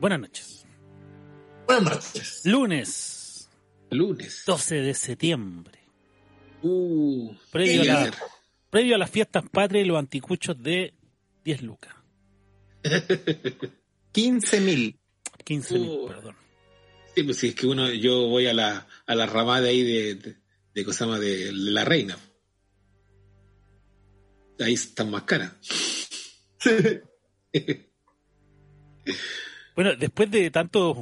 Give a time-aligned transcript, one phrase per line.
[0.00, 0.66] Buenas noches.
[1.66, 2.40] Buenas noches.
[2.44, 3.50] Lunes.
[3.90, 4.44] Lunes.
[4.46, 5.78] 12 de septiembre.
[6.62, 8.10] Uh, previo, a la,
[8.70, 10.94] previo a las fiestas patrias y los anticuchos de
[11.44, 11.94] 10 lucas.
[14.12, 14.98] 15 mil.
[15.44, 16.36] 15 mil, uh, perdón.
[17.14, 20.14] Sí, pues si es que uno, yo voy a la, a la ramada ahí de,
[20.14, 20.36] de,
[20.74, 22.16] de, Cosama de, la reina.
[24.60, 25.52] Ahí están más caras.
[29.82, 30.98] bueno, después de tantos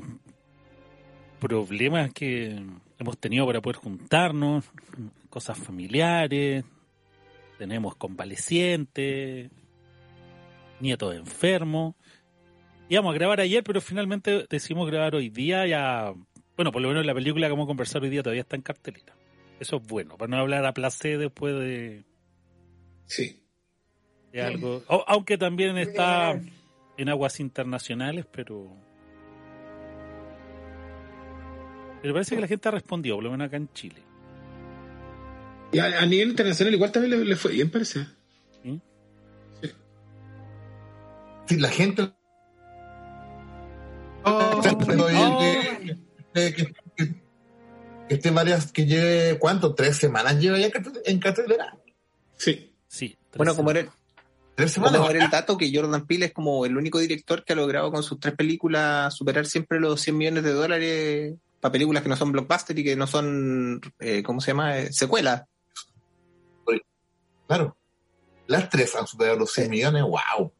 [1.41, 2.62] problemas que
[2.96, 4.66] hemos tenido para poder juntarnos,
[5.28, 6.64] cosas familiares,
[7.59, 9.51] tenemos convalecientes,
[10.78, 11.96] nietos enfermos.
[12.88, 15.66] Íbamos a grabar ayer, pero finalmente decidimos grabar hoy día.
[15.66, 16.15] Ya,
[16.56, 18.62] bueno, por lo menos la película que vamos a conversar hoy día todavía está en
[18.62, 19.16] cartelera.
[19.59, 22.04] Eso es bueno, para no hablar a placer después de.
[23.06, 23.42] Sí.
[24.30, 24.85] De algo.
[25.09, 26.40] aunque también está
[26.99, 28.77] en aguas internacionales, pero.
[32.02, 34.02] Pero parece que la gente ha respondido, por lo menos acá en Chile.
[35.73, 38.07] Y a, nivel internacional igual también le, fue bien, parece.
[38.63, 38.80] ¿Sí?
[41.46, 41.57] Sí.
[41.59, 42.10] la gente...
[44.24, 44.60] Oh,
[46.35, 46.74] Que, que,
[48.09, 49.74] este varias, que lleve, ¿cuánto?
[49.74, 50.71] ¿Tres semanas lleva ya
[51.04, 51.76] en cartelera?
[52.37, 52.73] Sí.
[52.87, 53.19] Sí.
[53.37, 53.93] Bueno, como era,
[54.59, 55.09] ¿Tres semanas?
[55.09, 58.02] era el dato que Jordan Peele es como el único director que ha logrado con
[58.02, 62.32] sus tres películas superar siempre los 100 millones de dólares para películas que no son
[62.32, 64.76] blockbuster y que no son, eh, ¿cómo se llama?
[64.76, 65.44] Eh, secuelas.
[67.47, 67.76] Claro.
[68.48, 70.53] Las tres han superado los 100 millones, wow.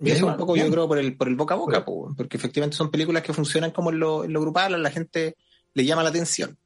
[0.00, 2.76] Y eso un poco yo creo por el, por el boca a boca, porque efectivamente
[2.76, 5.36] son películas que funcionan como en lo, en lo grupal, a la gente
[5.72, 6.58] le llama la atención.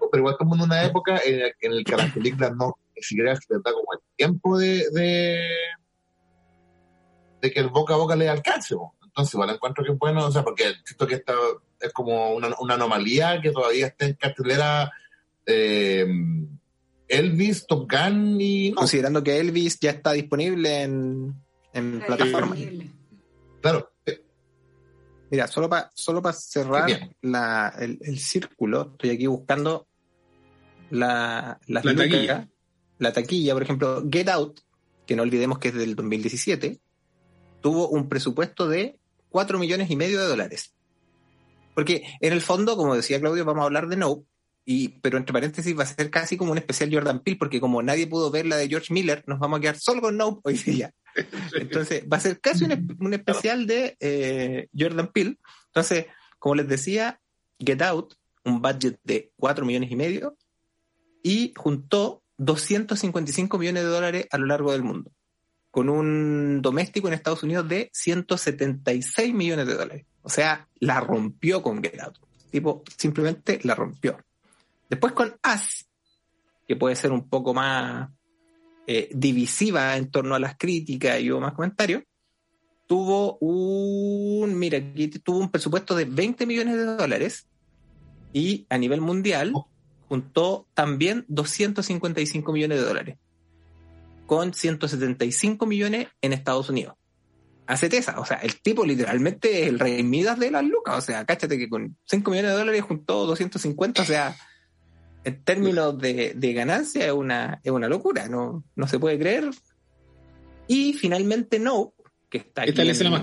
[0.00, 3.54] Pero igual como en una época en, la que las películas no ni siquiera se
[3.54, 5.40] da como el tiempo de, de,
[7.40, 8.74] de que el boca a boca le alcance.
[9.04, 11.34] Entonces, igual encuentro que es bueno, o sea, porque siento que esta
[11.80, 14.90] es como una, una anomalía que todavía está en cartelera
[15.46, 16.06] eh,
[17.08, 18.72] Elvis, Top Gun y...
[18.72, 21.34] Considerando que Elvis ya está disponible en,
[21.72, 22.58] en plataformas.
[23.60, 23.90] Claro.
[25.30, 26.88] Mira, solo para solo para cerrar
[27.22, 29.88] la, el, círculo, estoy aquí buscando
[30.90, 32.48] la, la, taquilla.
[32.98, 34.60] La taquilla, por ejemplo, Get Out,
[35.06, 36.80] que no olvidemos que es del 2017,
[37.60, 38.98] tuvo un presupuesto de
[39.30, 40.74] 4 millones y medio de dólares.
[41.74, 44.26] Porque en el fondo, como decía Claudio, vamos a hablar de Nope,
[44.64, 47.82] y, pero entre paréntesis va a ser casi como un especial Jordan Peele, porque como
[47.82, 50.54] nadie pudo ver la de George Miller, nos vamos a quedar solo con Nope hoy
[50.54, 50.92] día.
[51.60, 55.38] Entonces, va a ser casi un, especial de eh, Jordan Peele.
[55.66, 56.06] Entonces,
[56.38, 57.20] como les decía,
[57.58, 60.36] Get Out, un budget de 4 millones y medio,
[61.22, 65.10] y juntó 255 millones de dólares a lo largo del mundo
[65.74, 70.06] con un doméstico en Estados Unidos de 176 millones de dólares.
[70.22, 72.16] O sea, la rompió con Get Out.
[72.52, 74.16] Tipo, simplemente la rompió.
[74.88, 75.84] Después con As,
[76.68, 78.08] que puede ser un poco más
[78.86, 82.04] eh, divisiva en torno a las críticas y hubo más comentarios,
[82.86, 84.78] tuvo un, mira,
[85.24, 87.48] tuvo un presupuesto de 20 millones de dólares
[88.32, 89.68] y a nivel mundial oh.
[90.08, 93.18] Juntó también 255 millones de dólares
[94.26, 96.94] con 175 millones en Estados Unidos.
[97.66, 101.00] Hace esa, o sea, el tipo literalmente es el rey Midas de las lucas, o
[101.00, 104.36] sea, cáchate que con 5 millones de dólares juntó 250, o sea,
[105.24, 109.50] en términos de, ganancia es una, es una locura, no, no se puede creer.
[110.66, 111.94] Y finalmente No,
[112.28, 112.64] que está.
[112.64, 113.22] Esta es la más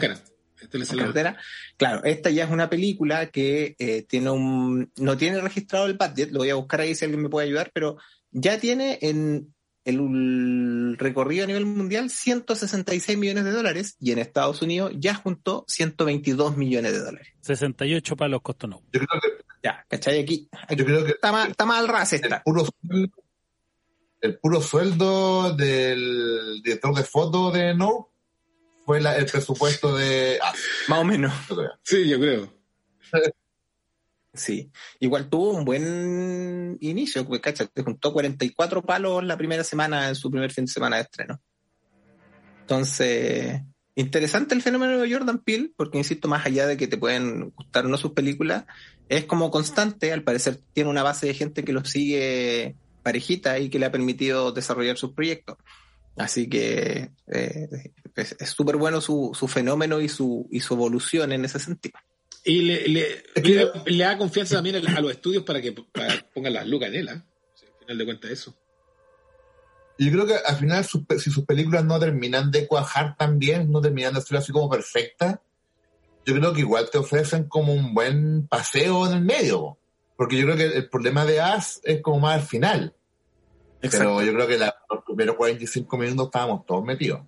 [0.70, 0.84] cara.
[0.84, 1.38] Esta es la
[1.78, 6.32] Claro, esta ya es una película que eh, tiene un, no tiene registrado el budget,
[6.32, 7.98] lo voy a buscar ahí si alguien me puede ayudar, pero
[8.32, 14.62] ya tiene en el recorrido a nivel mundial 166 millones de dólares y en Estados
[14.62, 17.34] Unidos ya juntó 122 millones de dólares.
[17.42, 18.82] 68 para los costos no.
[18.92, 20.20] Yo creo que, ya, ¿cachai?
[20.20, 22.68] Aquí, yo creo que está, mal, está mal ras El puro,
[24.22, 28.11] el puro sueldo del director de foto de No
[28.92, 30.38] fue el presupuesto de...
[30.42, 30.54] Ah,
[30.90, 31.34] Más o menos.
[31.82, 32.54] Sí, yo creo.
[34.34, 40.10] Sí, igual tuvo un buen inicio, porque cacha, te juntó 44 palos la primera semana
[40.10, 41.42] en su primer fin de semana de estreno.
[42.60, 43.62] Entonces,
[43.96, 47.86] interesante el fenómeno de Jordan Peele, porque insisto, más allá de que te pueden gustar
[47.86, 48.66] o no sus películas,
[49.08, 53.70] es como constante, al parecer tiene una base de gente que lo sigue parejita y
[53.70, 55.58] que le ha permitido desarrollar sus proyectos.
[56.18, 57.70] Así que eh,
[58.16, 61.98] es súper bueno su, su fenómeno y su, y su evolución en ese sentido.
[62.44, 63.24] Y le, le,
[63.86, 65.74] le, da confianza también a los estudios para que
[66.34, 67.12] pongan las lucas en él, ¿eh?
[67.12, 68.58] al final de cuentas eso.
[70.00, 73.82] Yo creo que al final, si sus películas no terminan de cuajar tan bien, no
[73.82, 75.40] terminan de ser así como perfectas,
[76.26, 79.60] yo creo que igual te ofrecen como un buen paseo en el medio.
[79.60, 79.80] po.
[80.16, 82.96] Porque yo creo que el problema de As es como más al final.
[83.82, 87.22] Pero yo creo que la- los primeros 45 minutos estábamos todos metidos.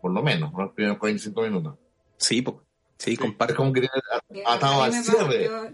[0.00, 1.78] Por lo menos, los primeros 45 minutos.
[2.18, 2.62] Sí, po.
[2.98, 3.56] sí, Es comparto.
[3.56, 3.88] como que
[4.46, 5.44] atado al cierre.
[5.46, 5.68] Yo,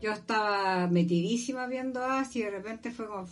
[0.00, 3.26] yo estaba metidísima viendo As y de repente fue como.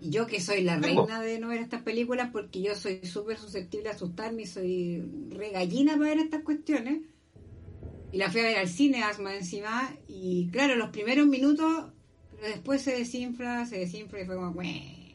[0.00, 3.38] y Yo que soy la reina de no ver estas películas porque yo soy súper
[3.38, 7.00] susceptible a asustarme y soy re gallina para ver estas cuestiones.
[8.12, 9.90] Y la fui a ver al cine, Asma encima.
[10.06, 11.86] Y claro, los primeros minutos,
[12.36, 14.52] pero después se desinfla, se desinfla y fue como.
[14.52, 15.05] "Mue".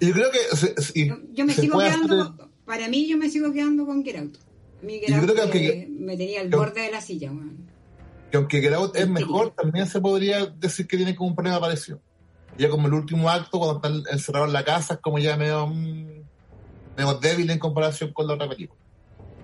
[0.00, 2.22] Yo creo que se- se- y Yo, yo me se sigo quedando.
[2.22, 4.36] hacer- con- para mí, yo me sigo quedando con Get Out.
[4.82, 7.00] A mí Get Y yo Out creo que me, tenía al yo- borde de la
[7.00, 7.68] silla, weón.
[8.30, 9.10] que aunque Get Out es Sí.
[9.10, 12.00] mejor, también se podría decir que tiene como un problema parecido.
[12.58, 15.66] Ya como el último acto, cuando están encerrados en la casa, es como ya medio,
[15.66, 16.06] mm,
[16.96, 18.78] medio débil en comparación con la otra película.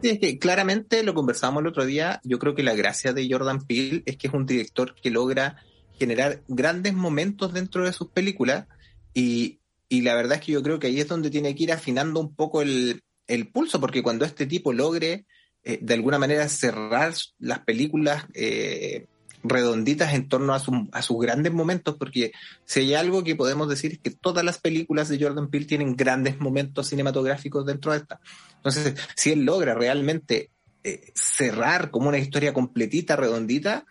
[0.02, 2.20] Sí, es que claramente lo conversábamos el otro día.
[2.22, 5.56] Yo creo que la gracia de Jordan Peele es que es un director que logra
[5.98, 8.66] generar grandes momentos dentro de sus películas
[9.14, 11.72] y, y la verdad es que yo creo que ahí es donde tiene que ir
[11.72, 15.26] afinando un poco el, el pulso, porque cuando este tipo logre
[15.64, 19.06] eh, de alguna manera cerrar las películas eh,
[19.42, 22.32] redonditas en torno a, su- a sus grandes momentos, porque
[22.64, 25.94] si hay algo que podemos decir es que todas las películas de Jordan Peele tienen
[25.96, 28.20] grandes momentos cinematográficos dentro de esta.
[28.56, 30.50] Entonces, si él logra realmente
[30.82, 33.84] eh, cerrar como una historia completita, redondita,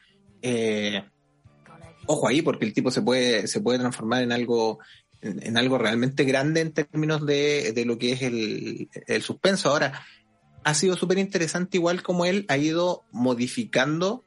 [2.08, 4.80] ojo ahí, porque el tipo se puede, se puede transformar en algo,
[5.26, 9.70] en, algo realmente grande en términos de, de lo que es el, el suspenso.
[9.70, 10.06] Ahora,
[10.64, 14.26] ha sido súper interesante igual como él ha ido modificando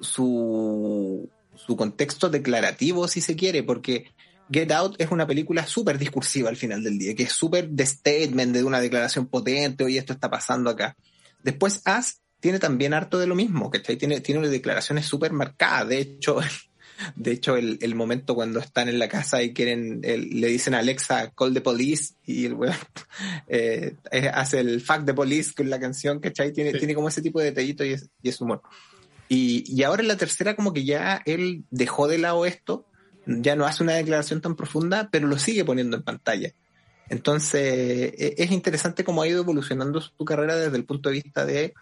[0.00, 4.06] su, su contexto declarativo, si se quiere, porque
[4.50, 7.86] Get Out es una película súper discursiva al final del día, que es súper de
[7.86, 10.96] statement, de una declaración potente, oye, esto está pasando acá.
[11.42, 13.96] Después As tiene también harto de lo mismo, ¿cachai?
[13.96, 16.38] Tiene, tiene declaraciones súper marcadas, de hecho,
[17.16, 20.74] de hecho el, el momento cuando están en la casa y quieren, el- le dicen
[20.74, 22.74] a Alexa, call the police, y el weón
[23.48, 26.52] eh, eh, hace el fuck the police con la canción, ¿cachai?
[26.52, 26.78] Tiene, Sí.
[26.78, 28.62] tiene como ese tipo de detallito y es, y es humor.
[29.28, 32.86] Y, y ahora en la tercera como que ya él dejó de lado esto,
[33.26, 36.52] ya no hace una declaración tan profunda, pero lo sigue poniendo en pantalla.
[37.08, 37.62] Entonces,
[38.18, 41.74] e- es interesante cómo ha ido evolucionando su carrera desde el punto de vista de,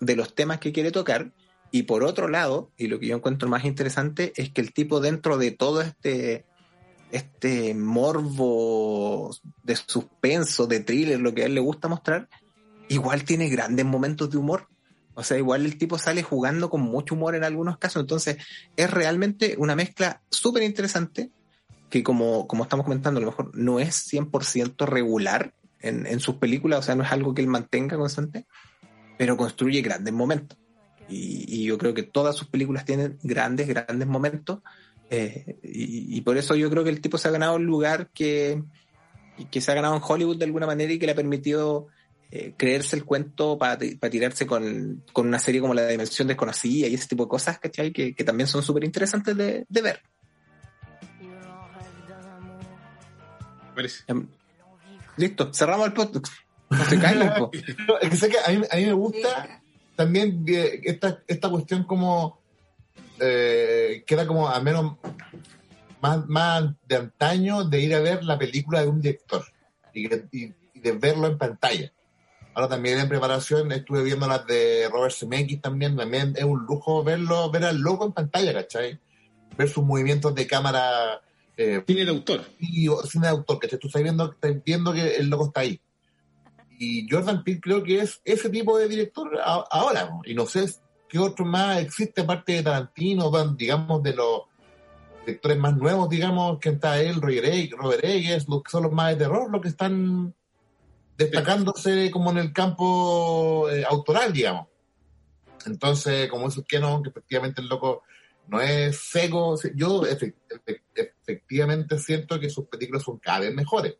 [0.00, 1.32] de los temas que quiere tocar.
[1.72, 5.00] Y por otro lado, y lo que yo encuentro más interesante, es que el tipo
[5.00, 6.44] dentro de todo este,
[7.12, 9.30] este morbo
[9.62, 12.28] de suspenso, de thriller, lo que a él le gusta mostrar,
[12.88, 14.68] igual tiene grandes momentos de humor.
[15.14, 18.00] O sea, igual el tipo sale jugando con mucho humor en algunos casos.
[18.00, 18.38] Entonces,
[18.76, 21.30] es realmente una mezcla súper interesante
[21.88, 26.36] que como, como estamos comentando, a lo mejor no es 100% regular en, en sus
[26.36, 28.46] películas, o sea, no es algo que él mantenga constante,
[29.18, 30.56] pero construye grandes momentos.
[31.10, 34.60] Y, y yo creo que todas sus películas tienen grandes, grandes momentos.
[35.10, 38.08] eh, y, y por eso yo creo que el tipo se ha ganado el lugar
[38.14, 38.62] que,
[39.50, 41.88] que se ha ganado en Hollywood de alguna manera y que le ha permitido
[42.30, 46.94] eh, creerse el cuento para tirarse con, con una serie como La Dimensión Desconocida y
[46.94, 47.92] ese tipo de cosas, ¿cachai?
[47.92, 50.00] Que, que también son súper interesantes de, de ver.
[53.74, 54.04] Parece.
[54.06, 54.26] Em,
[55.16, 56.32] Listo, cerramos el podcast.
[56.70, 57.50] No se caigan, po.
[57.88, 59.59] No, es que sé que a mí, a mí me gusta
[60.04, 60.44] también
[60.84, 62.40] esta, esta cuestión como
[63.20, 64.96] eh, que era como al menos
[66.00, 69.44] más, más de antaño de ir a ver la película de un director
[69.92, 71.92] y, que- y- y de verlo en pantalla.
[72.54, 77.04] Ahora también en preparación estuve viendo las de Robert Zemeckis también, también es un lujo
[77.04, 78.98] verlo, ver al loco en pantalla, ¿cachai?
[79.58, 81.20] Ver sus movimientos de cámara
[81.56, 82.42] eh, Cine de autor.
[82.58, 83.78] y cine de autor, ¿cachai?
[83.78, 85.78] Tú estás viendo, estás viendo que el loco está ahí.
[86.82, 90.64] Y Jordan Peele creo que es ese tipo de director ahora, y no sé
[91.10, 94.44] qué otro más existe aparte de Tarantino, digamos, de los
[95.26, 99.16] directores más nuevos, digamos, que está él, Robert Eggers, los que son los más de
[99.16, 100.34] terror, los que están
[101.18, 104.68] destacándose como en el campo eh, autoral, digamos.
[105.66, 108.04] Entonces, como esos que no, que efectivamente el loco
[108.46, 109.54] no es seco.
[109.74, 113.96] Yo efe- efe- efectivamente siento que sus películas son cada vez mejores.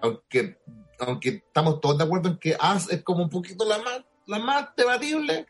[0.00, 0.58] Aunque,
[1.00, 4.38] aunque estamos todos de acuerdo en que As es como un poquito la más, la
[4.38, 5.46] más debatible,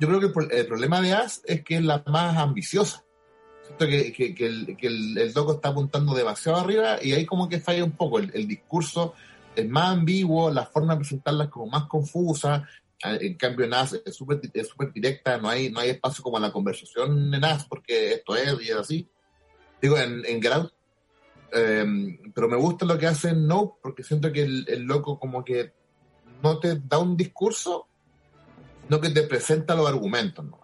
[0.00, 3.04] yo creo que el, pro- el problema de As es que es la más ambiciosa.
[3.64, 7.26] Siento que, que, que el, que el, el loco está apuntando demasiado arriba y ahí
[7.26, 8.18] como que falla un poco.
[8.18, 9.14] El, el discurso
[9.54, 12.66] es más ambiguo, la forma de presentarlas como más confusa.
[13.02, 16.36] En cambio, en As es súper es súper directa, no hay, no hay espacio como
[16.36, 19.08] a la conversación en As, porque esto es y es así.
[19.80, 20.72] Digo, en, en Out,
[21.52, 21.84] Eh,
[22.34, 25.72] pero me gusta lo que hace No, porque siento que el, el loco como que
[26.42, 27.86] no te da un discurso,
[28.84, 30.44] sino que te presenta los argumentos.
[30.44, 30.58] ¿no?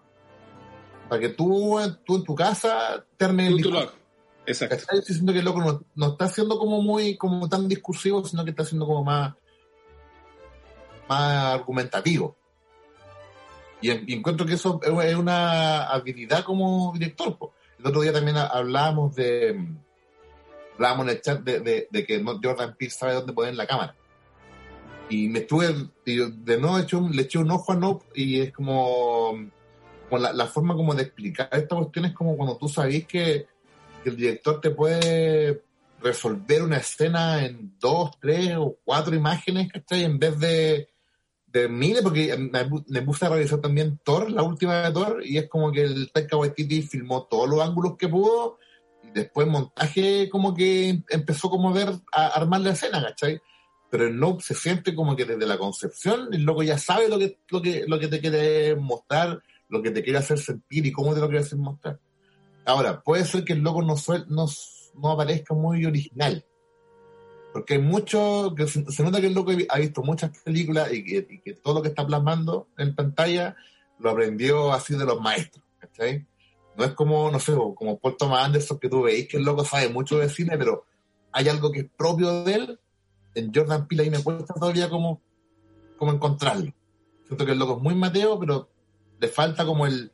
[1.09, 3.93] Para que tú, tú en tu casa termines el discurso.
[4.47, 4.77] Exacto.
[4.93, 8.43] Yo siento que el loco no, no está siendo como muy, como tan discursivo, sino
[8.43, 9.33] que está siendo como más,
[11.09, 12.37] más argumentativo.
[13.81, 17.37] Y, en- y encuentro que eso es una habilidad como director.
[17.37, 17.53] po.
[17.79, 19.59] El otro día también ha- hablábamos de,
[20.75, 23.95] hablábamos en el chat de, de- de que Jordan Peele sabe dónde poner la cámara.
[25.09, 25.73] Y me estuve,
[26.05, 29.33] y de nuevo eché un- le eché un ojo a Nope y es como,
[30.09, 33.45] como la, la forma como de explicar esta cuestión es como cuando tú sabís que,
[34.03, 35.63] que el director te puede
[36.01, 40.03] resolver una escena en dos, tres o cuatro imágenes, ¿cachai?
[40.03, 40.89] En vez de,
[41.47, 45.37] de miles, porque me, me puse a revisar también Thor, la última de Thor, y
[45.37, 48.57] es como que el Taika Waititi filmó todos los ángulos que pudo,
[49.15, 53.41] después montaje como que empezó como a ver, a armar la escena, ¿cachai?
[53.89, 57.39] Pero el se siente como que desde la concepción, el loco ya sabe lo que,
[57.49, 61.13] lo que, lo que te quiere mostrar, lo que te quiere hacer sentir y cómo
[61.13, 61.97] te lo quiere hacer mostrar.
[62.65, 64.47] Ahora, puede ser que el loco no, suel- no,
[64.95, 66.45] no aparezca muy original.
[67.53, 71.27] Porque hay mucho, que se, nota que el loco ha visto muchas películas y que,
[71.29, 73.55] y que todo lo que está plasmando en pantalla
[73.99, 76.25] lo aprendió así de los maestros, ¿cachai?
[76.77, 79.63] No es como, no sé, como Paul Thomas Anderson que tú veis que el loco
[79.63, 80.85] sabe mucho de cine, pero
[81.31, 82.79] hay algo que es propio de él.
[83.33, 85.21] En Jordan Peele ahí me cuesta todavía como,
[85.97, 86.73] como encontrarlo.
[87.27, 88.69] Siento que el loco es muy Mateo, pero
[89.19, 90.11] le falta como el,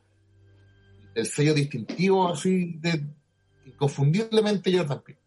[1.15, 3.05] el sello distintivo así de
[3.65, 5.19] inconfundiblemente Jordan Peele.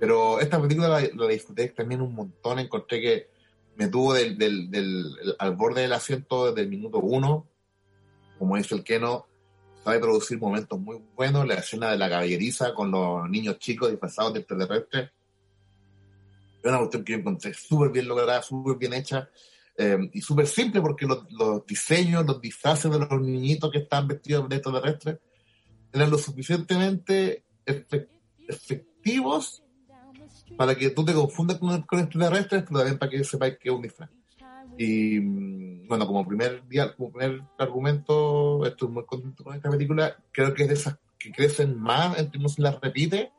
[0.00, 3.30] Pero esta película la, la disfruté también un montón, encontré que
[3.76, 7.46] me tuvo del, del, del- al borde del asiento desde el minuto uno,
[8.38, 9.26] como dice el Keno,
[9.84, 14.34] sabe producir momentos muy buenos, la escena de la caballeriza con los niños chicos disfrazados
[14.34, 15.10] de extraterrestres,
[16.62, 19.28] es una cuestión que yo encontré súper bien lograda, súper bien hecha,
[19.76, 24.48] eh, y súper simple porque los, diseños, los disfraces de los niñitos que estaban vestidos
[24.48, 25.18] de extraterrestres
[25.92, 28.08] eran lo suficientemente efe-
[28.46, 29.62] efectivos
[30.56, 33.74] para que tú te confundas con, con extraterrestres, pero también para que sepáis que es
[33.74, 34.10] un disfraz.
[34.78, 40.16] Y mm, bueno, como primer día, como primer argumento, estoy muy contento con esta película.
[40.32, 43.32] Creo que es de esas que crecen más, no se las repite,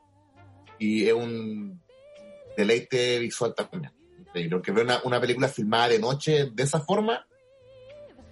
[0.78, 1.80] y es un
[2.56, 3.92] deleite visual también.
[4.32, 7.26] Creo que ver una, una película filmada de noche de esa forma,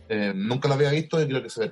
[0.08, 1.70] eh, nunca la había visto y creo que se ve.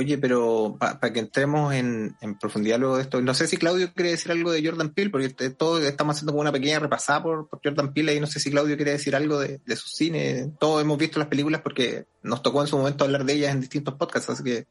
[0.00, 3.92] Oye, pero para que entremos en, en profundidad luego de esto, no sé si Claudio
[3.92, 7.20] quiere decir algo de Jordan Peele, porque este- todo estamos haciendo como una pequeña repasada
[7.20, 9.88] por, por Jordan Peele y no sé si Claudio quiere decir algo de, de su
[9.88, 10.52] cine.
[10.60, 13.60] Todos hemos visto las películas porque nos tocó en su momento hablar de ellas en
[13.60, 14.66] distintos podcasts, así que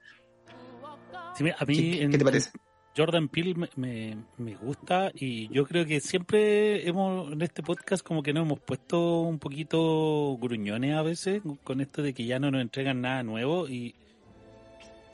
[1.38, 2.52] Sí, a mí ¿qué, en qué te parece?
[2.96, 8.02] Jordan Peele me, me, me gusta y yo creo que siempre hemos en este podcast
[8.02, 12.40] como que nos hemos puesto un poquito gruñones a veces con esto de que ya
[12.40, 13.94] no nos entregan nada nuevo y,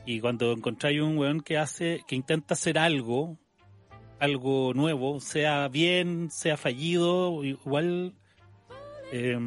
[0.05, 3.37] y cuando encontráis un weón que hace, que intenta hacer algo,
[4.19, 8.13] algo nuevo, sea bien, sea fallido, igual
[9.11, 9.37] eh,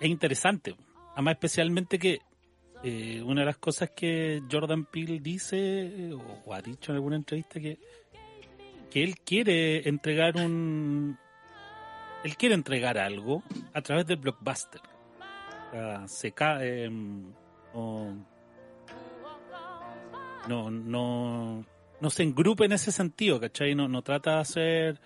[0.00, 0.76] es interesante.
[1.14, 2.20] Además especialmente que
[2.82, 6.12] eh, una de las cosas que Jordan Peele dice
[6.46, 7.78] o, ha dicho en alguna entrevista que
[8.88, 11.18] que él quiere entregar un
[12.24, 13.42] él quiere entregar algo
[13.74, 17.32] a través del blockbuster O sea, se cae em,
[20.48, 21.64] no no
[22.00, 23.74] no se engrupe en ese sentido ¿cachai?
[23.74, 25.00] no, no trata de hacer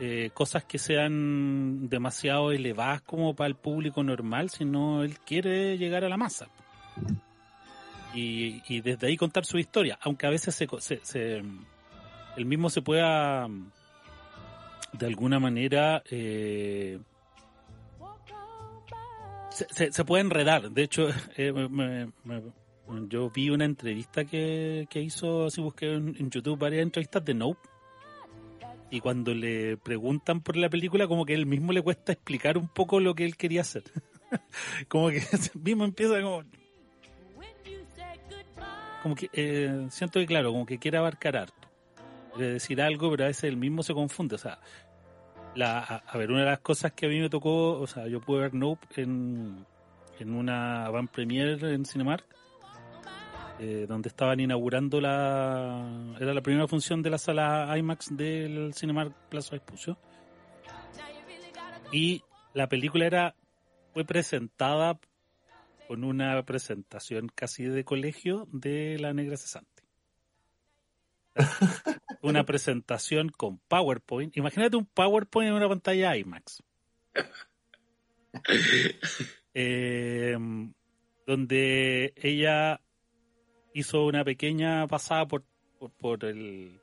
[0.00, 6.04] eh, cosas que sean demasiado elevadas como para el público normal sino él quiere llegar
[6.04, 6.48] a la masa
[8.14, 11.42] y, y desde ahí contar su historia, aunque a veces se, se, se-
[12.36, 13.48] él mismo se pueda
[14.92, 17.00] de alguna manera eh,
[19.50, 20.70] se, se, puede enredar.
[20.70, 22.42] De hecho, eh, me- me-
[23.08, 27.60] yo vi una entrevista que, que hizo, así busqué en, YouTube varias entrevistas de Nope.
[28.90, 32.68] Y cuando le preguntan por la película, como que él mismo le cuesta explicar un
[32.68, 33.84] poco lo que él quería hacer.
[34.88, 35.22] como que
[35.62, 36.44] mismo empieza como,
[39.02, 41.68] como que eh, siento que claro, como que quiere abarcar harto.
[42.34, 44.34] Quiere decir algo, pero a veces él mismo se confunde.
[44.34, 44.60] O sea,
[45.54, 48.20] la, a, ver, una de las cosas que a mí me tocó, o sea, yo
[48.20, 49.64] pude ver Nope en,
[50.18, 52.24] en una van premiere en Cinemark,
[53.58, 59.14] eh, donde estaban inaugurando la, era la primera función de la sala IMAX del Cinemark
[59.28, 59.96] Plaza Vespucio.
[61.92, 63.36] Y la película era,
[63.92, 64.98] fue presentada
[65.86, 69.84] con una presentación casi de colegio de la negra cesante.
[72.22, 74.36] una presentación con PowerPoint.
[74.36, 76.62] Imagínate un PowerPoint en una pantalla IMAX.
[79.56, 80.36] Eh,
[81.28, 82.80] donde ella
[83.74, 85.44] hizo una pequeña pasada por,
[85.78, 86.80] por, por el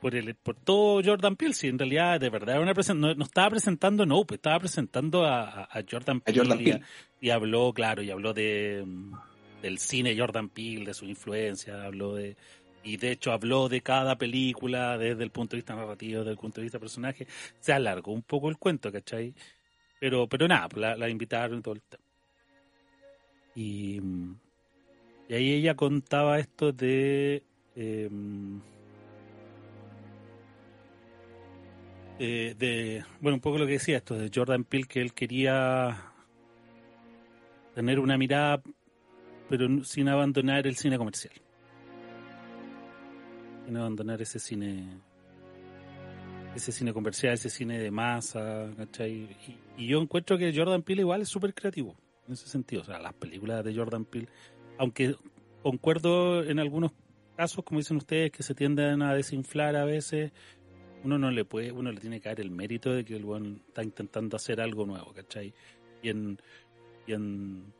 [0.00, 3.24] por el por todo Jordan Peele, si en realidad de verdad era una no, no
[3.24, 6.82] estaba presentando Nope, estaba presentando a, a- Jordan A Peele, Jordan y, Peele.
[7.22, 9.12] y habló, claro, y habló de mm,
[9.62, 12.36] del cine Jordan Peele, de su influencia, habló de
[12.82, 16.36] y de hecho habló de cada película desde el punto de vista narrativo, desde el
[16.36, 17.26] punto de vista personaje.
[17.58, 19.34] Se alargó un poco el cuento, ¿cachai?
[19.98, 22.04] Pero, pero nada, pues la, la invitaron y todo el tema.
[23.54, 24.36] Y, mm,
[25.28, 27.42] y ahí ella contaba esto de...
[27.76, 28.60] em,
[32.18, 36.12] eh, de, bueno, un poco lo que decía esto de Jordan Peele, que él quería
[37.74, 38.62] tener una mirada,
[39.48, 41.34] pero sin abandonar el cine comercial.
[43.66, 45.00] Sin abandonar ese cine,
[46.54, 49.36] ese cine comercial, ese cine de masa, ¿cachai?
[49.76, 51.96] Y, y yo encuentro que Jordan Peele igual es súper creativo,
[52.28, 52.82] en ese sentido.
[52.82, 54.28] O sea, las películas de Jordan Peele,
[54.78, 55.16] aunque
[55.62, 56.92] concuerdo en algunos
[57.36, 60.32] casos, como dicen ustedes, que se tienden a desinflar a veces,
[61.02, 63.62] uno no le puede, uno le tiene que dar el mérito de que el buen
[63.68, 65.54] está intentando hacer algo nuevo, ¿cachai?
[66.02, 66.38] Y en,
[67.06, 67.72] en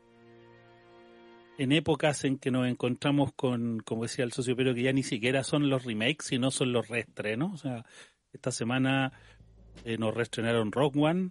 [1.73, 5.45] épocas en que nos encontramos con, como decía el socio, pero que ya ni siquiera
[5.45, 7.55] son los remakes, sino son los reestrenos.
[7.55, 7.85] O sea,
[8.33, 9.13] esta semana
[9.85, 11.31] eh, nos reestrenaron Rock One.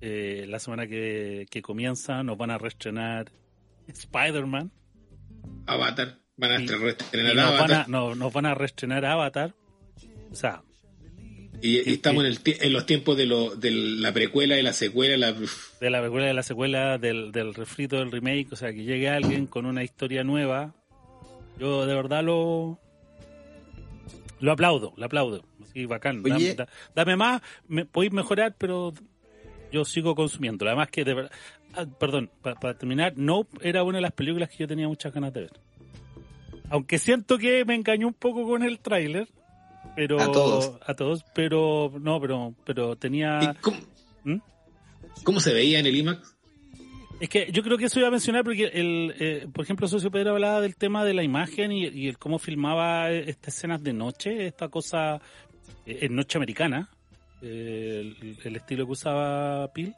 [0.00, 3.30] eh, la semana que, que comienza nos van a reestrenar
[3.88, 4.70] Spider-Man.
[5.66, 6.18] Avatar.
[6.36, 7.80] Van a Y- reestrenar Y nos van, Avatar.
[7.82, 9.54] a, no- nos van a reestrenar Avatar.
[10.30, 10.62] O sea,
[11.62, 15.16] Y, estamos en, el en los tiempos de, lo, de la precuela y la secuela.
[15.16, 18.84] La, de la precuela de la secuela, del, del refrito, del remake, o sea, que
[18.84, 20.74] llegue alguien con una historia nueva,
[21.58, 22.78] yo de verdad lo
[24.38, 25.42] lo aplaudo, lo aplaudo.
[25.72, 26.22] Sí, bacán.
[26.22, 26.54] Dame, Oye.
[26.54, 28.92] da- dame más, me, podéis mejorar, pero
[29.72, 30.66] yo sigo consumiendo.
[30.66, 31.32] Además que de verdad,
[31.98, 35.40] perdón, para terminar, Nope era una de las películas que yo tenía muchas ganas de
[35.42, 35.52] ver.
[36.70, 39.28] Aunque siento que me engañó un poco con el tráiler,
[39.94, 40.78] pero A todos.
[40.84, 43.76] a todos, pero no, pero pero tenía ¿Y cómo,
[44.24, 44.36] ¿Mm?
[45.22, 46.34] cómo se veía en el IMAX?
[47.20, 50.10] Es que yo creo que eso iba a mencionar porque, el, eh, por ejemplo, Socio
[50.10, 53.94] Pedro hablaba del tema de la imagen y, y el cómo filmaba estas escenas de
[53.94, 55.20] noche, esta cosa
[55.86, 56.90] eh, en noche americana,
[57.40, 59.94] eh, el, el estilo que usaba Pil.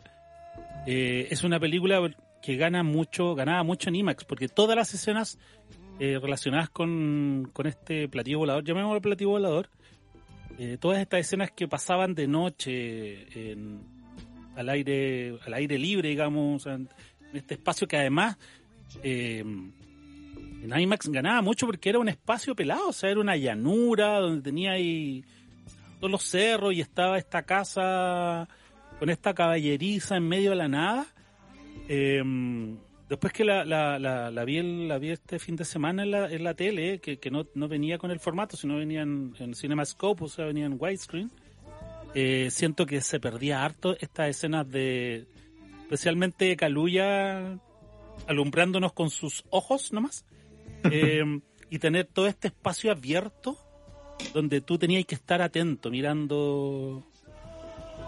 [0.87, 2.01] Eh, es una película
[2.43, 5.39] que gana mucho, ganaba mucho en IMAX porque todas las escenas
[5.99, 9.69] eh, relacionadas con, con este platillo volador, llamémoslo platillo volador,
[10.59, 13.55] eh, todas estas escenas que pasaban de noche
[14.57, 16.89] al aire al aire libre, digamos, en
[17.35, 18.39] este espacio que además
[19.03, 19.73] en
[20.63, 24.73] IMAX ganaba mucho porque era un espacio pelado, o sea, era una llanura donde tenía
[24.73, 25.25] ahí
[25.99, 28.49] todos los cerros y estaba esta casa
[28.99, 31.07] con esta caballeriza en medio de la nada.
[31.89, 32.23] Eh,
[33.09, 36.11] después que la, la, la, la vi, el- la vi este fin de semana en
[36.11, 39.35] la, en la tele, que, que no, no venía con el formato, sino venía en,
[39.39, 41.31] en CinemaScope, o sea, venía en widescreen,
[42.15, 45.27] eh, siento que se perdía harto estas escenas de,
[45.83, 47.59] especialmente Caluya
[48.27, 50.27] alumbrándonos con sus ojos nomás,
[50.91, 51.23] eh,
[51.71, 53.57] y tener todo este espacio abierto
[54.35, 57.07] donde tú tenías que estar atento, mirando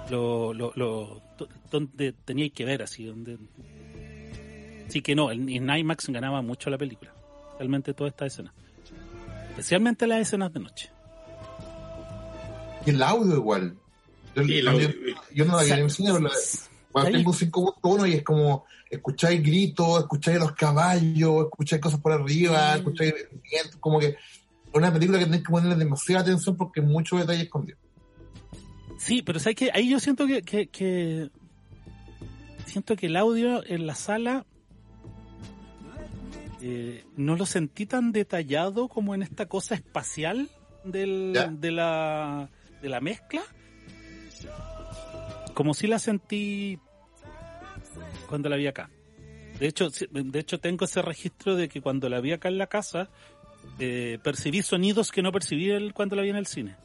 [0.08, 3.38] lo, lo, lo- do- donde teníais que ver así, donde
[4.88, 7.12] Así que no, en, IMAX ganaba mucho la película.
[7.58, 8.52] Realmente toda esta escena.
[9.50, 10.90] Especialmente las escenas de noche.
[12.84, 13.76] Y el audio igual.
[14.34, 14.90] Yo, Y el yo- audio-
[15.32, 16.30] yo no la vi en el cine, pero la-
[16.90, 22.74] cuando tengo 5.1 y es como escucháis gritos, escucháis los caballos, escucháis cosas por arriba,
[22.74, 24.16] escucháis el viento, como que es
[24.74, 27.78] una película que tenés que ponerle demasiada atención porque hay muchos detalles escondidos.
[29.02, 29.70] Sí, pero ¿sabes qué?
[29.72, 31.30] Ahí yo siento que, que, que-
[32.66, 34.44] Siento que el audio en la sala...
[36.60, 40.48] eh, no lo sentí tan detallado como en esta cosa espacial
[40.84, 42.48] del, de, la,
[42.82, 43.42] de la mezcla.
[45.54, 46.78] Como si la sentí
[48.28, 48.90] cuando la vi acá.
[49.58, 52.66] De hecho, de hecho tengo ese registro de que cuando la vi acá en la
[52.66, 53.08] casa,
[53.78, 56.76] eh, percibí sonidos que no percibí el- cuando la vi en el cine.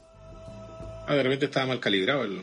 [1.07, 2.23] Ah, de repente estaba mal calibrado.
[2.23, 2.41] El,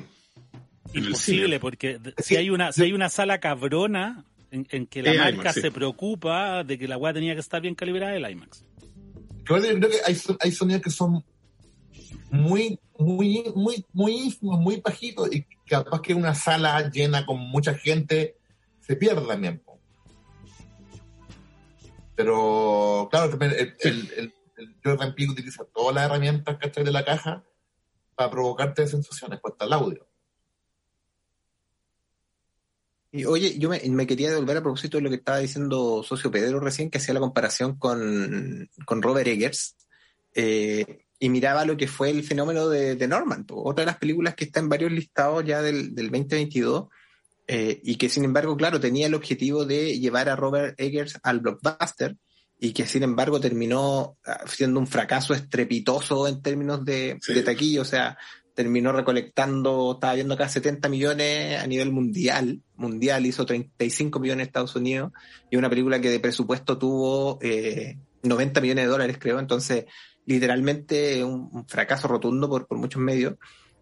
[0.95, 5.31] Imposible, porque si hay una, si hay una sala cabrona en, en que la marca
[5.31, 5.61] IMAX, sí.
[5.63, 8.65] se preocupa de que la weá tenía que estar bien calibrada, el IMAX.
[9.49, 11.25] Yo creo que hay, son- hay sonidos que son
[12.31, 17.75] muy, muy, muy, muy ínfimos, muy bajitos y capaz que una sala llena con mucha
[17.75, 18.37] gente
[18.81, 19.63] se pierda también.
[22.15, 26.85] Pero, claro, también el, el- el- el Jordan Peele utiliza todas las herramientas ¿cachai?
[26.85, 27.43] de la caja
[28.15, 30.07] para provocarte sensaciones, pues el audio.
[33.15, 36.61] Y oye, yo me, quería devolver a propósito de lo que estaba diciendo Socio Pedro
[36.61, 39.77] recién, que hacía la comparación con, con Robert Eggers,
[40.35, 44.35] eh, y miraba lo que fue el fenómeno de, de Norman, otra de las películas
[44.35, 46.89] que está en varios listados ya del, del 2022,
[47.49, 51.41] eh, y que sin embargo, claro, tenía el objetivo de llevar a Robert Eggers al
[51.41, 52.17] blockbuster,
[52.65, 57.35] y que sin embargo terminó ah, siendo un fracaso estrepitoso en términos de, Sí.
[57.35, 58.17] de taquilla, o sea,
[58.55, 64.47] terminó recolectando, estaba viendo acá 70 millones a nivel mundial, mundial hizo 35 millones en
[64.49, 65.11] Estados Unidos,
[65.51, 69.87] y una película que de presupuesto tuvo eh, 90 millones de dólares, creo, entonces
[70.25, 73.35] literalmente un, un fracaso rotundo por, por muchos medios.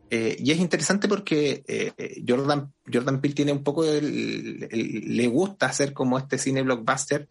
[0.09, 1.93] Eh, y es interesante porque eh,
[2.27, 7.29] Jordan, Jordan Peele tiene un poco, el- el- le gusta hacer como este cine blockbuster.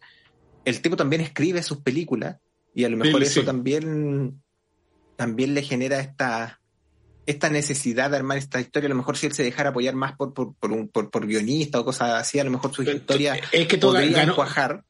[0.64, 2.36] El tipo también escribe sus películas
[2.74, 3.46] y a lo mejor Sí, eso sí.
[3.46, 4.42] también,
[5.16, 6.60] también le genera esta,
[7.26, 8.86] esta necesidad de armar esta historia.
[8.86, 11.26] A lo mejor si él se dejara apoyar más por, por, por, un, por, por
[11.26, 14.34] guionista o cosas así, a lo mejor su Pero, historia es que todo podría ganó,
[14.34, 14.84] cuajar.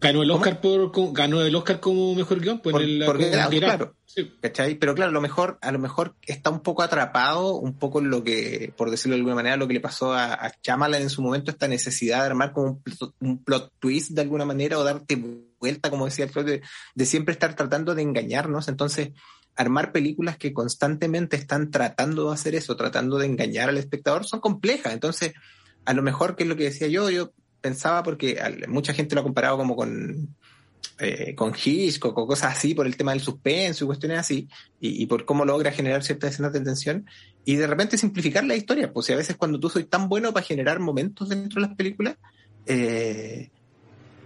[0.00, 0.38] Ganó el ¿Cómo?
[0.40, 3.18] Oscar por ganó el Oscar como mejor guion pues, Por- en el, por
[3.50, 3.94] claro.
[4.04, 4.32] Sí.
[4.40, 4.76] ¿Cachai?
[4.76, 8.08] Pero claro, a lo mejor, a lo mejor está un poco atrapado, un poco en
[8.08, 11.10] lo que, por decirlo de alguna manera, lo que le pasó a, a Shyamalan en
[11.10, 14.78] su momento, esta necesidad de armar como un, pl- un plot twist de alguna manera
[14.78, 15.22] o darte
[15.60, 16.62] vuelta, como decía Alfredo, de,
[16.94, 18.68] de siempre estar tratando de engañarnos.
[18.68, 19.10] Entonces,
[19.54, 24.40] armar películas que constantemente están tratando de hacer eso, tratando de engañar al espectador, son
[24.40, 24.94] complejas.
[24.94, 25.32] Entonces,
[25.84, 28.38] a lo mejor, que es lo que decía yo, yo pensaba porque
[28.68, 30.34] mucha gente lo ha comparado como con
[30.98, 34.48] eh, con Hitchcock o cosas así por el tema del suspenso y cuestiones así,
[34.80, 37.06] y, por cómo logra generar ciertas escenas de tensión,
[37.44, 40.32] y de repente simplificar la historia, pues si a veces cuando tú soy tan bueno
[40.32, 42.16] para generar momentos dentro de las películas,
[42.64, 43.50] eh,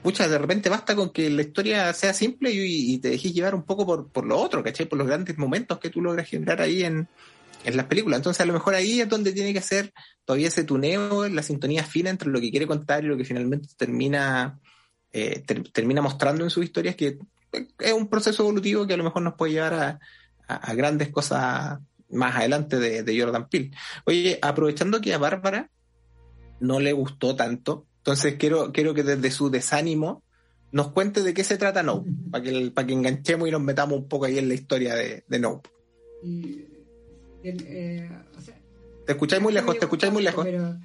[0.04, 3.64] de repente basta con que la historia sea simple y, y te dejes llevar un
[3.64, 4.86] poco por, por lo otro, ¿cachai?
[4.86, 7.08] Por los grandes momentos que tú logras generar ahí en,
[7.64, 8.18] en las películas.
[8.18, 9.92] Entonces a lo mejor ahí es donde tiene que ser
[10.24, 13.68] todavía ese tuneo, la sintonía fina entre lo que quiere contar y lo que finalmente
[13.76, 14.58] termina
[15.12, 17.18] eh, ter- termina mostrando en sus historias que
[17.80, 20.00] es un proceso evolutivo que a lo mejor nos puede llevar a,
[20.46, 21.78] a- a grandes cosas
[22.10, 23.70] más adelante de, de Jordan Peele.
[24.04, 25.70] Oye, aprovechando que a Bárbara
[26.60, 30.22] no le gustó tanto, entonces quiero, quiero que desde su desánimo
[30.72, 33.98] nos cuente de qué se trata Nope, para que, para que enganchemos y nos metamos
[33.98, 35.58] un poco ahí en la historia de, de.
[36.22, 36.64] Y,
[37.42, 38.54] el, eh, o sea,
[39.06, 40.44] Te escucháis muy lejos, te escucháis muy lejos.
[40.44, 40.76] Pero,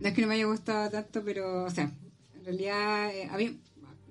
[0.00, 1.92] no es que no me haya gustado tanto, pero, o sea,
[2.38, 3.58] en realidad, eh, a mí,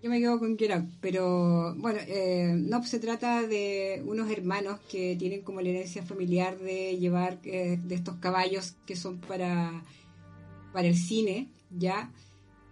[0.03, 4.79] yo me quedo con Get Out, pero bueno, eh, no se trata de unos hermanos
[4.89, 9.83] que tienen como la herencia familiar de llevar eh, de estos caballos que son para,
[10.71, 12.11] para el cine, ¿ya?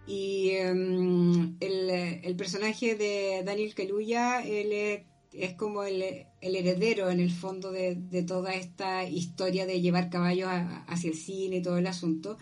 [0.06, 5.00] Y em, el, el personaje de Daniel Kaluuya, él es,
[5.32, 6.02] es como el,
[6.40, 10.48] el heredero en el fondo de, de toda esta historia de llevar caballos
[10.86, 12.38] hacia el cine y todo el asunto.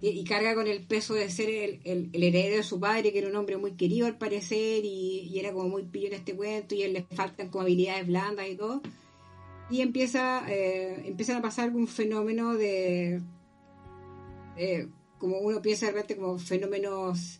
[0.00, 3.12] Y, y carga con el peso de ser el, el- el heredero de su padre,
[3.12, 6.14] que era un hombre muy querido al parecer, y, y era como muy pillo en
[6.14, 8.82] este cuento, y a él le faltan como habilidades blandas y todo.
[9.70, 13.22] Y empieza, eh, empiezan a pasar un fenómeno de,
[14.56, 17.38] eh, como uno piensa de repente como fenómenos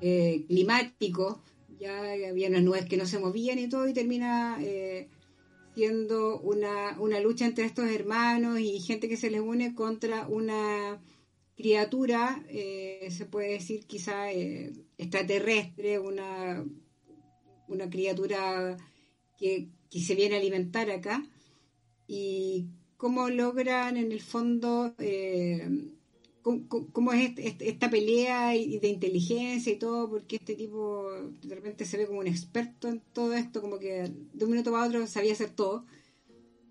[0.00, 1.38] eh, climáticos,
[1.78, 5.08] ya había unas nubes que no se movían y todo, y termina eh,
[5.74, 11.00] siendo una, una lucha entre estos hermanos y gente que se les une contra una
[11.56, 16.64] criatura, eh, se puede decir quizá eh, extraterrestre, una,
[17.68, 18.76] una criatura
[19.38, 21.24] que, que se viene a alimentar acá,
[22.06, 24.94] y cómo logran en el fondo
[26.92, 31.10] cómo, es este- este- esta pelea y de inteligencia y todo, porque este tipo
[31.42, 34.70] de repente se ve como un experto en todo esto, como que de un minuto
[34.72, 35.84] para otro sabía hacer todo.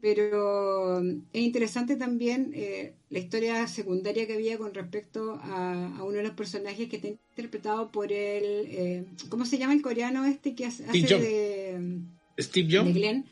[0.01, 6.17] Pero es interesante también eh, la historia secundaria que había con respecto a, a uno
[6.17, 8.65] de los personajes que está interpretado por el.
[8.67, 11.99] eh, ¿Cómo se llama el coreano este que hace, Steve de,
[12.43, 12.93] Steve de Young.
[12.93, 13.25] Glenn?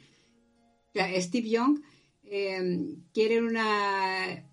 [0.94, 1.80] Claro, Steve Young,
[2.26, 4.44] eh, que era una.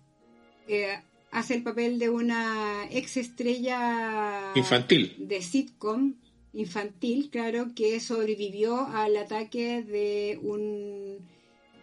[0.67, 0.99] eh,
[1.31, 5.15] hace el papel de una ex estrella Infantil.
[5.17, 6.15] de sitcom
[6.53, 11.19] infantil, claro, que sobrevivió al ataque de un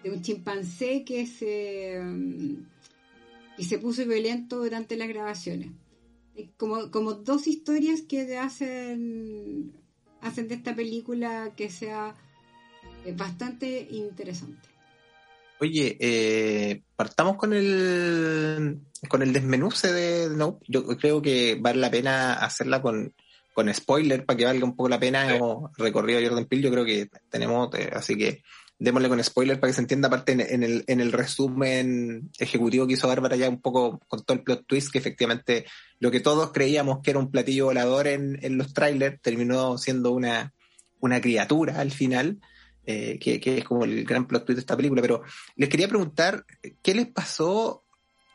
[0.02, 2.66] de un chimpancé que se mm,
[3.56, 5.70] que se puso violento durante las grabaciones.
[6.36, 9.72] Eh, Como, como dos historias que hacen
[10.20, 12.14] hacen de esta película que sea
[13.04, 14.67] eh, bastante interesante.
[15.60, 20.64] Oye, eh, partamos con el con el desmenuce de Nope.
[20.68, 23.14] Yo creo que vale la pena hacerla con,
[23.54, 26.84] con spoiler para que valga un poco la pena, hemos recorrido Jordan Peele, yo creo
[26.84, 28.42] que tenemos, eh, así que
[28.78, 32.92] démosle con spoiler para que se entienda, aparte en, el, en el resumen ejecutivo que
[32.92, 35.66] hizo Bárbara ya un poco con todo el plot twist, que efectivamente
[35.98, 40.12] lo que todos creíamos que era un platillo volador en, en los trailers terminó siendo
[40.12, 40.52] una,
[41.00, 42.38] una criatura al final.
[42.90, 45.22] Eh, que, que, es como el gran plot twist de esta película, pero
[45.56, 46.46] les quería preguntar,
[46.82, 47.84] ¿qué les pasó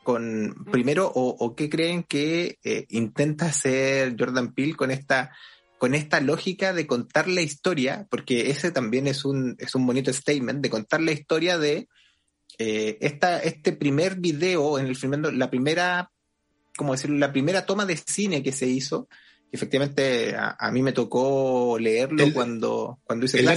[0.04, 5.32] con, primero, o, qué creen que eh, intenta hacer Jordan Peele con esta,
[5.80, 10.14] con esta lógica de contar la historia, porque ese también es un, es un bonito
[10.14, 11.88] statement, de contar la historia de
[12.60, 16.12] eh, esta, este primer video, en el filmando, la primera,
[16.78, 19.08] como decirlo, la primera toma de cine que se hizo,
[19.52, 23.48] efectivamente a, mí me tocó leerlo cuando, cuando hice el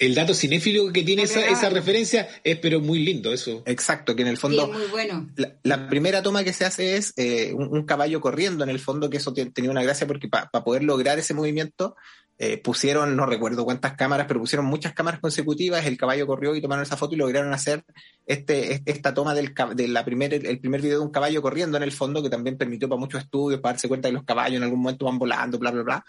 [0.00, 3.62] el dato cinéfilo que tiene esa, esa, referencia es pero muy lindo eso.
[3.66, 5.28] Exacto, que en el fondo muy bueno.
[5.62, 9.18] la, primera toma que se hace es eh, un, caballo corriendo en el fondo, que
[9.18, 11.94] eso tenía una gracia porque para poder lograr ese movimiento
[12.42, 16.62] eh, pusieron, no recuerdo cuántas cámaras, pero pusieron muchas cámaras consecutivas, el caballo corrió y
[16.62, 17.84] tomaron esa foto y lograron hacer
[18.24, 21.82] este, esta toma del de la primer, el primer video de un caballo corriendo en
[21.82, 24.62] el fondo, que también permitió para muchos estudios, para darse cuenta que los caballos en
[24.62, 26.04] algún momento van volando, bla, bla, bla.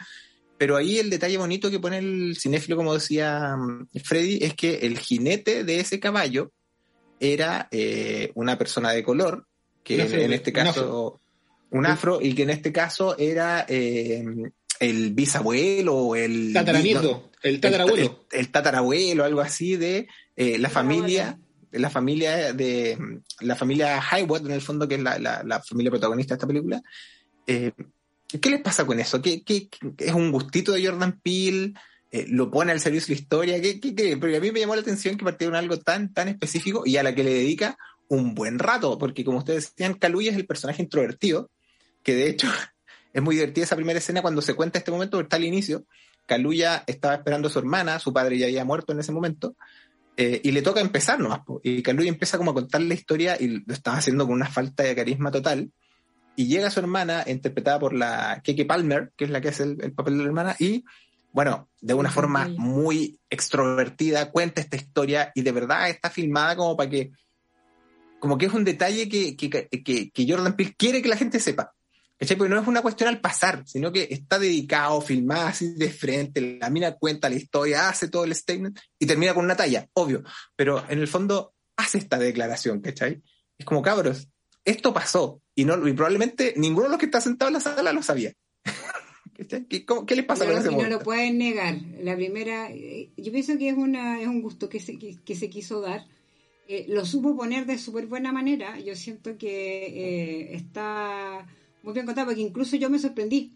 [0.62, 4.76] Pero ahí el detalle bonito que pone el cinéfilo, como decía mm, Freddy, es que
[4.84, 6.52] el jinete de ese caballo
[7.19, 9.47] era eh, una persona de color,
[9.84, 11.19] que en este caso,
[11.71, 12.21] un afro.
[12.21, 14.24] y que en este caso era eh,
[14.80, 16.54] el bisabuelo o el...
[16.54, 18.28] Tataranieto, el tatarabuelo.
[18.32, 21.39] El, tatarabuelo, algo así de eh, la familia
[21.71, 23.00] la familia de
[23.39, 26.84] la familia Highwood en el fondo que es la, la, familia protagonista de esta película
[27.47, 27.71] eh,
[28.39, 29.21] ¿Qué les pasa con eso?
[29.21, 29.43] ¿Qué,
[29.97, 31.73] es un gustito de Jordan Peele?
[32.11, 33.61] Eh, ¿Lo pone al servicio de la historia?
[33.61, 36.83] ¿Qué, qué, Porque a mí me llamó la atención que partieron algo tan, tan específico
[36.85, 37.77] y a la que le dedica
[38.11, 41.49] un buen rato, porque como ustedes decían, Kaluuya es el personaje introvertido,
[42.03, 42.47] que de hecho
[43.13, 45.85] es muy divertida esa primera escena cuando se cuenta este momento, porque está al inicio,
[46.25, 49.55] Kaluuya estaba esperando a su hermana, su padre ya había muerto en ese momento,
[50.17, 53.47] eh, y le toca empezar nomás, y Kaluuya empieza como a contar la historia y
[53.47, 55.71] lo estaba haciendo con una falta de carisma total,
[56.35, 59.93] y llega su hermana, interpretada por la Keke Palmer, que es la que hace el,
[59.93, 60.83] papel de la hermana, y
[61.33, 66.75] bueno, de una forma muy extrovertida, cuenta esta historia y de verdad está filmada como
[66.75, 67.11] para que,
[68.19, 71.39] como que es un detalle que, que, que, que Jordan Peele quiere que la gente
[71.39, 71.73] sepa.
[72.37, 76.59] Porque no es una cuestión al pasar, sino que está dedicado, filmada así de frente,
[76.61, 80.21] la mina cuenta la historia, hace todo el statement y termina con una talla, obvio.
[80.55, 83.23] Pero en el fondo hace esta declaración, ¿cachai?
[83.57, 84.27] Es como, cabros,
[84.63, 87.93] esto pasó y, no, y probablemente ninguno de los que está sentado en la sala
[87.93, 88.33] lo sabía.
[89.47, 91.75] ¿Qué, qué les pasa con ese No lo pueden negar.
[92.01, 95.49] La primera, eh, yo pienso que es, una, es un gusto que se, que, se
[95.49, 96.05] quiso dar.
[96.67, 98.79] Eh, lo supo poner de súper buena manera.
[98.79, 101.47] Yo siento que eh, está
[101.83, 103.53] muy bien contado, porque incluso yo me sorprendí.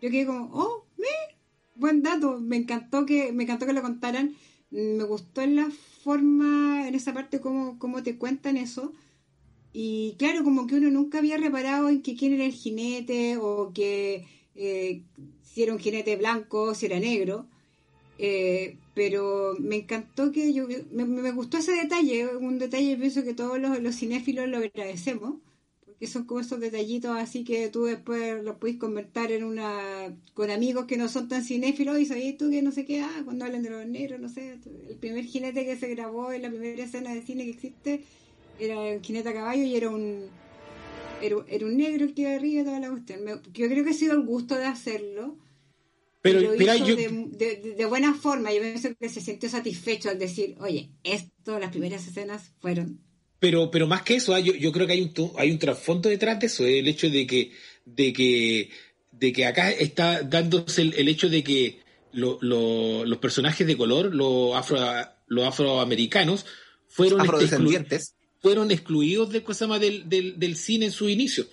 [0.00, 1.36] Yo quedé como, oh, me,
[1.74, 2.40] buen dato.
[2.40, 4.36] Me encantó que, me encantó que lo contaran.
[4.70, 5.68] Me gustó en la
[6.04, 8.92] forma, en esa parte, cómo, cómo te cuentan eso
[9.76, 13.72] y claro, como que uno nunca había reparado en que quién era el jinete o
[13.74, 15.02] que eh,
[15.42, 17.48] si era un jinete blanco, si era negro.
[18.18, 23.58] Eh, pero me encantó que yo, me, gustó ese detalle, un detalle pienso que todos
[23.58, 25.40] los, cinéfilos lo agradecemos,
[25.84, 30.52] porque son como esos detallitos así que tú después los puedes convertir en una, con
[30.52, 33.44] amigos que no son tan cinéfilos y sabes tú que no sé qué, ah, cuando
[33.44, 34.58] hablan de los negros, no sé,
[34.88, 38.04] el primer jinete que se grabó en la primera escena de cine que existe
[38.58, 40.30] era un jinete a caballo y era un
[41.20, 43.20] era, un negro el que iba arriba toda la cuestión.
[43.52, 45.38] yo creo que ha sido el gusto de hacerlo.
[46.20, 48.52] Pero, lo hizo de, buena forma.
[48.52, 52.98] Yo pienso que se sintió satisfecho al decir, oye, esto, las primeras escenas fueron.
[53.40, 56.08] Pero, pero más que eso, ah, yo, yo creo que hay un, hay un trasfondo
[56.08, 57.52] detrás de eso, el hecho de que,
[57.84, 58.70] de que,
[59.12, 61.80] de que acá está dándose el, hecho de que
[62.12, 64.78] los personajes de color, los afro,
[65.26, 66.46] los afroamericanos,
[66.88, 69.42] fueron afrodescendientes fueron excluidos de
[69.80, 71.46] del, del, del, cine en su inicio.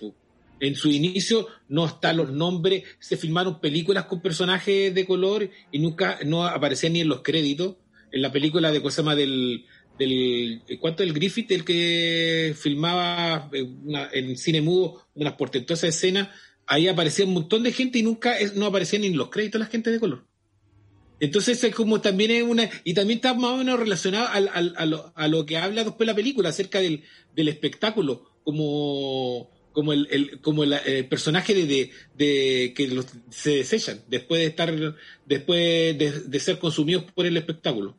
[0.60, 5.78] En su inicio no están los nombres, se filmaron películas con personajes de color y
[5.78, 7.76] nunca no aparecían ni en los créditos.
[8.12, 9.64] En la película de Cosama del,
[9.98, 11.02] del ¿cuánto?
[11.02, 13.48] El Griffith, el que filmaba
[14.12, 16.28] en cine mudo unas portentosas escenas,
[16.66, 19.66] ahí aparecía un montón de gente y nunca no aparecían ni en los créditos la
[19.66, 20.26] gente de color.
[21.22, 24.74] Entonces es como también es una, y también está más o menos relacionado al,
[25.14, 27.04] a, lo, que habla después la película acerca del,
[27.36, 31.92] espectáculo, como, como el, como el, personaje de,
[32.74, 37.96] que se desechan después de estar, después de, de, ser consumidos por el espectáculo.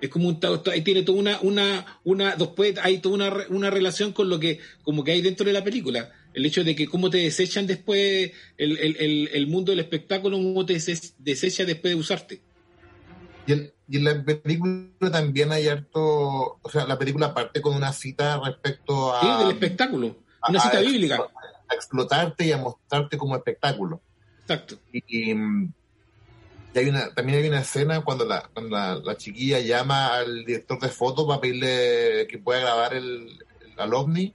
[0.00, 0.38] Es como un,
[0.70, 4.60] ahí tiene toda una, una, una, después hay toda una, una relación con lo que,
[4.84, 6.12] como que hay dentro de la película.
[6.32, 10.36] El hecho de que cómo te desechan después el, el, el, el mundo del espectáculo,
[10.36, 10.74] cómo te
[11.18, 12.51] desecha después de usarte.
[13.46, 17.74] Y en, y en, la película también hay harto, o sea, la película parte con
[17.74, 19.20] una cita respecto a...
[19.20, 20.16] Sí, del espectáculo,
[20.48, 21.28] una cita bíblica.
[21.68, 24.00] A explotarte y a mostrarte como espectáculo.
[24.42, 24.78] Exacto.
[24.92, 25.32] Y,
[26.74, 30.80] hay una, también hay una escena cuando, la, cuando la, la, chiquilla llama al director
[30.80, 34.34] de foto para pedirle que pueda grabar el, el al ovni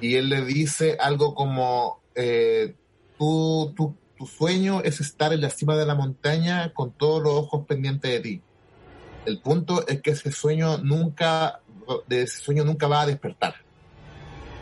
[0.00, 2.74] y él le dice algo como eh,
[3.18, 7.32] tú, tú, tu sueño es estar en la cima de la montaña con todos los
[7.32, 8.42] ojos pendientes de ti.
[9.24, 11.62] El punto es que ese sueño nunca,
[12.06, 13.54] de ese sueño nunca va a despertar.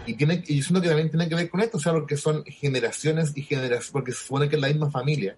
[0.06, 2.44] Y tiene, y siento que también tiene que ver con esto, o sea, porque son
[2.44, 5.36] generaciones y generaciones, porque se supone que es la misma familia.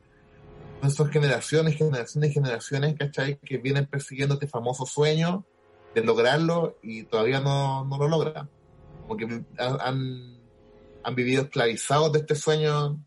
[0.74, 3.38] Entonces son generaciones, generaciones y generaciones, ¿cachai?
[3.38, 5.46] Que vienen persiguiendo este famoso sueño
[5.94, 8.50] de lograrlo y todavía no, no lo logran.
[9.00, 10.36] Como que han,
[11.02, 13.00] han vivido esclavizados de este sueño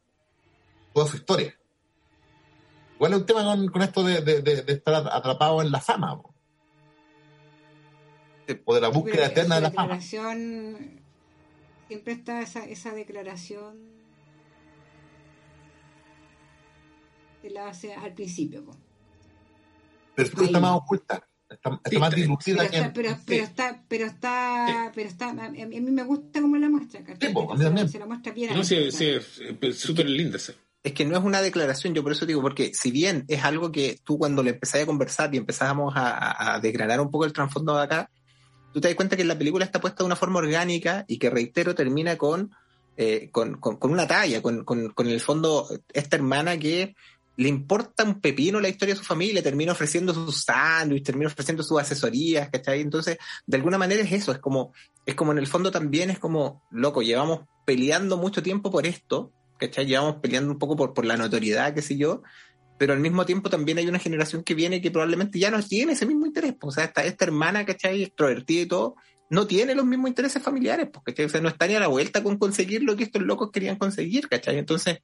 [0.93, 1.55] toda su historia.
[2.95, 5.81] Igual es un tema con, con esto de, de, de, de, estar atrapado en la
[5.81, 6.21] fama.
[8.65, 9.99] O de la búsqueda eterna de la fama.
[10.01, 13.77] Siempre está esa, esa declaración
[17.41, 18.63] que la hace al principio.
[20.15, 21.27] Pero esto está más oculta.
[21.49, 24.73] Está, está sí, más dilucida pero, está, pero, pero, está, pero está, sí.
[24.95, 27.63] pero está, a mí, a mí me gusta como la muestra, sí, po, a mí
[27.63, 27.89] también.
[27.89, 28.55] se la muestra bien.
[28.55, 29.17] No, sí, sí,
[29.73, 30.39] súper linda.
[30.83, 33.71] Es que no es una declaración, yo por eso digo, porque si bien es algo
[33.71, 37.31] que tú cuando le empezás a conversar y empezábamos a, a, desgranar un poco el
[37.31, 38.09] trasfondo de acá,
[38.73, 41.29] tú te das cuenta que la película está puesta de una forma orgánica y que,
[41.29, 42.51] reitero, termina con,
[42.97, 46.95] eh, con, una talla, con, con, con el fondo, esta hermana que
[47.35, 51.63] le importa un pepino la historia de su familia, termina ofreciendo sus sándwiches, termina ofreciendo
[51.63, 52.81] sus asesorías, ¿cachai?
[52.81, 54.73] Entonces, de alguna manera es eso, es como,
[55.05, 59.31] es como en el fondo también es como, loco, llevamos peleando mucho tiempo por esto,
[59.63, 59.85] ¿cachai?
[59.85, 62.21] Llevamos peleando un poco por, por la notoriedad, qué sé yo,
[62.77, 65.93] pero al mismo tiempo también hay una generación que viene que probablemente ya no tiene
[65.93, 68.03] ese mismo interés, o sea, esta, esta hermana, ¿cachai?
[68.03, 68.95] Extrovertida y todo,
[69.29, 72.21] no tiene los mismos intereses familiares, porque o sea, no está ni a la vuelta
[72.21, 74.57] con conseguir lo que estos locos querían conseguir, ¿cachai?
[74.57, 74.99] Entonces,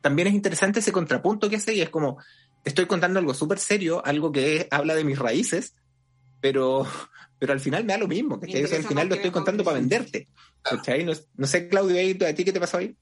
[0.00, 2.18] también es interesante ese contrapunto que hace y es como,
[2.64, 5.74] estoy contando algo súper serio, algo que es, habla de mis raíces,
[6.40, 6.86] pero,
[7.40, 8.62] pero al final me da lo mismo, ¿cachai?
[8.62, 10.28] O sea, al final lo estoy contando para venderte,
[10.62, 11.02] ¿cachai?
[11.02, 12.96] No, no sé, Claudio, ¿a ti qué te pasó ahí?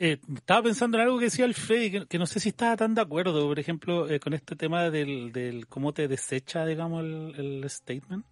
[0.00, 2.94] Eh, estaba pensando en algo que decía el Freddy, que, no sé si estaba tan
[2.94, 8.24] de acuerdo, por ejemplo, eh, con este tema del, cómo te desecha, digamos, el, statement.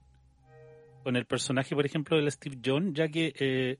[1.02, 3.78] Con el personaje, por ejemplo, del Steve John, ya que eh,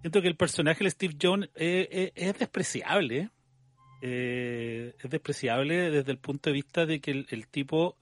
[0.00, 3.30] siento que el personaje del Steve John es despreciable.
[4.00, 7.96] es despreciable desde el punto de vista de que el, el tipo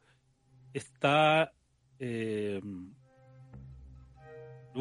[0.72, 1.52] está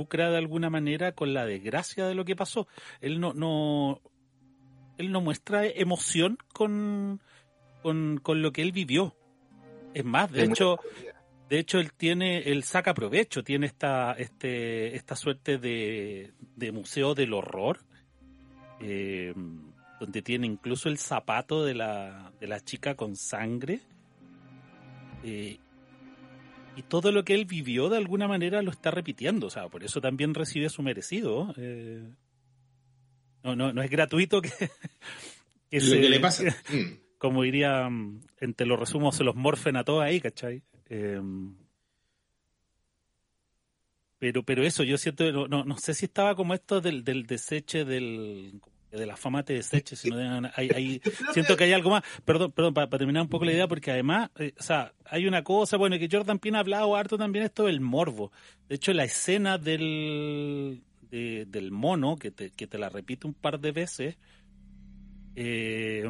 [0.02, 2.68] lucra de alguna manera con la desgracia de lo que pasó.
[3.02, 4.02] Él no, no,
[4.98, 7.22] él no muestra emoción con,
[7.84, 9.16] con, con lo que él vivió.
[9.94, 10.80] Es más, de hecho,
[11.50, 17.14] de hecho él tiene, él saca provecho, tiene esta, este, esta suerte de, de museo
[17.14, 17.80] del horror,
[18.80, 19.34] eh,
[20.00, 23.82] donde tiene incluso el zapato de la, de la chica con sangre.
[25.24, 25.60] Eh,
[26.76, 29.84] y todo lo que él vivió de alguna manera lo está repitiendo, o sea, por
[29.84, 31.54] eso también recibe su merecido.
[31.58, 32.08] Eh,
[33.44, 34.50] no, no, no es gratuito que,
[35.70, 36.44] que lo se, que le pasa.
[37.18, 37.90] como diría,
[38.40, 40.64] entre los resumos se los morfen a todos ahí, ¿cachai?
[40.90, 41.22] Eh,
[44.18, 47.26] pero, pero eso, yo siento, no, no, no sé si estaba como esto del, del
[47.26, 48.62] deseche del
[48.98, 51.02] de la fama te deseche, sino de, hay, hay,
[51.34, 52.04] siento que hay algo más.
[52.26, 55.28] Perdón, perdón, para, para terminar un poco la idea, porque además, eh, o sea, hay
[55.28, 58.32] una cosa, bueno, que Jordan Pina ha hablado harto también esto del morbo.
[58.68, 63.34] De hecho, la escena del, de, del mono, que te, que te la repite un
[63.34, 64.18] par de veces,
[65.36, 66.10] eh,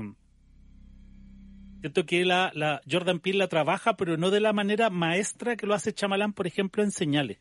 [1.82, 5.68] siento que la, la Jordan Peele la trabaja, pero no de la manera maestra que
[5.68, 7.40] lo hace Chamalán, por ejemplo, en señales.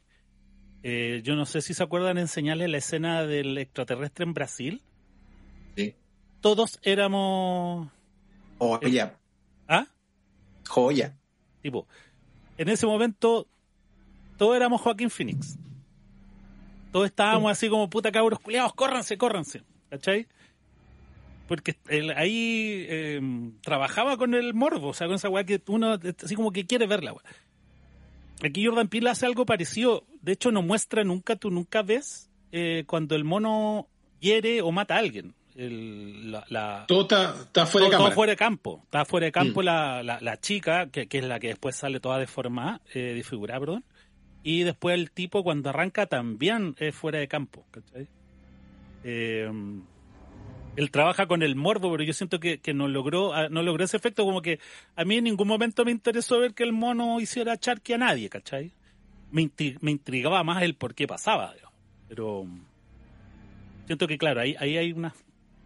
[0.83, 4.83] Eh, yo no sé si se acuerdan en señales la escena del extraterrestre en Brasil.
[6.41, 7.89] Todos éramos.
[8.59, 9.19] Joya.
[9.69, 9.87] ¿Ah?
[10.69, 11.17] Joya.
[11.63, 11.87] Tipo,
[12.57, 13.47] en ese momento,
[14.37, 15.59] todos éramos Joaquín Phoenix.
[16.93, 17.67] Todos estábamos sí.
[17.67, 19.63] así como puta cabros culiados, córranse, córranse.
[19.91, 20.27] ¿Cachai?
[21.47, 23.21] Porque él ahí eh,
[23.63, 26.87] trabajaba con el morbo, o sea, con esa weá que uno así como que quiere
[26.87, 27.25] verla, weá.
[28.43, 30.05] Aquí Jordan Peele hace algo parecido.
[30.23, 33.89] De hecho, no muestra nunca, tú nunca ves eh, cuando el mono
[34.21, 35.35] hiere o mata a alguien.
[35.57, 38.81] El, la, la, todo está, está fuera todo, de todo fuera de campo.
[38.85, 39.65] Está fuera de campo mm.
[39.65, 43.61] la, la, la, chica, que, que, es la que después sale toda deformada, eh, desfigurada,
[43.61, 43.85] perdón.
[44.43, 48.09] Y después el tipo cuando arranca también es fuera de campo, ¿cachai?
[49.05, 49.51] Eh,
[50.77, 53.85] él trabaja con el morbo, pero yo siento que, que no logró ah, no logró
[53.85, 54.61] ese efecto, como que
[54.97, 58.29] a mí en ningún momento me interesó ver que el mono hiciera charque a nadie,
[58.29, 58.73] ¿cachai?
[59.31, 61.75] Me, me intrigaba más el por qué pasaba, digamos.
[62.09, 62.47] pero
[63.87, 65.13] siento que claro, ahí, ahí hay unas,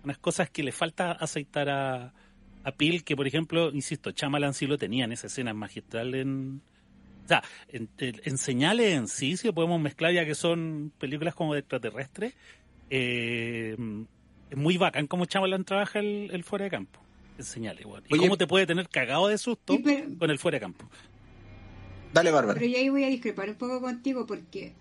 [0.05, 2.13] unas cosas que le falta aceitar a,
[2.63, 6.61] a Peel, que por ejemplo, insisto, Chamalan sí lo tenía en esa escena magistral en...
[7.25, 10.93] O sea, en, en- en señales en sí, si lo podemos mezclar ya que son
[10.99, 12.35] películas como de extraterrestres,
[12.91, 13.77] eh,
[14.51, 17.01] es muy bacán cómo Chamalan trabaja el, el fuera de campo.
[17.39, 18.05] En señales, weón.
[18.09, 18.23] Y Oye.
[18.23, 20.89] cómo te puede tener cagado de susto pero- con el fuera de campo.
[22.13, 22.61] Dale, Bárbara.
[22.61, 24.75] Pero yo ahí voy a discrepar un poco contigo porque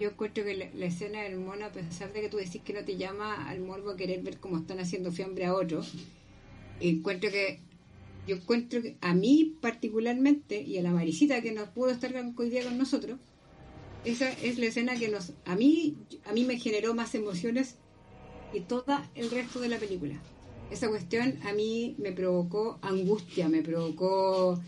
[0.00, 2.72] yo encuentro que la, la escena del mono, a pesar de que tú decís que
[2.72, 5.92] no te llama al morbo a querer ver cómo están haciendo fiambre a otros,
[6.80, 7.60] encuentro que
[8.26, 12.50] yo encuentro que a mí particularmente y a la Marisita que no pudo estar hoy
[12.50, 13.18] día con nosotros,
[14.04, 17.76] esa es la escena que nos a mí a mí me generó más emociones
[18.52, 18.84] que todo
[19.14, 20.20] el resto de la película.
[20.70, 24.60] Esa cuestión a mí me provocó angustia, me provocó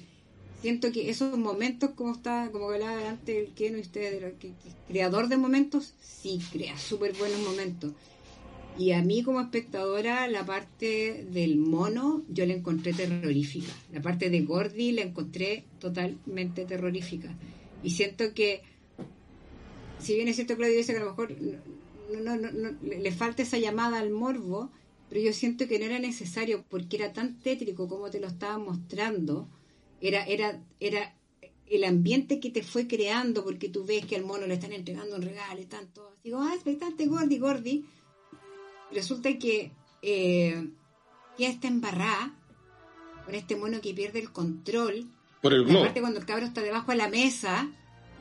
[0.62, 4.32] siento que esos momentos, como está, como hablaba antes el Keno y usted,
[4.86, 7.92] creador de momentos, sí crea súper buenos momentos.
[8.78, 13.70] Y a mí como espectadora, la parte del mono, yo la encontré terrorífica.
[13.92, 17.34] La parte de Gordy la encontré totalmente terrorífica.
[17.82, 18.62] Y siento que,
[19.98, 21.34] si bien es cierto Claudio dice que a lo mejor
[22.22, 24.70] no, no, no, le falta esa llamada al morbo,
[25.10, 28.64] pero yo siento que no era necesario porque era tan tétrico como te lo estaban
[28.64, 29.48] mostrando
[30.02, 31.14] era, era, era
[31.66, 35.16] el ambiente que te fue creando porque tú ves que al mono le están entregando
[35.16, 36.16] un regalo y tanto.
[36.22, 37.84] Digo, ah, expectante, Gordi, Gordi.
[38.92, 39.72] Resulta que
[40.02, 40.68] eh,
[41.38, 42.36] ya está embarrada
[43.24, 45.06] con este mono que pierde el control.
[45.40, 45.80] Por el globo.
[45.80, 47.70] aparte cuando el cabro está debajo de la mesa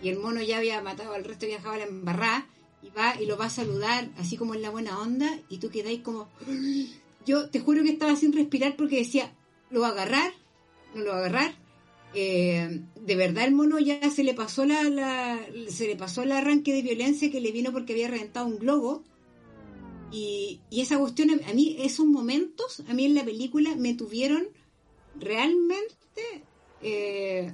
[0.02, 2.48] y el mono ya había matado al resto y viajaba a la embarrada
[2.82, 5.70] y va y lo va a saludar así como en la buena onda y tú
[5.70, 6.30] quedáis como...
[7.26, 9.32] Yo te juro que estaba sin respirar porque decía,
[9.70, 10.34] ¿lo va a agarrar?
[10.96, 11.61] ¿No lo va a agarrar?
[12.14, 15.40] Eh, de verdad el mono ya se le pasó la, la-
[15.70, 19.04] se le pasó el arranque de violencia que le vino porque había reventado un globo.
[20.12, 24.46] Y, y esa cuestión a mí esos momentos a mí en la película me tuvieron
[25.18, 26.44] realmente
[26.82, 27.54] eh,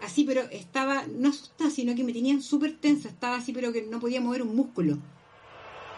[0.00, 3.82] así pero estaba no asustada sino que me tenían súper tensa estaba así pero que
[3.82, 4.98] no podía mover un músculo.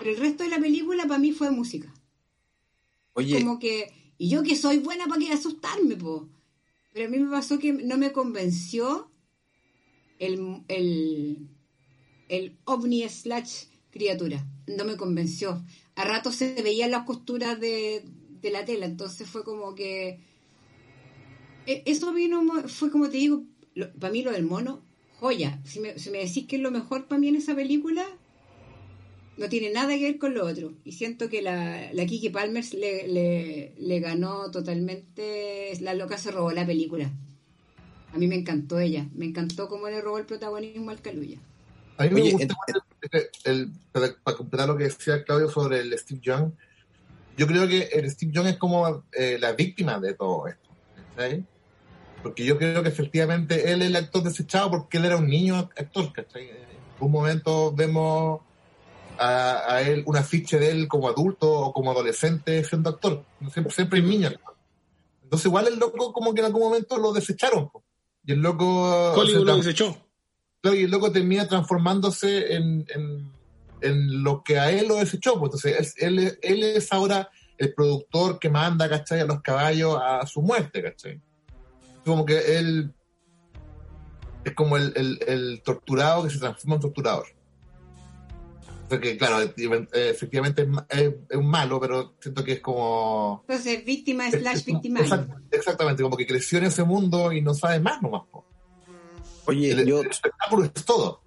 [0.01, 1.93] Pero el resto de la película para mí fue música.
[3.14, 6.28] Oye, como que y yo que soy buena para que asustarme po
[6.95, 9.11] pero a mí me pasó que no me convenció
[10.19, 11.49] el el
[12.29, 14.47] el ovni slash criatura.
[14.67, 15.65] No me convenció.
[15.97, 18.05] A rato se veían las costuras de,
[18.41, 20.21] de la tela entonces fue como que
[21.67, 22.39] e- eso vino
[22.69, 23.45] fue como te digo
[23.99, 24.83] para mí lo del mono
[25.21, 25.61] joya.
[25.65, 28.05] Si me, si me decís que es lo mejor para mí en esa película
[29.37, 30.72] no tiene nada que ver con lo otro.
[30.85, 35.72] Y siento que la, la Kiki Palmer le, le, le ganó totalmente.
[35.80, 37.11] La loca se robó la película.
[38.12, 39.09] A mí me encantó ella.
[39.14, 41.39] Me encantó cómo le robó el protagonismo al Caluya.
[41.97, 42.55] A mí me Oye, gusta
[43.12, 46.53] el- el- para, para completar lo que decía Claudio sobre el Steve Young.
[47.37, 50.70] Yo creo que el Steve Young es como eh, la víctima de todo esto.
[52.22, 55.57] Porque yo creo que efectivamente él es el actor desechado porque él era un niño
[55.57, 56.12] actor.
[56.12, 56.49] ¿cachai?
[56.51, 56.57] En
[57.01, 58.41] un momento vemos
[59.19, 63.25] a, a él un afiche de él como adulto o como adolescente siendo actor.
[63.53, 64.35] Siempre, siempre hay niños.
[65.23, 67.71] Entonces igual el loco como que en algún momento lo desecharon.
[67.71, 67.83] po.
[68.25, 69.12] Y el loco...
[69.12, 69.97] Hollywood lo desechó.
[70.62, 73.33] Y el loco termina transformándose en, en,
[73.83, 75.35] en lo que a él lo desechó.
[75.35, 79.21] Entonces, él, él, él es ahora el productor que manda, ¿cachai?
[79.21, 81.21] A los caballos a su muerte, ¿cachai?
[82.05, 82.95] Como que él
[84.45, 87.27] es como el, el, el torturado que se transforma en torturador.
[88.89, 93.45] Porque, claro, eh, efectivamente es, un malo, pero siento que es como...
[93.49, 94.66] Entonces, víctima slash.
[94.66, 98.22] Exact- exactamente, como que creció en ese mundo y no sabe más nomás.
[98.30, 98.45] po.
[99.47, 101.22] oye, El, yo, el espectáculo es todo.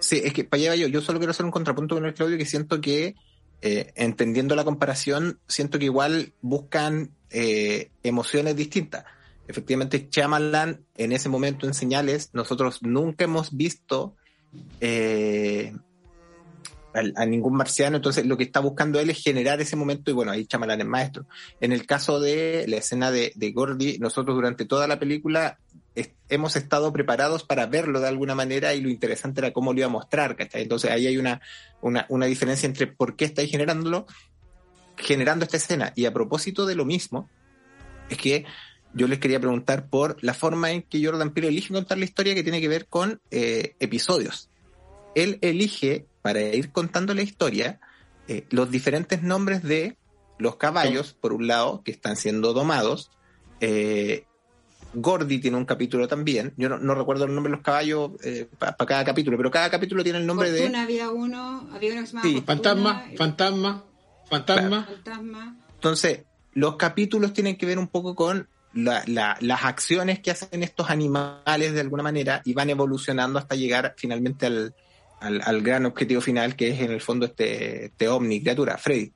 [0.00, 0.88] Sí, es que para allá yo.
[0.88, 3.16] Yo solo quiero hacer un contrapunto con el Claudio que siento que,
[3.62, 9.04] eh, entendiendo la comparación, siento que igual buscan eh, emociones distintas.
[9.48, 14.14] Efectivamente, Chamalan en ese momento en señales, nosotros nunca hemos visto
[14.80, 15.74] eh,
[16.98, 20.14] al- a, ningún marciano, entonces lo que está buscando él es generar ese momento y
[20.14, 21.26] bueno, ahí Chamalan es maestro.
[21.60, 25.58] En el caso de la escena de, de Gordy, nosotros durante toda la película
[26.28, 29.86] hemos estado preparados para verlo de alguna manera y lo interesante era cómo lo iba
[29.86, 30.62] a mostrar, ¿cachai?
[30.62, 31.40] Entonces ahí hay una,
[31.80, 34.06] una, una diferencia entre por qué estáis generándolo,
[34.96, 35.92] generando esta escena.
[35.96, 37.28] Y a propósito de lo mismo,
[38.10, 38.44] es que
[38.94, 42.34] yo les quería preguntar por la forma en que Jordan Peele elige contar la historia
[42.34, 44.47] que tiene que ver con eh, episodios.
[45.22, 47.80] Él elige, para ir contando la historia,
[48.26, 49.96] eh, los diferentes nombres de
[50.38, 53.10] los caballos, por un lado, que están siendo domados.
[53.60, 54.24] Eh,
[54.94, 56.54] Gordy tiene un capítulo también.
[56.56, 60.02] Yo no, recuerdo el nombre de los caballos eh, para cada capítulo, pero cada capítulo
[60.02, 60.74] tiene el nombre de.
[60.76, 63.84] había uno, había uno que se llamaba sí, Fantasma, Fantasma,
[64.28, 64.84] Fantasma.
[64.86, 65.56] Fantasma.
[65.74, 66.22] Entonces,
[66.54, 71.80] los capítulos tienen que ver un poco con las acciones que hacen estos animales de
[71.80, 74.74] alguna manera y van evolucionando hasta llegar finalmente al,
[75.20, 79.12] al, gran objetivo final que es en el fondo este, este ovni, criatura, Freddy.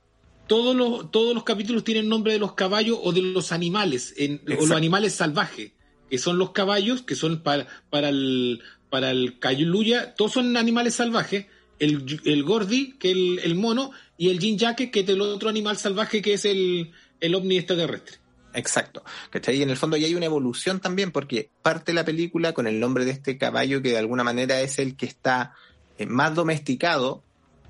[0.46, 4.42] Todos los, todos los capítulos tienen nombre de los caballos o de los animales, en,
[4.46, 5.72] o los animales salvajes,
[6.11, 10.94] que son los caballos, que son para, para el, para el Cayuluya, todos son animales
[10.94, 11.46] salvajes,
[11.78, 15.78] el, el Gordi, que es el, mono, y el Jinjake, que es el otro animal
[15.78, 18.18] salvaje, que es el, el ovni extraterrestre.
[18.55, 19.03] Exacto.
[19.30, 19.57] ¿Cachai?
[19.57, 22.78] Y en el fondo ya hay una evolución también, porque parte la película con el
[22.78, 25.55] nombre de este caballo que de alguna manera es el que está
[26.03, 27.22] eh, más domesticado,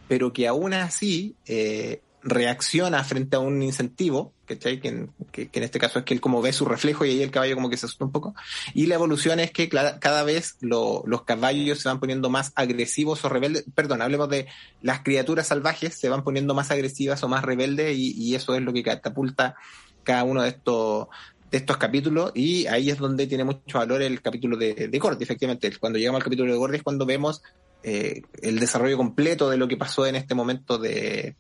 [0.09, 4.81] pero que aún así eh, reacciona frente a un incentivo, ¿cachai?
[4.81, 7.31] Que, que, en este caso es que él como ve su reflejo y ahí el
[7.31, 8.35] caballo como que se asusta un poco.
[8.75, 13.29] Y la evolución es que cada vez los caballos se van poniendo más agresivos o
[13.29, 13.65] rebeldes.
[13.75, 14.47] Perdón, hablemos de
[14.83, 18.63] las criaturas salvajes se van poniendo más agresivas o más rebeldes y, y eso es
[18.63, 19.57] lo que catapulta
[20.05, 21.09] cada uno de estos
[21.51, 25.23] de estos capítulos y ahí es donde tiene mucho valor el capítulo de, de Gordy,
[25.23, 25.71] efectivamente.
[25.79, 27.43] Cuando llegamos al capítulo de Gordy es cuando vemos
[27.85, 31.35] eh, el desarrollo completo de lo que pasó en este momento de,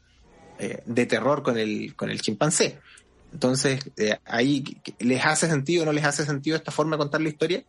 [0.58, 2.80] eh, de terror con el, con el chimpancé.
[3.32, 4.64] Entonces, eh, ahí,
[4.98, 7.64] ¿les hace sentido o no les hace sentido esta forma de contar la historia?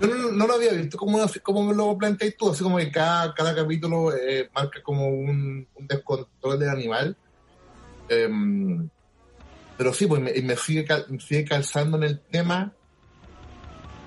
[0.00, 3.54] Yo no, lo había visto como, como lo planteas tú, así como que cada, cada
[3.54, 4.12] capítulo
[4.54, 7.16] marca como un, descontrol del animal.
[8.08, 8.88] Em,
[9.76, 10.86] pero sí, pues me, me sigue,
[11.18, 12.72] sigue calzando en el tema,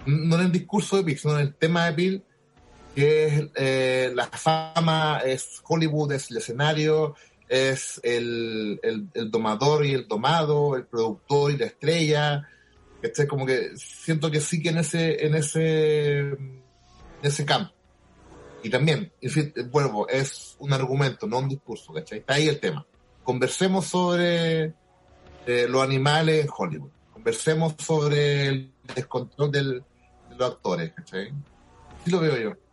[0.05, 2.23] no en el discurso de Bill, sino en el tema de Bill,
[2.95, 7.15] que es eh, la fama, es Hollywood, es el escenario,
[7.47, 12.47] es el, el, domador y el domado, el productor y la estrella.
[13.01, 16.63] Este, como que siento que sí que en ese, en ese, en
[17.21, 17.73] ese campo.
[18.63, 19.11] Y también,
[19.71, 22.19] vuelvo, es un argumento, no un discurso, ¿cachai?
[22.19, 22.85] Está ahí el tema.
[23.23, 24.73] Conversemos sobre
[25.45, 26.91] eh, los animales en Hollywood.
[27.11, 29.83] Conversemos sobre el descontrol del,
[30.29, 31.33] de los actores, ¿cachai?
[32.05, 32.70] Sí lo veo yo.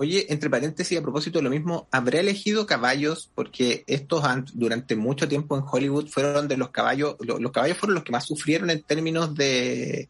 [0.00, 3.30] Oye, entre paréntesis, a propósito de lo mismo, ¿habrá elegido caballos?
[3.34, 4.24] Porque estos
[4.54, 8.24] durante mucho tiempo en Hollywood fueron de los caballos, los, caballos fueron los que más
[8.24, 10.08] sufrieron en términos de,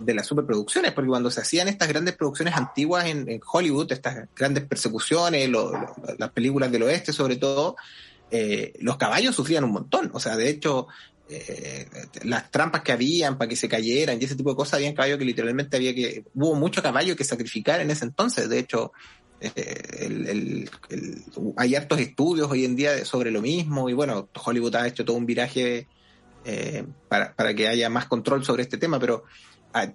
[0.00, 4.64] de las superproducciones, porque cuando se hacían estas grandes producciones antiguas en, Hollywood, estas grandes
[4.64, 5.48] persecuciones,
[6.18, 7.76] las películas del oeste sobre todo,
[8.28, 10.10] eh, los caballos sufrían un montón.
[10.14, 10.88] O sea, de hecho,
[11.34, 11.86] eh,
[12.24, 15.18] las trampas que habían para que se cayeran y ese tipo de cosas, habían caballos
[15.18, 18.48] que literalmente había que, hubo mucho caballo que sacrificar en ese entonces.
[18.48, 18.92] De hecho,
[19.40, 20.66] eh,
[21.56, 25.16] hay hartos estudios hoy en día sobre lo mismo y bueno, Hollywood ha hecho todo
[25.16, 25.88] un viraje
[27.08, 29.24] para, para, que haya más control sobre este tema, pero
[29.74, 29.92] ah,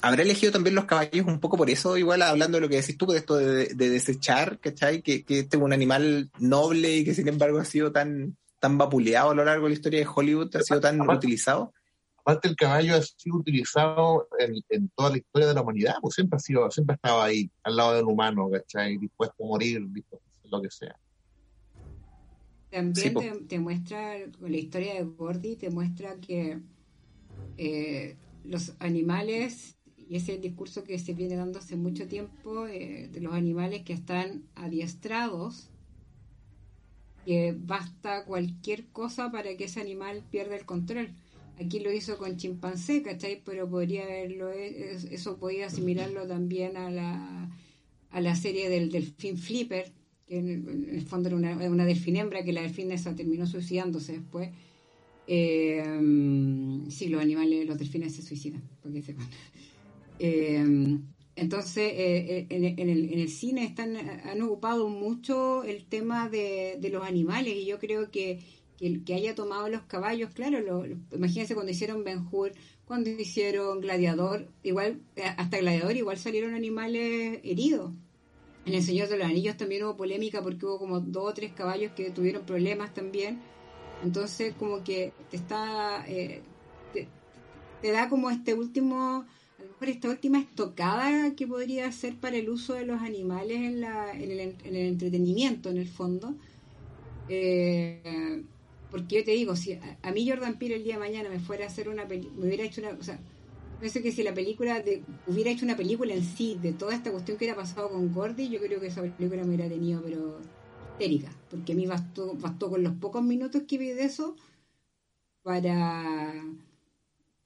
[0.00, 2.96] habrá elegido también los caballos un poco por eso, igual hablando de lo que decís
[2.96, 5.02] tú, de esto de, desechar, ¿cachai?
[5.02, 8.78] Que, que este es un animal noble y que sin embargo ha sido tan, tan
[8.78, 11.72] vapuleado a lo largo de la historia de Hollywood, ha sido tan utilizado.
[12.18, 16.36] Aparte el caballo ha sido utilizado en, toda la historia de la humanidad, pues siempre
[16.36, 18.98] ha sido, siempre ha estado ahí, al lado del humano, ¿cachai?
[18.98, 20.96] Dispuesto a morir, dispuesto a hacer lo que sea.
[22.70, 26.60] También te, muestra, con la historia de Gordy, te muestra que
[27.56, 29.78] eh, los animales
[30.08, 33.34] y ese es el discurso que se viene dando hace mucho tiempo eh, de los
[33.34, 35.68] animales que están adiestrados,
[37.28, 41.10] que basta cualquier cosa para que ese animal pierda el control.
[41.60, 43.42] Aquí lo hizo con chimpancé, ¿cachai?
[43.44, 47.50] Pero podría haberlo, eso podía asimilarlo también a la,
[48.08, 49.92] a la serie del delfín Flipper,
[50.26, 54.48] que en el, fondo era una, una delfinembra que la delfinesa terminó suicidándose después.
[55.26, 55.84] Eh,
[56.88, 59.28] sí, los animales, los delfines se suicidan, porque sepan.
[60.18, 60.98] Eh,
[61.40, 67.54] entonces, eh, eh, en, el, cine están, han ocupado mucho el tema de, los animales
[67.54, 68.40] y yo creo que,
[68.76, 70.84] que, que haya tomado los caballos, claro, lo,
[71.14, 72.52] imagínense cuando hicieron Ben Hur,
[72.84, 75.00] cuando hicieron Gladiador, igual,
[75.36, 77.92] hasta Gladiador igual salieron animales heridos.
[78.66, 81.52] En El Señor de los Anillos también hubo polémica porque hubo como dos o tres
[81.52, 83.40] caballos que tuvieron problemas también.
[84.02, 86.04] Entonces, como que te está,
[87.80, 89.24] te da como este último
[89.78, 94.12] por esta última estocada que podría ser para el uso de los animales en, la,
[94.12, 96.34] en, el, en el entretenimiento, en el fondo.
[97.28, 98.42] Eh,
[98.90, 101.64] porque yo te digo, si a, mí Jordan Peele el día de mañana me fuera
[101.64, 103.18] a hacer una película, me hubiera hecho una, o sea,
[103.80, 107.12] Pienso que si la película de, hubiera hecho una película en sí de toda esta
[107.12, 110.40] cuestión que hubiera pasado con Gordy, yo creo que esa película me hubiera tenido, pero
[110.92, 114.34] histérica, porque a mí bastó, bastó con los pocos minutos que vi de eso
[115.42, 116.34] para,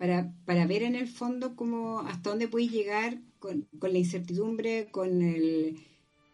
[0.03, 4.89] para, para ver en el fondo cómo hasta dónde puedes llegar con, con la incertidumbre,
[4.91, 5.77] con el,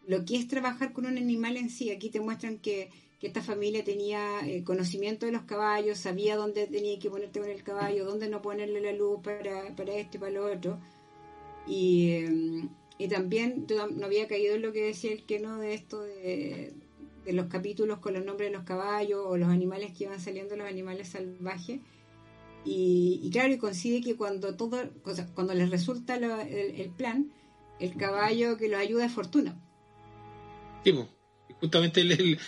[0.07, 1.91] lo que es trabajar con un animal en sí.
[1.91, 2.89] Aquí te muestran que
[3.19, 7.49] que esta familia tenía eh, conocimiento de los caballos, sabía dónde tenía que ponerte con
[7.49, 10.79] el caballo, dónde no ponerle la luz para, para esto y para lo otro.
[11.67, 15.73] Y, eh, y también no había caído en lo que decía el que no de
[15.73, 16.73] esto de,
[17.25, 20.55] de, los capítulos con los nombres de los caballos o los animales que iban saliendo,
[20.55, 21.81] los animales salvajes.
[22.65, 24.77] Y, y claro, y coincide que cuando todo,
[25.33, 27.31] cuando les resulta el, el, plan,
[27.79, 29.57] el caballo que los ayuda es Fortuna.
[30.83, 30.93] Sí,
[31.59, 32.01] justamente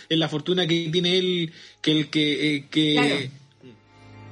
[0.08, 3.30] es la fortuna que tiene él, que el que, eh, que,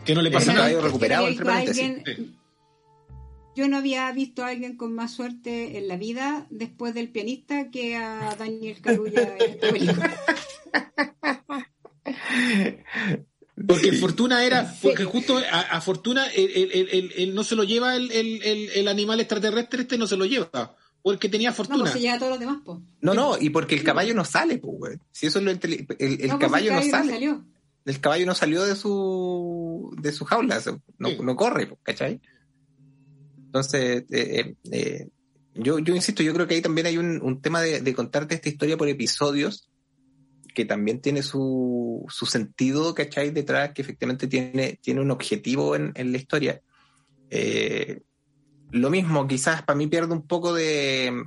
[0.04, 0.80] que, no le pasa nada.
[0.80, 1.28] recuperado,
[3.56, 7.70] yo no había visto a alguien con más suerte en la vida después del pianista
[7.70, 10.16] que a Daniel Carulla en esta película.
[13.66, 19.20] Porque Fortuna era, porque justo a, Fortuna él, no se lo lleva el, el, animal
[19.20, 20.76] extraterrestre, este no se lo lleva.
[21.02, 21.78] O el que tenía fortuna.
[21.78, 22.82] No, pues se lleva todos los demás, po.
[23.00, 24.98] No, no, y porque el caballo no sale, pues, güey.
[25.10, 27.12] Si eso es lo el, el, no, caballo, pues el caballo no sale.
[27.12, 27.44] salió.
[27.86, 30.60] El caballo no salió de su de su jaula,
[30.98, 32.20] no, no corre, ¿cachai?
[33.46, 35.08] Entonces, eh, eh, eh,
[35.54, 38.34] yo, yo insisto, yo creo que ahí también hay un, un tema de, de, contarte
[38.34, 39.69] esta historia por episodios
[40.54, 43.30] que también tiene su, su sentido, ¿cachai?
[43.30, 46.60] Detrás, que efectivamente tiene, tiene un objetivo en, en la historia.
[47.30, 48.02] Eh,
[48.70, 51.24] lo mismo, quizás para mí pierde un poco de,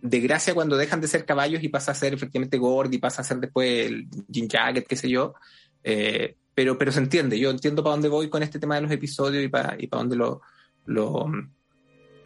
[0.00, 3.24] de gracia cuando dejan de ser caballos y pasa a ser efectivamente Gordy, pasa a
[3.24, 5.34] ser después el Jean Jacket, qué sé yo.
[5.82, 8.90] Eh, pero, pero se entiende, yo entiendo para dónde voy con este tema de los
[8.90, 10.40] episodios y para, y para dónde lo,
[10.86, 11.26] lo,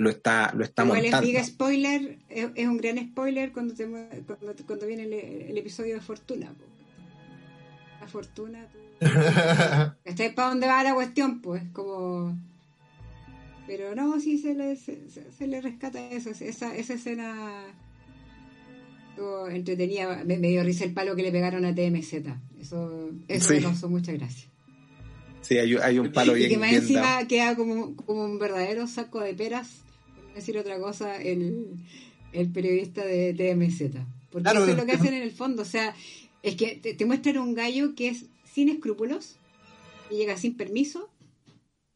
[0.00, 1.26] lo está, lo está Igual montando.
[1.26, 6.54] les diga spoiler, es, un gran spoiler cuando, cuando, cuando, viene el, episodio de Fortuna.
[8.00, 8.66] La Fortuna.
[10.02, 11.42] ¿Estáis para dónde va la cuestión?
[11.42, 12.34] Pues como
[13.66, 17.62] pero no, sí se le, se, le rescata eso, esa, esa escena
[19.50, 20.24] entretenida.
[20.24, 22.14] Me, dio risa el palo que le pegaron a TMZ.
[22.58, 24.48] Eso, eso me causó muchas gracias.
[25.42, 26.50] Sí, hay, hay un palo y, bien.
[26.50, 29.84] Y que más encima queda como, como un verdadero saco de peras,
[30.34, 31.76] decir otra cosa, el,
[32.32, 33.96] el periodista de TMZ.
[34.30, 35.62] Porque eso es lo que hacen en el fondo.
[35.62, 35.94] O sea,
[36.42, 39.36] es que te, te muestran un gallo que es sin escrúpulos,
[40.10, 41.08] y llega sin permiso,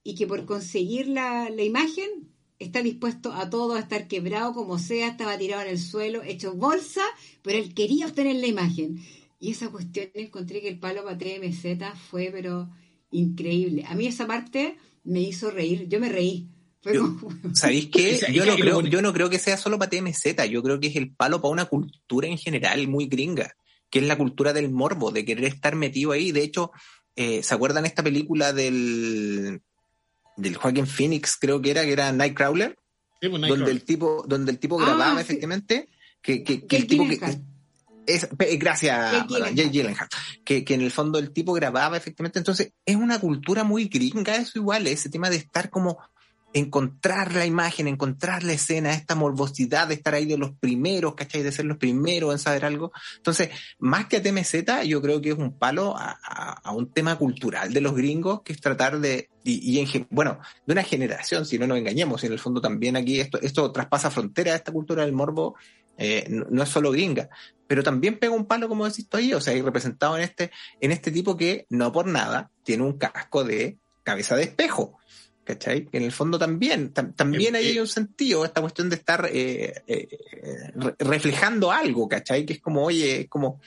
[0.03, 2.28] y que por conseguir la, la imagen
[2.59, 6.55] está dispuesto a todo, a estar quebrado como sea, estaba tirado en el suelo, hecho
[6.55, 7.03] bolsa,
[7.43, 9.01] pero él quería obtener la imagen.
[9.41, 12.70] Y esa cuestión encontré que el palo para TMZ fue, pero
[13.11, 13.85] increíble.
[13.87, 16.49] A mí esa parte me hizo reír, yo me reí.
[17.55, 18.20] ¿Sabéis qué?
[18.32, 20.97] Yo no, creo, yo no creo que sea solo para TMZ, yo creo que es
[20.97, 23.55] el palo para una cultura en general muy gringa,
[23.91, 26.32] que es la cultura del morbo, de querer estar metido ahí.
[26.32, 26.72] De hecho,
[27.16, 29.62] eh, ¿se acuerdan esta película del
[30.37, 32.76] del Joaquin Phoenix, creo que era, que era Nightcrawler,
[33.20, 35.89] pues, donde el tipo, donde el tipo grababa ah, efectivamente,
[36.20, 37.20] que, que, que el tipo que
[38.07, 38.28] es,
[38.59, 40.09] gracias Jay Gyllenhaal,
[40.45, 44.37] que, que en el fondo el tipo grababa efectivamente, entonces es una cultura muy gringa
[44.37, 45.99] eso igual, ese tema de estar como
[46.55, 51.42] encontrar la imagen, encontrar la escena, esta morbosidad de estar ahí de los primeros, ¿cachai?
[51.42, 52.92] De ser los primeros en saber algo.
[53.16, 53.50] Entonces,
[53.80, 57.80] más que a TMZ, yo creo que es un palo a, un tema cultural de
[57.80, 61.76] los gringos, que es tratar de, y, en, bueno, de una generación, si no nos
[61.76, 65.57] engañemos, y en el fondo también aquí esto, esto traspasa frontera, esta cultura del morbo,
[65.98, 67.30] eh, no, es solo gringa,
[67.66, 70.52] pero también pega un palo, como decís tú ahí, o sea, hay representado en este,
[70.80, 74.98] en este tipo que no por nada tiene un casco de cabeza de espejo.
[75.45, 75.86] ¿Cachai?
[75.86, 80.72] Que en el fondo también, también hay un sentido, esta cuestión de estar eh, eh,
[80.99, 82.45] reflejando algo, ¿cachai?
[82.45, 83.61] Que es como, oye, es como,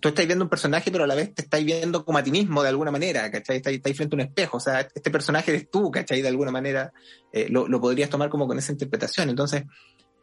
[0.00, 2.30] tú estás viendo un personaje, pero a la vez te estás viendo como a ti
[2.30, 3.56] mismo de alguna manera, ¿cachai?
[3.56, 6.22] Estás, estás frente a un espejo, o sea, este personaje eres tú, ¿cachai?
[6.22, 6.92] De alguna manera
[7.32, 9.64] eh, lo, lo, podrías tomar como con esa interpretación, entonces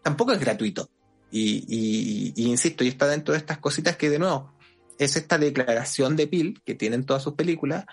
[0.01, 0.89] tampoco es gratuito.
[1.31, 4.53] Y, y, y, insisto, y está dentro de estas cositas que de nuevo
[4.99, 7.85] es esta declaración de Pil que tienen todas sus películas,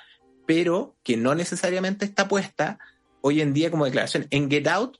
[0.47, 2.79] pero que no necesariamente está puesta
[3.23, 4.27] hoy en día como declaración.
[4.31, 4.99] En Get Out,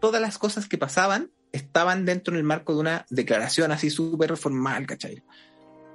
[0.00, 4.86] todas las cosas que pasaban estaban dentro del marco de una declaración así súper formal,
[4.86, 5.22] ¿cachai?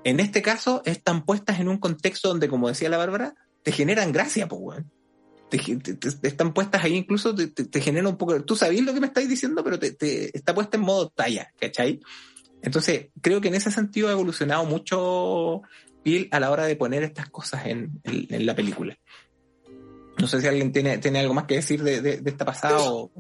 [0.04, 4.12] En este caso, están puestas en un contexto donde, como decía la Bárbara, te generan
[4.12, 4.92] gracia, pues, weón.
[5.50, 5.60] Te,
[6.28, 9.64] están puestas ahí incluso, te, te, un poco, tú sabes lo que me estáis diciendo,
[9.64, 12.00] pero te, está puesta en modo talla, ¿cachai?
[12.62, 15.62] Entonces, creo que en ese sentido ha evolucionado mucho
[16.32, 18.98] a la hora de poner estas cosas en, la película.
[20.22, 22.80] No sé si alguien tiene, tiene algo más que decir de, de, de esta pasada
[22.80, 23.12] o...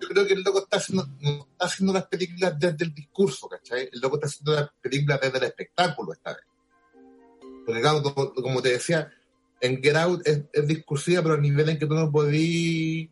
[0.00, 3.88] Yo creo que el loco está haciendo, está haciendo las películas desde el discurso, ¿cachai?
[3.92, 6.44] El loco está haciendo las películas desde el espectáculo esta vez.
[7.64, 9.10] Porque claro, como, como te decía,
[9.60, 13.08] en Get Out es, es discursiva, pero a nivel en que tú no podís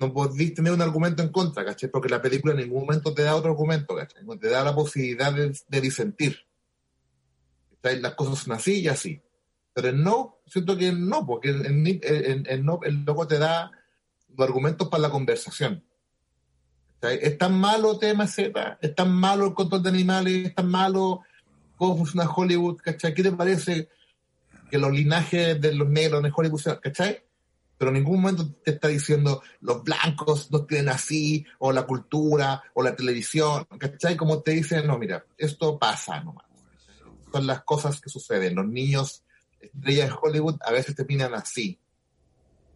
[0.00, 1.90] no podís tener un argumento en contra, ¿cachai?
[1.90, 4.24] Porque la película en ningún momento te da otro argumento, ¿cachai?
[4.38, 6.38] Te da la posibilidad de, de disentir.
[7.80, 8.00] ¿cachai?
[8.00, 9.20] Las cosas son así y así.
[9.74, 13.38] Pero en no, siento que no, porque en, en, en- en no, el loco te
[13.38, 13.70] da
[14.38, 15.82] argumentos para la conversación.
[17.00, 17.18] ¿cachai?
[17.22, 21.22] Es tan malo tema Z, es tan malo el control de animales, es tan malo
[21.76, 23.14] cómo funciona Hollywood, ¿cachai?
[23.14, 23.88] ¿Qué te parece
[24.70, 27.22] que los linajes de los negros en Hollywood, ¿cachai?
[27.76, 32.62] Pero en ningún momento te está diciendo los blancos no tienen así, o la cultura,
[32.74, 34.16] o la televisión, ¿cachai?
[34.16, 36.46] Como te dicen, no, mira, esto pasa nomás.
[37.32, 38.54] Son las cosas que suceden.
[38.54, 39.24] Los niños
[39.62, 41.78] estrellas de Hollywood a veces terminan así.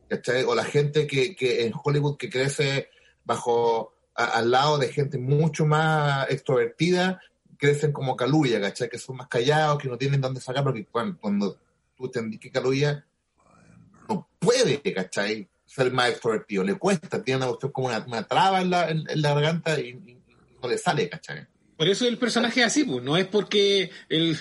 [0.08, 0.44] ¿Cachai?
[0.44, 2.90] O la gente que, que en Hollywood que crece
[3.24, 7.20] bajo, al lado de gente mucho más extrovertida,
[7.56, 8.88] crecen como Caluya, ¿cachai?
[8.88, 11.58] Que son más callados, que no tienen dónde sacar, porque cuando, cuando
[11.96, 13.04] tú te que Caluya
[14.08, 15.48] no puede, ¿cachai?
[15.64, 19.04] Ser más extrovertido, le cuesta, tiene una cuestión como una, una traba en la, en,
[19.14, 19.94] la garganta y,
[20.62, 21.46] no le sale, ¿cachai?
[21.76, 23.02] Por eso el personaje es así, pues.
[23.02, 24.36] No es porque eh,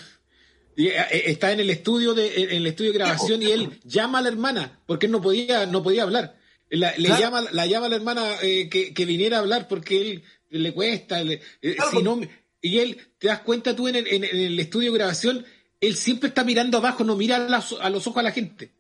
[0.78, 4.28] está en el estudio de en el estudio de grabación y él llama a la
[4.30, 6.38] hermana porque él no podía no podía hablar.
[6.70, 7.22] La, le Claro.
[7.22, 10.74] llama la llama a la hermana eh, que, que viniera a hablar porque él le
[10.74, 11.24] cuesta.
[11.24, 12.20] le- eh, Claro, si no,
[12.62, 15.46] y él te das cuenta tú en el, en, en el estudio de grabación
[15.80, 18.72] él siempre está mirando abajo, no mira a, las- a los ojos a la gente.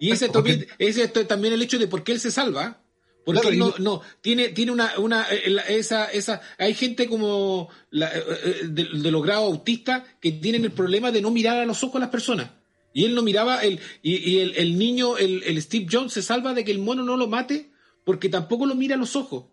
[0.00, 2.81] Y ese, también, ese es también el hecho de por qué él se salva.
[3.24, 6.74] Porque Claro, él y no, no, tiene, tiene una, una, eh, la- esa, esa, hay
[6.74, 11.22] gente como la, eh, eh, de, de los grados autistas que tienen el problema de
[11.22, 12.50] no mirar a los ojos a las personas.
[12.92, 16.20] Y él no miraba, el, y, y el, el niño, el, el Steve Jones se
[16.22, 17.70] salva de que el mono no lo mate
[18.04, 19.44] porque tampoco lo mira a los ojos.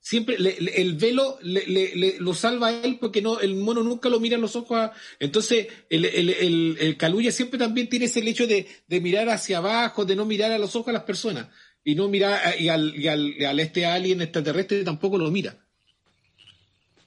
[0.00, 3.56] Siempre le- le- el velo le, le- le- lo salva a él porque no, el
[3.56, 4.76] mono nunca lo mira a los ojos.
[4.78, 9.28] a- entonces, el, el, el, el Caluya siempre también tiene ese hecho de, de mirar
[9.28, 11.48] hacia abajo, de no mirar a los ojos a las personas.
[11.88, 15.30] Y no mirar, a- y al, y al, y al este alien extraterrestre tampoco lo
[15.30, 15.56] mira.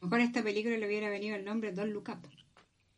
[0.01, 2.27] Mejor a esta película le hubiera venido el nombre Don't Look Up.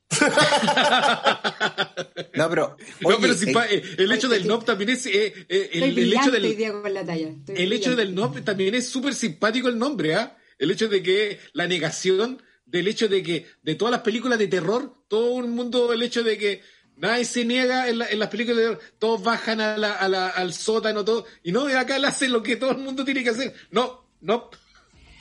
[2.35, 2.77] No, pero...
[3.01, 5.97] no, oye, pero si eh, eh, el hecho del NOP también es, eh, eh, el,
[5.99, 7.27] el hecho del, la talla.
[7.27, 10.37] Estoy el hecho del nombre también es súper simpático el nombre, ¿ah?
[10.57, 14.47] El hecho de que la negación del hecho de que de todas las películas de
[14.47, 16.61] terror, todo el mundo, el hecho de que
[16.97, 20.29] nadie se niega en, la- en las películas de todos bajan a la- a la-
[20.29, 23.23] al sótano, todo, y no, y acá le hacen lo que todo el mundo tiene
[23.23, 23.53] que hacer.
[23.71, 24.49] No, no.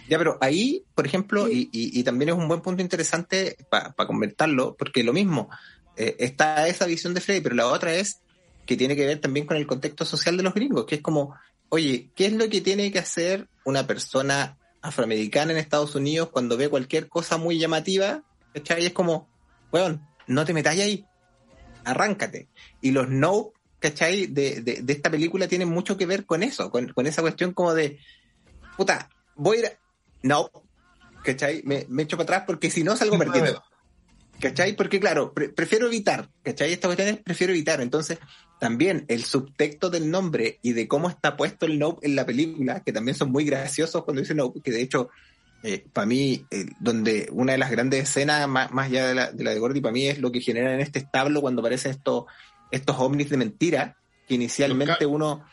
[0.09, 3.95] Ya, pero ahí, por ejemplo, y, y- y también es un buen punto interesante para
[3.95, 5.49] comentarlo, porque lo mismo,
[5.97, 8.21] eh, está esa visión de Freddy, pero la otra es
[8.67, 11.35] que tiene que ver también con el contexto social de los gringos, que es como,
[11.69, 16.57] oye, ¿qué es lo que tiene que hacer una persona afroamericana en Estados Unidos cuando
[16.57, 18.23] ve cualquier cosa muy llamativa?
[18.55, 18.83] ¿Cachai?
[18.83, 19.29] Y es como,
[19.73, 21.05] weón, no te metáis ahí,
[21.85, 22.49] arráncate.
[22.81, 24.27] Y los no, ¿cachai?
[24.27, 27.53] De, de, de esta película tienen mucho que ver con eso, con, con esa cuestión
[27.53, 27.99] como de,
[28.77, 29.71] puta, voy a ir a...
[30.23, 30.51] No,
[31.25, 31.63] ¿cachai?
[31.65, 33.63] Me, me echo para atrás porque si no salgo perdiendo.
[34.41, 34.75] ¿Cachai?
[34.75, 36.73] Porque claro, pre- prefiero evitar, ¿cachai?
[36.73, 37.81] Esta cuestión es prefiero evitar.
[37.81, 38.19] Entonces,
[38.59, 42.83] también el subtexto del nombre y de cómo está puesto el Nope en la película,
[42.83, 45.11] que también son muy graciosos cuando dicen Nope, que de hecho,
[45.63, 49.33] eh, para mí, eh, donde una de las grandes escenas, más, más allá de la,
[49.33, 51.93] de la de Gordy, para mí es lo que genera en este establo cuando aparecen
[51.93, 52.25] estos,
[52.71, 53.97] estos ovnis de mentira,
[54.29, 55.45] que inicialmente Los uno...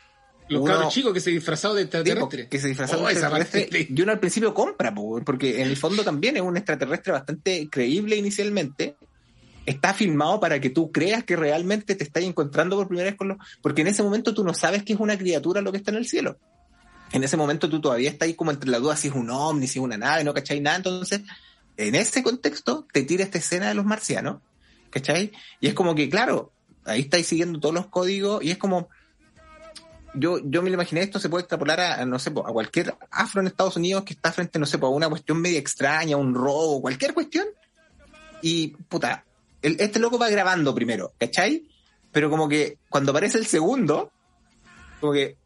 [0.47, 2.47] Los uno- cabros chicos que se disfrazaron de Tipo, extraterrestre.
[2.49, 3.87] que se disfrazaron Oh, de extraterrestre.
[3.87, 7.69] Y uno al principio compra, po, porque en el fondo también es un extraterrestre bastante
[7.69, 8.95] creíble inicialmente.
[9.67, 13.27] Está filmado para que tú creas que realmente te estás encontrando por primera vez con
[13.27, 13.37] los...
[13.61, 15.97] Porque en ese momento tú no sabes que es una criatura lo que está en
[15.97, 16.39] el cielo.
[17.11, 19.67] En ese momento tú todavía estás ahí como entre la duda si es un ovni,
[19.67, 20.77] si es una nave, no cachai nada.
[20.77, 21.21] Entonces,
[21.77, 24.41] en ese contexto te tira esta escena de los marcianos,
[24.89, 25.31] ¿cachai?
[25.59, 26.51] Y es como que, claro,
[26.85, 28.89] ahí estáis siguiendo todos los códigos y es como
[30.15, 33.41] yo, yo me lo imaginé, esto se puede extrapolar a, no sé, a cualquier afro
[33.41, 36.81] en Estados Unidos que está frente, no sé, a una cuestión media extraña, un robo,
[36.81, 37.45] cualquier cuestión.
[38.41, 39.23] Y, puta,
[39.61, 41.63] el- este loco va grabando primero, ¿cachai?
[42.11, 44.11] Pero como que cuando aparece el segundo,
[44.99, 45.37] como que,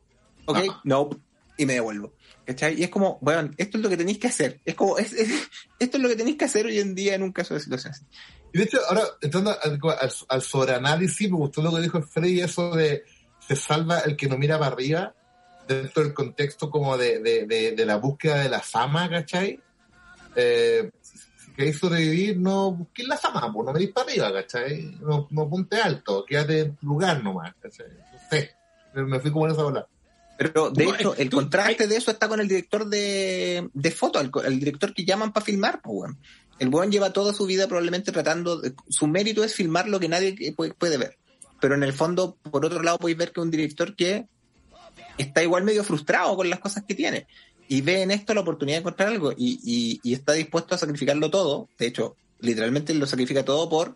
[0.45, 1.09] ok, no,
[1.58, 2.14] y me devuelvo.
[2.45, 2.80] ¿Cachai?
[2.80, 4.60] Y es como, bueno, esto es lo que tenéis que hacer.
[4.66, 5.49] Es como, es, es-
[5.80, 7.93] esto es lo que tenéis que hacer hoy en día en un caso de situación
[7.93, 8.06] así.
[8.54, 12.41] Y de hecho, ahora, entrando al, al, al sobreanálisis, me gustó lo que dijo Freddy,
[12.41, 13.04] eso de
[13.47, 15.14] se salva el que no mira para arriba,
[15.68, 19.60] dentro del contexto como de, de, de, de la búsqueda de la fama, ¿cachai?
[20.36, 20.89] Eh,
[21.56, 24.97] queréis sobrevivir, no busquéis la fama, pues no miréis para arriba, ¿cachai?
[25.01, 27.88] No, no ponte alto, quédate en tu lugar nomás, ¿cachai?
[27.89, 28.51] No sé.
[28.93, 29.88] Me, fui como en esa ola.
[30.44, 34.20] Pero de hecho, el tú- contraste de eso está con el director de, de foto,
[34.20, 36.20] el, el director que llaman para filmar, pues, weón.
[36.60, 40.08] El weón lleva toda su vida probablemente tratando, de- su mérito es filmar lo que
[40.10, 41.18] nadie puede, puede ver.
[41.60, 44.28] Pero en el fondo, por otro lado, podéis ver que es un director que
[45.18, 47.26] está igual medio frustrado con las cosas que tiene.
[47.70, 50.78] Y ve en esto la oportunidad de encontrar algo y, y, y está dispuesto a
[50.78, 51.70] sacrificarlo todo.
[51.78, 53.96] De hecho, literalmente lo sacrifica todo por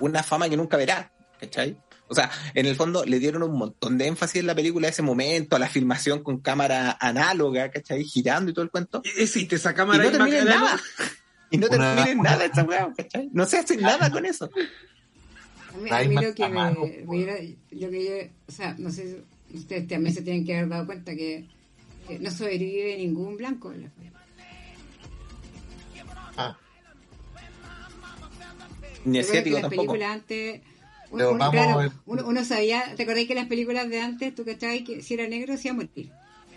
[0.00, 1.12] una fama que nunca verá.
[1.40, 1.78] ¿Cachai?
[2.08, 4.90] O sea, en el fondo le dieron un montón de énfasis en la película a
[4.90, 8.02] ese momento, a la filmación con cámara análoga, ¿cachai?
[8.04, 9.02] Girando y todo el cuento.
[9.16, 10.80] Existe esa Y cámara no ahí termina en nada.
[11.50, 13.28] Y no termina en nada esta weá, ¿cachai?
[13.32, 14.48] No se hace nada con eso.
[15.74, 16.70] A mí, a mí lo que me,
[17.06, 20.68] me- lo que yo, o sea, no sé si ustedes también se tienen que haber
[20.70, 21.46] dado cuenta que,
[22.08, 24.22] que no sobrevive ningún blanco en la película.
[26.36, 26.56] Ah,
[29.04, 29.92] Ni asiático las tampoco.
[29.92, 30.60] películas antes,
[31.10, 31.90] uno, Pero uno- vamos claro, a ver.
[32.06, 35.26] uno, uno sabía, ¿te acordás que las películas de antes, tú cachabas que si era
[35.26, 36.10] negro se iba a morir?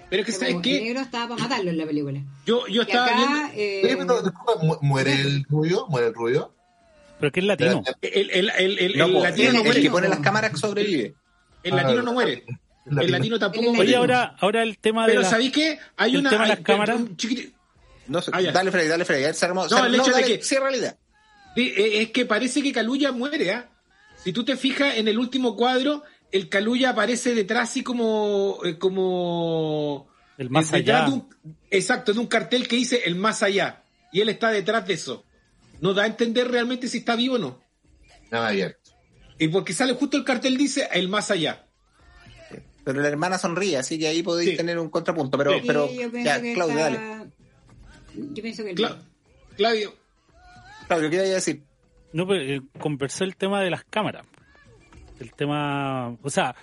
[0.09, 0.77] Pero es que, ¿sabes qué?
[0.79, 2.19] El negro estaba para matarlo en la película.
[2.45, 3.49] Yo, yo estaba acá, viendo.
[3.55, 5.87] eh, pero, disculpa, ¿muere el rubio?
[5.87, 6.53] ¿Muere el rubio?
[7.19, 7.83] Pero que es latino.
[8.01, 9.81] El, el, el, el, No, el latino el, no el muere.
[9.81, 11.13] que pone las cámaras sobrevive.
[11.63, 12.43] El latino Ah, no muere.
[12.99, 13.87] El latino tampoco El muere.
[13.89, 15.79] Oye, ahora, ahora el tema de Pero la- ¿sabéis qué?
[15.95, 16.29] Hay el una.
[16.31, 16.95] tema de hay- las cámaras.
[16.97, 17.15] un
[18.07, 19.33] No sé, Ah, dale Freddy, dale Freddy.
[19.33, 20.97] cerramos- No, cer- el hecho de dale, que- Sí, realidad.
[21.55, 23.69] Es que parece que Caluya muere, ¿ah?
[24.23, 28.59] Si tú te fijas en el último cuadro, el Caluya aparece detrás así como...
[28.63, 30.07] eh, como
[30.37, 31.05] el más allá.
[31.05, 31.29] de un-
[31.69, 33.83] exacto, de un cartel que dice el más allá.
[34.11, 35.25] Y él está detrás de eso.
[35.79, 37.61] No da a entender realmente si está vivo o no.
[38.29, 38.91] Nada abierto.
[39.39, 41.65] Y porque sale justo el cartel dice el más allá.
[42.83, 44.57] Pero la hermana sonríe, así que ahí podéis Sí.
[44.57, 45.37] tener un contrapunto.
[45.37, 45.63] Pero, Sí.
[45.67, 45.89] pero
[46.23, 47.31] ya, Claudio, está- dale.
[48.15, 48.97] Yo pienso que el Cla-
[49.55, 49.93] Claudio,
[50.87, 51.63] Claudio, ¿qué iba a decir?
[52.13, 54.25] No, pero eh, conversé el tema de las cámaras.
[55.19, 56.55] El tema, o sea,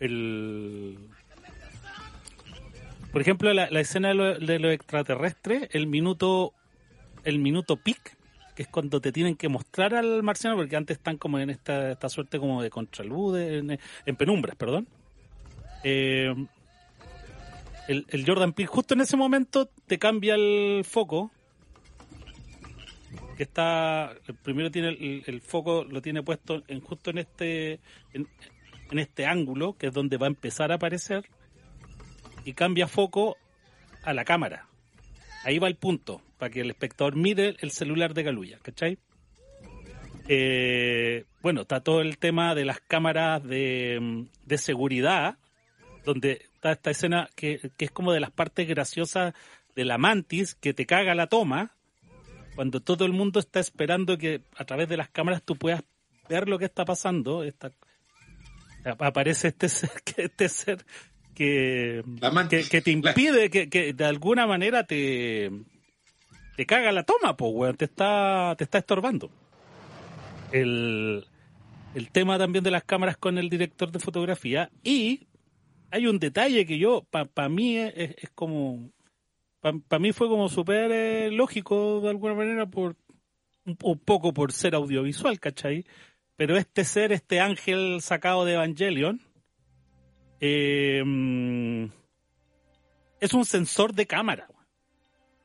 [0.00, 0.98] el...
[3.12, 6.52] Por ejemplo, la, escena de lo, de lo extraterrestre, el minuto,
[7.24, 8.16] el minuto pic,
[8.54, 11.92] que es cuando te tienen que mostrar al marciano, porque antes están como en esta,
[11.92, 14.86] esta suerte como de contraluz, en, en penumbras, perdón.
[15.82, 16.34] Eh,
[17.88, 21.30] el, el Jordan Peele justo en ese momento te cambia el foco
[23.36, 27.80] que está primero tiene el, foco lo tiene puesto en justo en este
[28.12, 28.26] en,
[28.90, 31.26] en este ángulo que es donde va a empezar a aparecer
[32.44, 33.36] y cambia foco
[34.02, 34.66] a la cámara
[35.44, 38.98] ahí va el punto para que el espectador mire el celular de Galuya ¿cachai?
[40.28, 45.38] Eh, bueno está todo el tema de las cámaras de, de seguridad
[46.04, 49.34] donde está esta escena que, que es como de las partes graciosas
[49.74, 51.76] de la mantis que te caga la toma
[52.56, 55.84] cuando todo el mundo está esperando que a través de las cámaras tú puedas
[56.28, 57.70] ver lo que está pasando, esta-
[58.98, 60.84] aparece este ser, que, este ser
[61.34, 62.02] que,
[62.48, 65.50] que, que te impide, que, que de alguna manera te,
[66.56, 69.30] te caga la toma, pues, weón, te está, te está estorbando.
[70.52, 71.24] El,
[71.94, 75.26] el tema también de las cámaras con el director de fotografía y
[75.90, 78.90] hay un detalle que yo, para mí es, es- es como
[79.88, 82.96] para mí fue como súper eh, lógico de alguna manera por
[83.64, 85.84] un, un poco por ser audiovisual, ¿cachai?
[86.36, 89.20] Pero este ser, este ángel sacado de Evangelion,
[90.40, 91.90] eh,
[93.20, 94.48] es un sensor de cámara.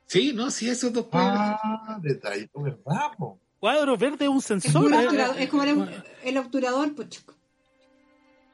[0.06, 3.12] sí, no, sí, esos dos pueden- Ah, detallito, ¿verdad?
[3.18, 3.40] po?
[3.60, 4.86] Cuadro verde es un Es sensor.
[4.86, 7.34] un eh, obturador, es como el, el obturador, pues chico.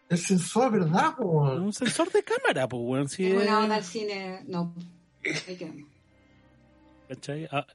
[0.09, 1.15] El sensor, ¿verdad?
[1.17, 1.25] po?
[1.55, 3.09] un sensor de cámara, pues, weón.
[3.09, 4.73] sí, Es una eh, onda al cine, no.
[7.51, 7.65] Ah,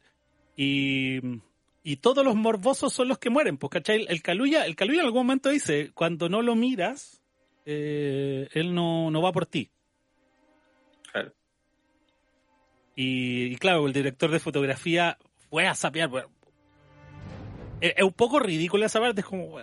[0.57, 1.21] y,
[1.83, 4.05] y todos los morbosos son los que mueren, pues, ¿cachai?
[4.09, 7.23] El Caluya, el Caluya en algún momento dice, cuando no lo miras,
[7.65, 9.71] eh, él no, no va por ti.
[11.11, 11.33] Claro.
[12.95, 15.17] Y, y claro, el director de fotografía
[15.49, 16.11] fue a sapear.
[16.11, 16.29] weón.
[17.81, 19.59] Es, es un poco ridículo esa parte, es como...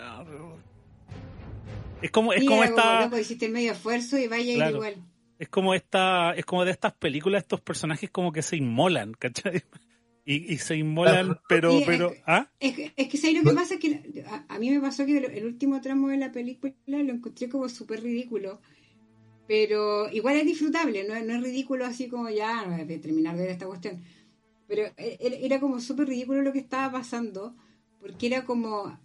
[2.02, 3.02] Es como, es como esta...
[3.02, 4.76] loco, hiciste medio esfuerzo y vaya a ir Claro.
[4.78, 4.96] igual.
[5.40, 9.64] Es como esta, es como de estas películas, estos personajes como que se inmolan, ¿cachai?
[10.26, 12.52] Y, y se inmolan, pero, pero, es- ¿ah?
[12.60, 13.74] Es que, es que ¿sabes lo que pasa?
[13.76, 16.74] Es que a, a mí me pasó que el, el último tramo de la película
[16.88, 18.60] lo encontré como súper ridículo.
[19.48, 23.44] Pero igual es disfrutable, no, es- no es ridículo así como ya de terminar de
[23.44, 24.04] ver esta cuestión.
[24.68, 27.56] Pero e- era, era como súper ridículo lo que estaba pasando,
[28.00, 29.00] porque era como.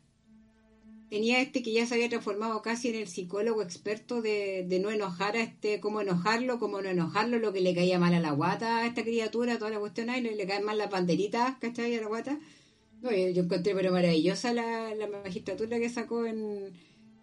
[1.11, 4.91] Tenía este que ya se había transformado casi en el psicólogo experto de, de no
[4.91, 8.33] enojar a este, cómo enojarlo, cómo no enojarlo, lo que le caía mal a la
[8.33, 11.95] guata a esta criatura, toda la cuestión ahí, le, caen mal las banderitas, ¿cachai?
[11.97, 12.39] A la guata.
[13.03, 16.73] No, yo, encontré pero maravillosa la, la magistratura que sacó en,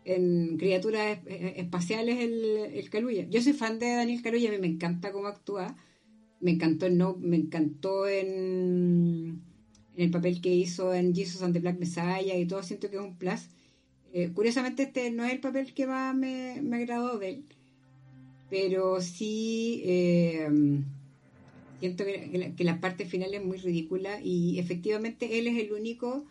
[0.05, 3.27] en criaturas es- es- espaciales el, el Kaluuya.
[3.29, 5.75] Yo soy fan de Daniel Kaluuya, a mí me encanta cómo actúa.
[6.39, 9.41] Me encantó en No, me encantó en,
[9.95, 12.97] en el papel que hizo en Jesus and the Black Messiah y todo, siento que
[12.97, 13.41] es un plus.
[14.13, 17.45] Eh, curiosamente este no es el papel que más me, me agradó de él,
[18.49, 20.49] pero sí eh,
[21.79, 26.25] siento que, la, parte final es muy ridícula y efectivamente él es el único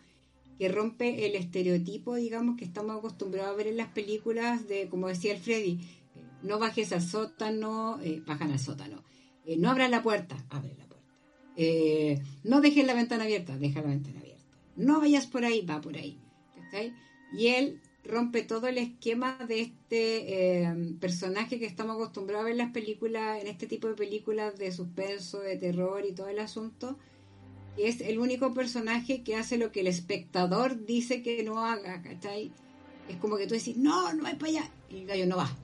[0.59, 5.07] que rompe el estereotipo, digamos, que estamos acostumbrados a ver en las películas de, como
[5.07, 5.79] decía el Freddy,
[6.15, 9.03] eh, no bajes al sótano, eh, bajan al sótano.
[9.57, 12.23] No abras la puerta, abre la puerta.
[12.43, 14.45] No dejes la ventana abierta, deja la ventana abierta.
[14.75, 16.19] No vayas por ahí, va por ahí.
[16.55, 16.93] ¿cachai?
[17.31, 22.53] Y él rompe todo el esquema de este eh, personaje que estamos acostumbrados a ver
[22.53, 26.39] en las películas, en este tipo de películas de suspenso, de terror y todo el
[26.39, 26.97] asunto
[27.77, 32.51] es el único personaje que hace lo que el espectador dice que no haga, ¿cachai?
[33.09, 35.55] Es como que tú decís, no, no es para allá, y el gallo no va.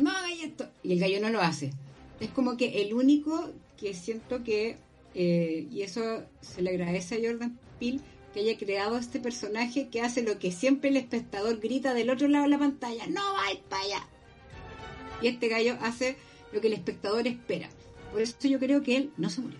[0.00, 1.70] No hagáis esto, y el gallo no lo hace.
[2.20, 4.76] Es como que el único que siento que,
[5.14, 8.00] eh, y eso se le agradece a Jordan Peele,
[8.34, 12.26] que haya creado este personaje que hace lo que siempre el espectador grita del otro
[12.28, 14.08] lado de la pantalla, no vais para allá.
[15.22, 16.16] Y este gallo hace
[16.52, 17.68] lo que el espectador espera.
[18.12, 19.58] Por eso yo creo que él no se murió.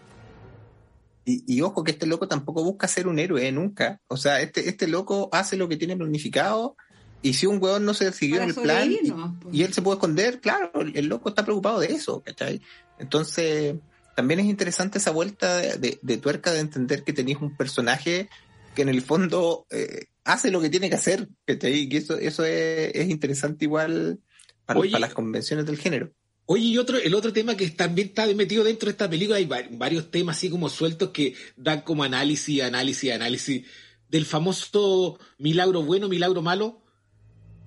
[1.25, 4.01] Y, y ojo que este loco tampoco busca ser un héroe, nunca.
[4.09, 6.77] O sea, este, este loco hace lo que tiene planificado
[7.23, 9.11] y si un weón no se siguió en el plan y,
[9.41, 9.61] pues.
[9.61, 12.61] él se puede esconder, claro, el, el loco está preocupado de eso, ¿cachai?
[12.99, 13.77] Entonces,
[14.15, 18.29] también es interesante esa vuelta de, de- de tuerca de entender que tenéis un personaje
[18.75, 21.75] que en el fondo eh, hace lo que tiene que hacer, ¿cachai?
[21.81, 24.19] Y que eso, eso es, es interesante igual
[24.67, 24.91] para, Oye.
[24.91, 26.13] para las convenciones del género.
[26.47, 29.47] Oye, y otro, el otro tema que también está metido dentro de esta película, hay
[29.47, 33.67] va- varios temas así como sueltos que dan como análisis, análisis, análisis
[34.11, 36.83] del famoso milagro bueno, milagro malo,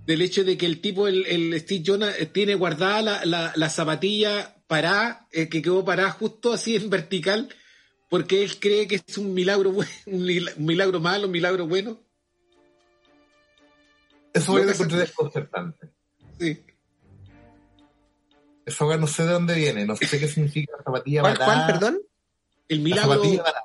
[0.06, 3.54] del hecho de que el tipo, el, el Steve Jonas, eh, tiene guardada la, la,
[3.56, 7.50] la zapatilla parada, eh, que quedó parada justo así en vertical,
[8.10, 11.68] porque él cree que es un milagro bueno, un mila- un milagro malo, un milagro
[11.68, 12.00] bueno.
[14.34, 15.90] Eso encontré desconcertante.
[16.40, 16.62] Sí.
[18.82, 21.66] Weá no sé de dónde viene, no sé qué significa la zapatilla ¿Cuál, parada.
[21.66, 22.00] cuál, perdón?
[22.68, 23.14] El La milagro.
[23.14, 23.64] zapatilla parada.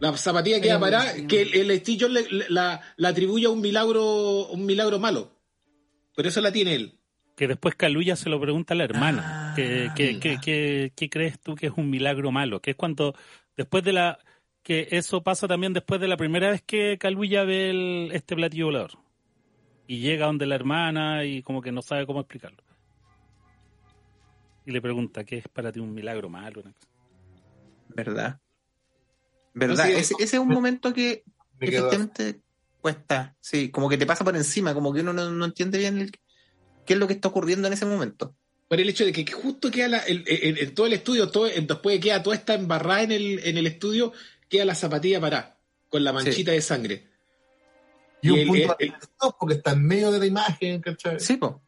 [0.00, 4.46] La zapatilla queda parada, que el, el Steve Jobs la, la atribuye a un milagro,
[4.48, 5.30] un milagro malo.
[6.16, 6.98] Pero eso la tiene él.
[7.36, 9.50] Que después Caluya se lo pregunta a la hermana.
[9.52, 12.60] Ah, que, que- ¿Qué crees tú que es un milagro malo?
[12.62, 13.14] Que es cuando,
[13.56, 14.18] después de la.
[14.62, 18.66] Que eso pasa también después de la primera vez que Caluya ve el- este platillo
[18.66, 18.90] volador.
[19.86, 22.62] Y llega donde la hermana y como que no sabe cómo explicarlo.
[24.66, 26.60] Y le pregunta, ¿qué es para ti un milagro malo?
[26.60, 26.88] Una cosa.
[27.88, 28.40] ¿Verdad?
[29.54, 29.84] ¿Verdad?
[29.84, 31.24] No, sí, ese, ese es un momento que
[31.58, 32.42] efectivamente
[32.80, 33.34] cuesta.
[33.40, 36.12] Sí, como que te pasa por encima, como que uno no, no entiende bien el-
[36.86, 38.36] qué es lo que está ocurriendo en ese momento.
[38.70, 41.98] Por el hecho de que justo queda la, el- todo el estudio, todo, después de
[42.00, 44.12] que queda toda esta embarrada en el, en el estudio,
[44.48, 45.58] queda la zapatilla parada,
[45.88, 47.08] con la manchita de sangre.
[48.22, 50.80] Y Y un el- punto el- de atención porque está en medio de la imagen,
[50.80, 51.18] ¿cachai?
[51.18, 51.60] Sí, po.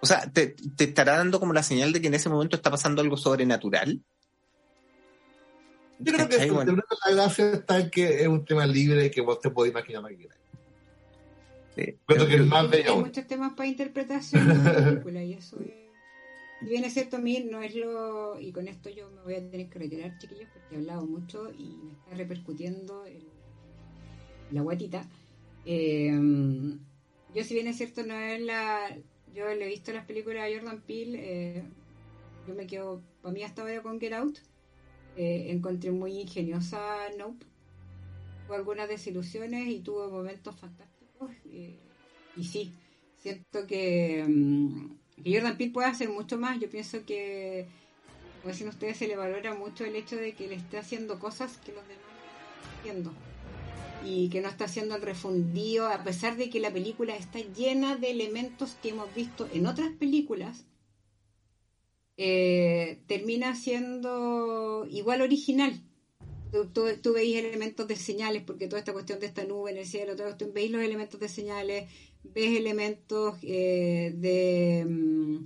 [0.00, 2.70] O sea, te, te estará dando como la señal de que en ese momento está
[2.70, 4.00] pasando algo sobrenatural.
[5.98, 6.40] Yo creo que ¿Cachai?
[6.46, 9.20] esto- Bueno, yo creo que la gracia está en que es un tema libre que
[9.20, 10.38] vos te podés imaginar lo que quieras.
[11.76, 11.98] Sí.
[12.06, 15.60] Creo que es más Hay bello muchos temas para interpretación de la película y eso
[15.60, 15.70] es...
[16.60, 18.40] Si bien es cierto, a mí no es lo...
[18.40, 21.52] Y con esto yo me voy a tener que retirar, chiquillos, porque he hablado mucho
[21.52, 23.22] y me está repercutiendo en
[24.50, 25.06] la guatita.
[25.66, 26.10] Eh,
[27.34, 28.96] yo si bien es cierto, no es la...
[29.34, 31.62] Yo le he visto las películas de Jordan Peele, eh,
[32.48, 34.38] yo me quedo, para mí hasta ahora con Get Out,
[35.16, 36.80] eh, encontré muy ingeniosa
[37.18, 37.44] Nope,
[38.46, 40.95] tuvo algunas desilusiones y tuvo momentos fantásticos.
[41.44, 41.78] Eh,
[42.36, 42.72] y sí,
[43.16, 46.60] siento que, mm, que Jordan Peele puede hacer mucho más.
[46.60, 47.72] Yo pienso que,
[48.42, 51.58] como dicen ustedes, se le valora mucho el hecho de que le esté haciendo cosas
[51.58, 53.22] que los demás no están haciendo.
[54.00, 57.96] Y que no está haciendo el refundido, a pesar de que la película está llena
[57.96, 60.66] de elementos que hemos visto en otras películas,
[62.16, 65.85] eh, termina siendo igual original.
[66.56, 69.76] Tú, tú, tú veis elementos de señales, porque toda esta cuestión de esta nube en
[69.78, 71.90] el cielo, todo esto, veis los elementos de señales,
[72.24, 74.86] ves elementos eh, de.
[74.88, 75.36] mm,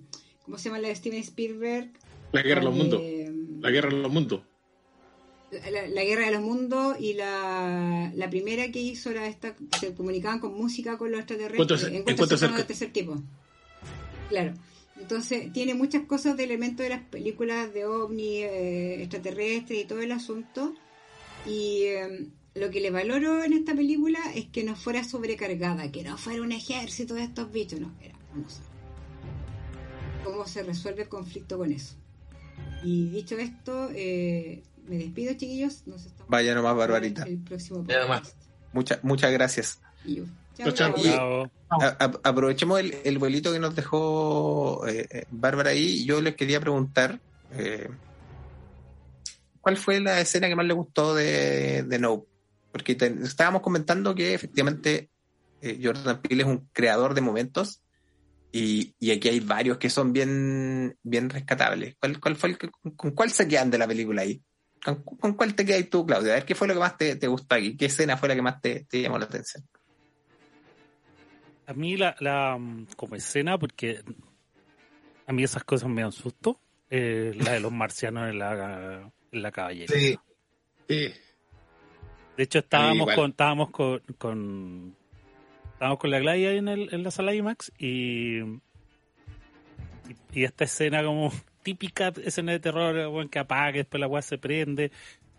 [0.45, 1.91] ¿Cómo se llama la de Steven Spielberg?
[2.33, 3.63] La guerra de los de, mundos.
[3.63, 4.43] La guerra de los mundos.
[5.73, 9.95] la, la guerra de los mundos y la, la primera que hizo era esta se
[9.95, 13.21] comunicaban con música con los extraterrestres cercanos cerca- del tercer tipo
[14.29, 14.55] claro
[15.01, 20.01] entonces tiene muchas cosas de elementos de las películas de ovni eh, extraterrestres y todo
[20.01, 20.75] el asunto
[21.47, 26.03] y eh, lo que le valoro en esta película es que no fuera sobrecargada, que
[26.03, 28.67] no fuera un ejército de estos bichos, no, era uno solo.
[30.25, 31.95] ¿Cómo se resuelve el conflicto con eso?
[32.83, 35.87] Y dicho esto, eh, me despido, chiquillos.
[35.87, 37.23] Nos estamos Vaya nomás, Barbarita.
[37.25, 38.21] El próximo Ya nomás.
[38.21, 38.37] podcast.
[38.73, 39.81] Muchas muchas gracias.
[40.05, 40.25] Y yo.
[40.57, 41.03] Chao, Chao, chao.
[41.03, 41.47] chao.
[41.47, 41.51] Chao.
[41.81, 46.05] A- a- aprovechemos el, el vuelito que nos dejó eh, eh, Bárbara ahí.
[46.05, 47.21] Yo les quería preguntar
[47.53, 47.89] eh,
[49.61, 52.29] cuál fue la escena que más le gustó de, de Nope.
[52.73, 55.11] Porque estábamos comentando que efectivamente
[55.61, 57.83] eh, Jordan Peele es un creador de momentos
[58.53, 61.97] y, y aquí hay varios que son bien, bien rescatables.
[61.99, 62.57] ¿Cuál, cuál fue
[62.97, 64.43] con, cuál se quedan de la película ahí?
[64.85, 66.33] ¿Con, cuál te quedas tú, Claudia?
[66.33, 67.77] A ver, ¿qué fue lo que más te, te gustó aquí?
[67.77, 69.69] ¿Qué escena fue la que más te, te llamó la atención?
[71.67, 74.03] A mí la, la mm, como escena, porque
[75.27, 79.51] a mí esas cosas me dan susto, eh, la de los marcianos en la, la
[79.53, 79.97] caballería.
[79.97, 80.19] Sí,
[80.89, 81.13] Sí.
[82.37, 84.97] De hecho, estábamos con, estábamos con, con
[85.75, 88.57] estábamos con la Glaya ahí en, el, en la sala IMAX y, y,
[90.33, 91.31] y esta escena como
[91.63, 94.91] típica escena de terror, weón, que apaga, después la weá se prende,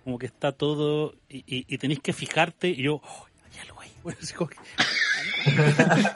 [0.04, 3.82] como que está todo y, y, y tenéis que fijarte y yo, oh, hay algo
[3.82, 3.92] ahí.
[4.04, 4.58] Bueno, así como que-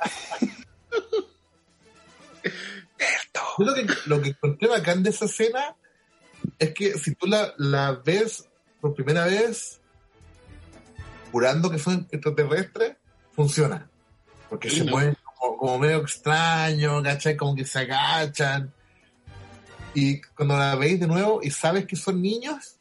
[3.58, 5.76] Yo lo que, lo que encontré bacán de esa escena
[6.60, 8.48] es que si tú la, la ves
[8.82, 9.80] por primera vez,
[11.32, 12.96] jurando que son extraterrestres,
[13.34, 13.90] funciona.
[14.50, 14.92] Porque Sí, se ¿no?
[14.92, 17.36] mueven como, como medio extraño, ¿cachai?
[17.36, 18.72] Como que se agachan.
[19.94, 22.76] Y cuando la veis de nuevo y sabes que son niños,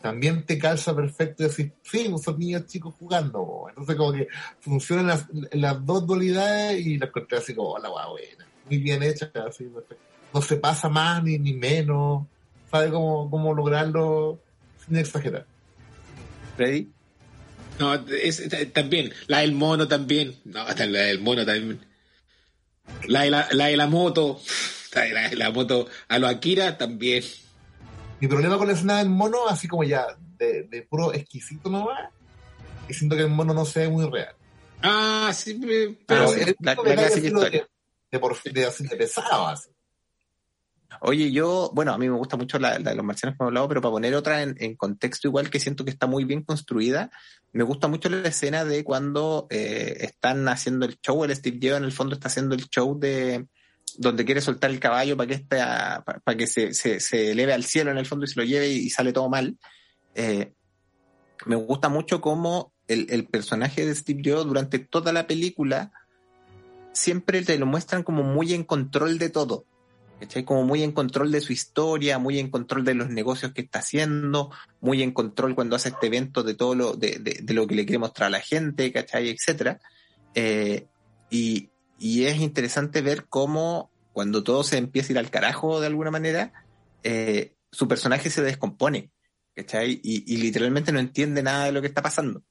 [0.00, 3.66] también te calza perfecto y decir, sí, pues son niños chicos jugando.
[3.68, 4.28] Entonces como que
[4.60, 8.46] funcionan las, las dos dualidades y la encontré así como, la buena.
[8.66, 9.68] Muy bien hecha, así.
[10.32, 12.26] No se pasa más ni, ni menos.
[12.70, 14.40] Sabe cómo, cómo lograrlo
[14.86, 15.46] sin exagerar.
[16.56, 16.88] Freddy.
[17.78, 18.42] No, es,
[18.72, 19.12] también.
[19.28, 20.34] La del mono también.
[20.44, 21.80] No, hasta la del mono también.
[23.06, 24.40] La de la, la, de la moto.
[24.94, 27.22] La de la, moto a los Akira también.
[28.20, 30.06] Mi problema con la escena del mono, así como ya
[30.38, 32.10] de, de puro exquisito nomás,
[32.88, 34.34] y siento que el mono no se ve muy real.
[34.82, 36.32] Ah, sí, me- Pero pero.
[36.34, 37.60] es la- la clásica historia.
[37.60, 37.66] De,
[38.10, 39.68] de, por, de, así de pesado, así.
[41.00, 43.68] Oye, yo, bueno, a mí me gusta mucho la, de los marcianos que hemos hablado,
[43.68, 47.10] pero para poner otra en, contexto igual que siento que está muy bien construida,
[47.52, 51.78] me gusta mucho la escena de cuando eh, están haciendo el show, el Steve Jobs
[51.78, 53.46] en el fondo está haciendo el show de
[53.96, 57.90] donde quiere soltar el caballo para que esta, para, que se, se, eleve al cielo
[57.90, 59.56] en el fondo y se lo lleve y, y sale todo mal.
[60.14, 60.52] Eh,
[61.46, 65.92] me gusta mucho cómo el, el personaje de Steve Jobs durante toda la película
[66.92, 69.64] siempre te lo muestran como muy en control de todo.
[70.18, 70.44] ¿Cachai?
[70.44, 73.80] Como muy en control de su historia, muy en control de los negocios que está
[73.80, 74.50] haciendo,
[74.80, 77.84] muy en control cuando hace este evento de todo lo, de, de, lo que le
[77.84, 79.28] quiere mostrar a la gente, ¿cachai?
[79.28, 79.80] Etcétera.
[80.34, 80.86] Eh,
[81.30, 85.86] y, y es interesante ver cómo cuando todo se empieza a ir al carajo de
[85.86, 86.52] alguna manera,
[87.02, 89.12] eh, su personaje se descompone,
[89.54, 90.00] ¿cachai?
[90.02, 92.42] Y literalmente no entiende nada de lo que está pasando.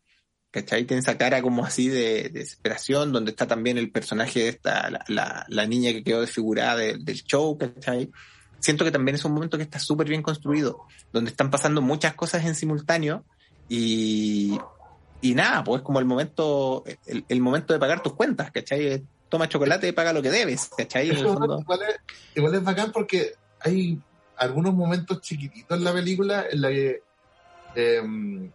[0.52, 0.86] ¿Cachai?
[0.86, 4.90] Tiene esa cara como así de, de desesperación, donde está también el personaje de esta,
[4.90, 8.10] la, la, la niña que quedó desfigurada de- del show, ¿cachai?
[8.60, 10.80] Siento que también es un momento que está súper bien construido,
[11.14, 13.24] donde están pasando muchas cosas en simultáneo
[13.70, 14.58] y,
[15.22, 19.04] y nada, pues es como el momento, el, el momento de pagar tus cuentas, ¿cachai?
[19.30, 21.10] Toma chocolate y paga lo que debes, ¿cachai?
[21.10, 21.96] En el Eso fondo- igual, es,
[22.36, 24.00] igual es bacán porque hay
[24.38, 27.02] algunos momentos chiquititos en la película en la que
[27.76, 28.50] em,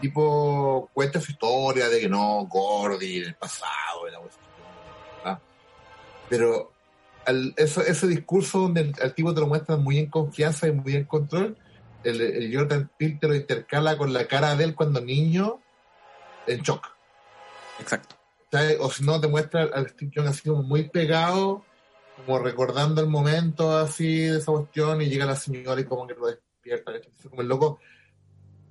[0.00, 5.40] tipo cuenta su historia de que no, Gordy, en el pasado, la ¿verdad?
[6.28, 6.72] Pero
[7.24, 10.72] al- eso, ese discurso donde el, al tipo te lo muestra muy en confianza y
[10.72, 11.56] muy en control,
[12.04, 15.60] el, el Jordan Peele te lo intercala con la cara de él cuando niño
[16.46, 16.86] en shock.
[17.80, 18.16] Exacto.
[18.50, 18.76] ¿sabes?
[18.80, 21.64] O si no, te muestra al Steve Jobs así como muy pegado,
[22.16, 26.14] como recordando el momento así de esa cuestión, y llega la señora y como que
[26.14, 26.92] lo despierta.
[27.28, 27.80] como el loco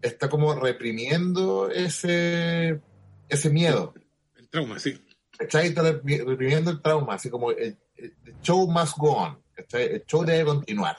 [0.02, 2.82] está como reprimiendo ese,
[3.30, 3.94] ese miedo.
[4.36, 5.02] El trauma, sí.
[5.38, 5.68] ¿cachai?
[5.68, 7.78] Está repri- reprimiendo el trauma, así como el,
[8.42, 9.84] show must go on, ¿cachai?
[9.84, 10.98] El show debe continuar.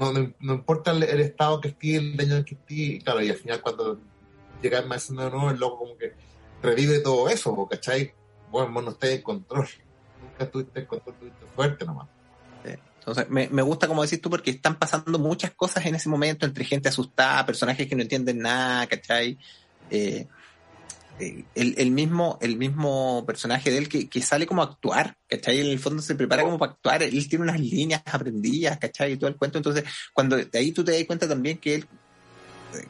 [0.00, 2.98] No, no, no importa el, el estado que esté, el daño en que esté, y
[3.00, 4.00] claro, y al final cuando
[4.60, 6.12] llega el maestro de nuevo, el loco como que
[6.62, 8.12] revive todo eso, ¿cachai?
[8.50, 9.66] Bueno, no estés en control.
[10.20, 12.08] Nunca estuviste en control, tuviste suerte nomás.
[13.04, 16.64] Entonces, me, gusta como decís tú porque están pasando muchas cosas en ese momento entre
[16.64, 19.36] gente asustada, personajes que no entienden nada, ¿cachai?
[19.90, 20.28] Eh,
[21.18, 25.60] eh, el, mismo, el mismo personaje de él que, que sale como a actuar, ¿cachai?
[25.60, 29.12] En el fondo se prepara como para actuar, él tiene unas líneas aprendidas, ¿cachai?
[29.12, 29.58] Y todo el cuento.
[29.58, 31.88] Entonces, cuando de ahí tú te das cuenta también que él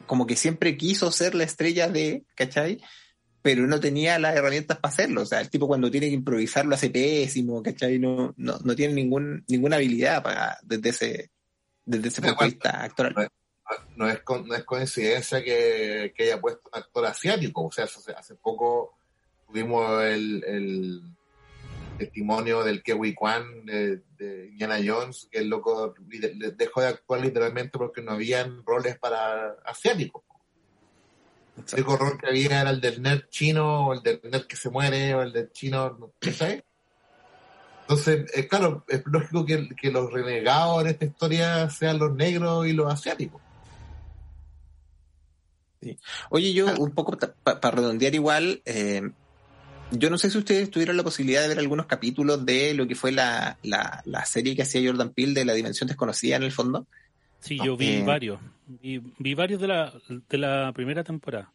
[0.05, 2.79] como que siempre quiso ser la estrella de, ¿cachai?
[3.43, 5.21] Pero no tenía las herramientas para hacerlo.
[5.21, 7.99] O sea, el tipo cuando tiene que improvisar lo hace pésimo, ¿cachai?
[7.99, 11.31] No, no, no tiene ningún, ninguna habilidad para, desde ese,
[11.85, 13.29] desde ese punto de vista actoral.
[13.95, 17.65] No es, no es coincidencia que, que haya puesto un actor asiático.
[17.65, 18.97] O sea, hace, hace poco
[19.45, 21.01] tuvimos el, el
[21.97, 25.93] testimonio del Kewi Kwan de, de, Indiana Jones, que el loco
[26.55, 30.23] dejó de actuar literalmente porque no habían roles para asiáticos.
[31.55, 34.55] El único rol que había era el del nerd chino, o el del nerd que
[34.55, 36.63] se muere, o el del chino, ¿sabes?
[37.81, 42.65] Entonces, eh, claro, es lógico que, que, los renegados en esta historia sean los negros
[42.65, 43.41] y los asiáticos.
[45.81, 45.97] Sí.
[46.29, 49.01] Oye, yo un poco para redondear igual, eh,
[49.91, 52.95] yo no sé si ustedes tuvieron la posibilidad de ver algunos capítulos de lo que
[52.95, 56.51] fue la, la, la serie que hacía Jordan Peele de la Dimensión Desconocida en el
[56.53, 56.87] fondo.
[57.43, 58.39] Sí, yo vi eh, varios.
[58.67, 59.93] Vi, vi, varios de la,
[60.29, 61.51] de la primera temporada.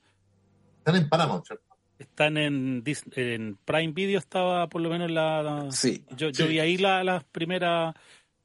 [0.78, 1.64] Están en Paramount, ¿cierto?
[1.98, 2.84] Están en,
[3.16, 5.66] en Prime Video, estaba por lo menos la...
[5.70, 6.04] sí.
[6.10, 6.52] Yo, yo sí.
[6.52, 7.94] vi ahí las la primeras...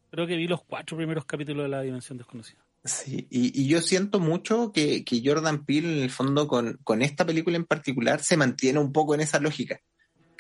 [0.10, 2.64] Creo que vi los cuatro primeros capítulos de la Dimensión Desconocida.
[2.86, 7.02] Sí, y, y, yo siento mucho que, que, Jordan Peele, en el fondo, con, con,
[7.02, 9.82] esta película en particular, se mantiene un poco en esa lógica.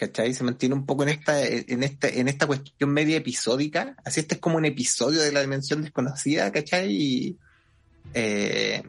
[0.03, 0.33] ¿Cachai?
[0.33, 3.95] Se mantiene un poco en esta, en esta, en esta cuestión media episódica.
[4.03, 6.91] Así este es como un episodio de la dimensión desconocida, ¿cachai?
[6.91, 7.37] Y,
[8.13, 8.83] eh,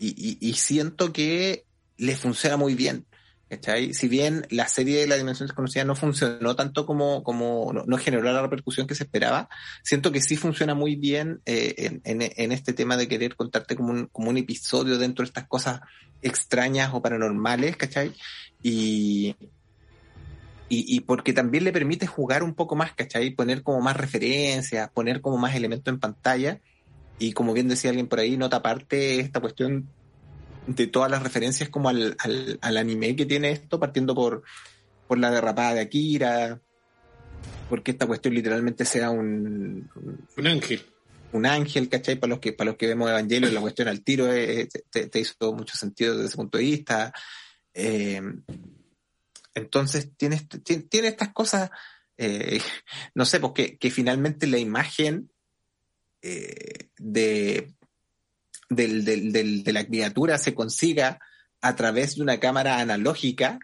[0.00, 1.64] y, y siento que
[1.98, 3.06] le funciona muy bien.
[3.48, 3.94] ¿Cachai?
[3.94, 8.24] Si bien la serie de la dimensión desconocida no funcionó tanto como, como no, generó
[8.24, 9.48] la repercusión que se esperaba,
[9.84, 13.76] siento que sí funciona muy bien eh, en, en, en, este tema de querer contarte
[13.76, 15.80] como un, como un episodio dentro de estas cosas
[16.22, 18.12] extrañas o paranormales, ¿cachai?
[18.64, 19.36] Y,
[20.68, 23.30] y, y, porque también le permite jugar un poco más, ¿cachai?
[23.30, 26.60] Poner como más referencias, poner como más elementos en pantalla.
[27.18, 29.88] Y como bien decía alguien por ahí, nota aparte esta cuestión
[30.66, 34.42] de todas las referencias como al, al, al, anime que tiene esto, partiendo por,
[35.06, 36.60] por la derrapada de Akira,
[37.68, 40.82] porque esta cuestión literalmente sea un, un, un ángel.
[41.32, 42.16] Un ángel, ¿cachai?
[42.16, 45.20] Para los que, para los que vemos Evangelio, la cuestión al tiro eh, te, te,
[45.20, 47.12] hizo mucho sentido desde ese punto de vista.
[47.72, 48.20] Eh,
[49.56, 51.70] entonces tiene, tiene, estas cosas,
[52.18, 52.60] eh,
[53.14, 55.32] no sé, porque que finalmente la imagen
[56.22, 57.74] eh, de
[58.68, 61.20] del, del, de la criatura se consiga
[61.60, 63.58] a través de una cámara analógica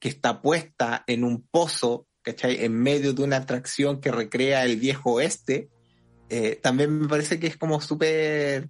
[0.00, 2.64] que está puesta en un pozo, ¿cachai?
[2.64, 5.70] En medio de una atracción que recrea el viejo oeste,
[6.28, 8.68] eh, también me parece que es como súper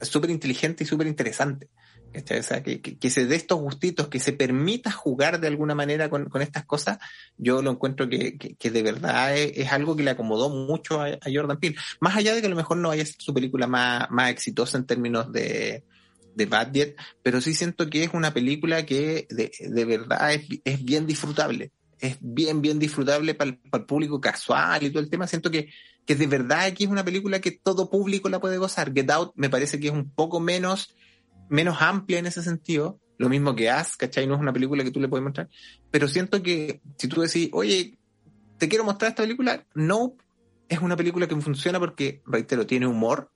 [0.00, 1.68] súper inteligente y súper interesante.
[2.12, 6.64] Que, se dé estos gustitos, que se permita jugar de alguna manera con, con estas
[6.64, 6.98] cosas,
[7.36, 11.58] yo lo encuentro que, que de verdad es, algo que le acomodó mucho a, Jordan
[11.58, 11.76] Peele.
[12.00, 14.76] Más allá de que a lo mejor no haya sido su película más, más exitosa
[14.76, 15.84] en términos de,
[16.34, 20.84] de budget, pero sí siento que es una película que de, de verdad es, es,
[20.84, 21.72] bien disfrutable.
[22.00, 25.26] Es bien, bien disfrutable para el, para el público casual y todo el tema.
[25.26, 25.68] Siento que,
[26.06, 28.92] que de verdad aquí es una película que todo público la puede gozar.
[28.92, 30.94] Get Out me parece que es un poco menos
[31.50, 34.26] menos amplia en ese sentido, lo mismo que As, ¿cachai?
[34.26, 35.50] No es una película que tú le puedes mostrar,
[35.90, 37.98] pero siento que si tú decís, oye,
[38.56, 40.16] te quiero mostrar esta película, no,
[40.68, 43.30] es una película que funciona porque, reitero, tiene humor,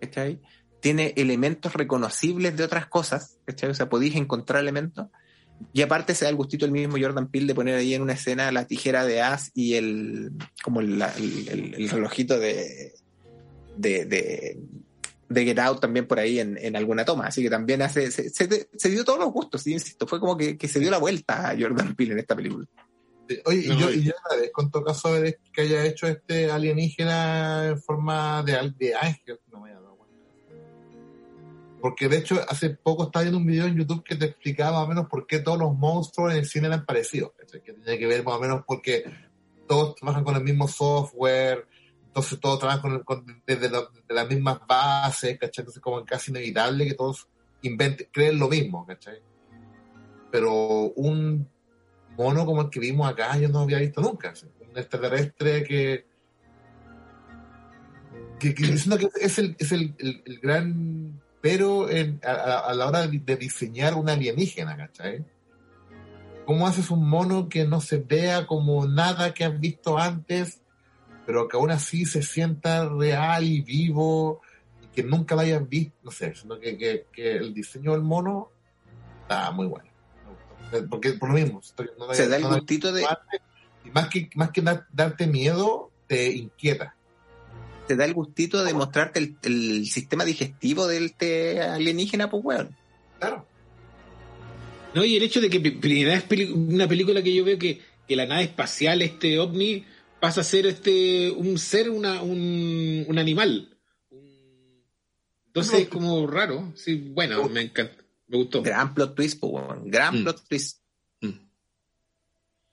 [0.00, 0.40] ¿cachai?
[0.80, 3.70] Tiene elementos reconocibles de otras cosas, ¿cachai?
[3.70, 5.08] O sea, podéis encontrar elementos.
[5.72, 8.14] Y aparte se da el gustito el mismo Jordan Peele de poner ahí en una
[8.14, 10.32] escena la tijera de As y el,
[10.62, 12.92] como el, el, el relojito de,
[13.76, 14.58] de,
[15.34, 17.26] de Get Out también por ahí en, en alguna toma.
[17.26, 19.72] Así que también hace, se, se, se, dio todos los gustos, ¿sí?
[19.72, 20.06] insisto.
[20.06, 22.66] Fue como que, que, se dio la vuelta a Jordan Peele en esta película.
[23.46, 25.10] Oye, no, y yo, y yo agradezco en todo caso
[25.52, 29.40] que haya hecho este alienígena en forma de, de ángel.
[29.50, 30.16] No me dado cuenta.
[31.80, 34.84] Porque de hecho, hace poco estaba viendo un video en YouTube que te explicaba más
[34.84, 37.32] o menos por qué todos los monstruos en el cine eran parecidos.
[37.50, 39.04] Que tenía que ver más o menos porque
[39.66, 41.66] todos trabajan con el mismo software,
[42.14, 43.68] entonces todos trabajan con, con, desde,
[44.08, 45.62] las mismas bases, ¿cachai?
[45.62, 47.26] Entonces como es casi inevitable que todos
[47.62, 49.20] inventen, creen lo mismo, ¿cachai?
[50.30, 51.48] Pero un
[52.16, 56.06] mono como el que vimos acá yo no había visto nunca, un extraterrestre que,
[58.38, 58.72] que, que que
[59.20, 63.36] es el, es el, el, el gran pero en, a, a, la hora de, de
[63.36, 65.24] diseñar una alienígena, ¿cachai?
[66.46, 70.60] ¿Cómo haces un mono que no se vea como nada que has visto antes?
[71.26, 74.40] Pero que aún así se sienta real y vivo,
[74.82, 78.02] y que nunca lo hayan visto, no sé, sino que, que, que el diseño del
[78.02, 78.50] mono
[79.22, 79.88] está muy bueno.
[80.90, 81.60] Porque por lo mismo,
[81.98, 83.06] no se da el gustito de...
[83.84, 86.94] Y más que, más que dar, darte miedo, te inquieta.
[87.86, 92.76] te da el gustito de mostrarte el, el sistema digestivo del este alienígena, pues weón.
[93.18, 93.46] Claro.
[94.94, 97.58] No, y el hecho de que pri- primera vez peli- una película que yo veo
[97.58, 99.84] que, que la nave espacial, este ovni,
[100.24, 103.76] pasa a ser este un ser, una, un, un animal.
[105.48, 106.72] Entonces es como raro.
[106.74, 108.02] Sí, bueno, me encanta.
[108.28, 108.62] Me gustó.
[108.62, 109.90] Gran plot twist, weón.
[109.90, 110.22] Gran Mm.
[110.22, 110.80] plot twist.
[111.20, 111.28] Mm.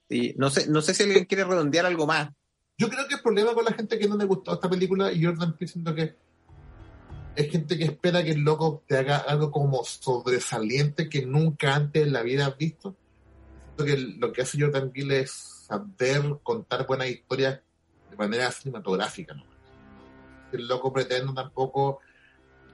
[0.10, 2.30] Sí, no sé, no sé si alguien quiere redondear algo más.
[2.78, 5.22] Yo creo que el problema con la gente que no le gustó esta película, y
[5.22, 6.16] Jordan Peele siento que
[7.36, 12.08] es gente que espera que el loco te haga algo como sobresaliente que nunca antes
[12.08, 12.96] en la vida has visto.
[13.76, 17.60] Siento que lo que hace Jordan Peele es saber contar buenas historias
[18.10, 19.34] de manera cinematográfica.
[19.34, 19.44] ¿no?
[20.52, 22.00] El loco pretende tampoco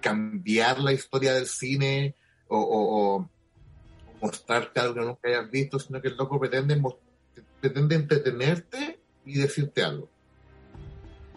[0.02, 2.16] cambiar la historia del cine
[2.48, 3.30] o, o- o
[4.22, 6.82] mostrarte algo que nunca hayas visto, sino que el loco pretende,
[7.62, 10.10] pretende entretenerte y decirte algo.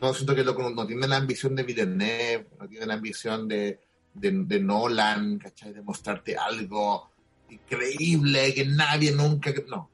[0.01, 2.95] No siento que el loco no, no tiene la ambición de Villeneuve, no tiene la
[2.95, 3.81] ambición de,
[4.15, 5.75] de, de Nolan, ¿cachai?
[5.75, 7.11] De mostrarte algo
[7.51, 9.53] increíble que nadie nunca.
[9.69, 9.91] No.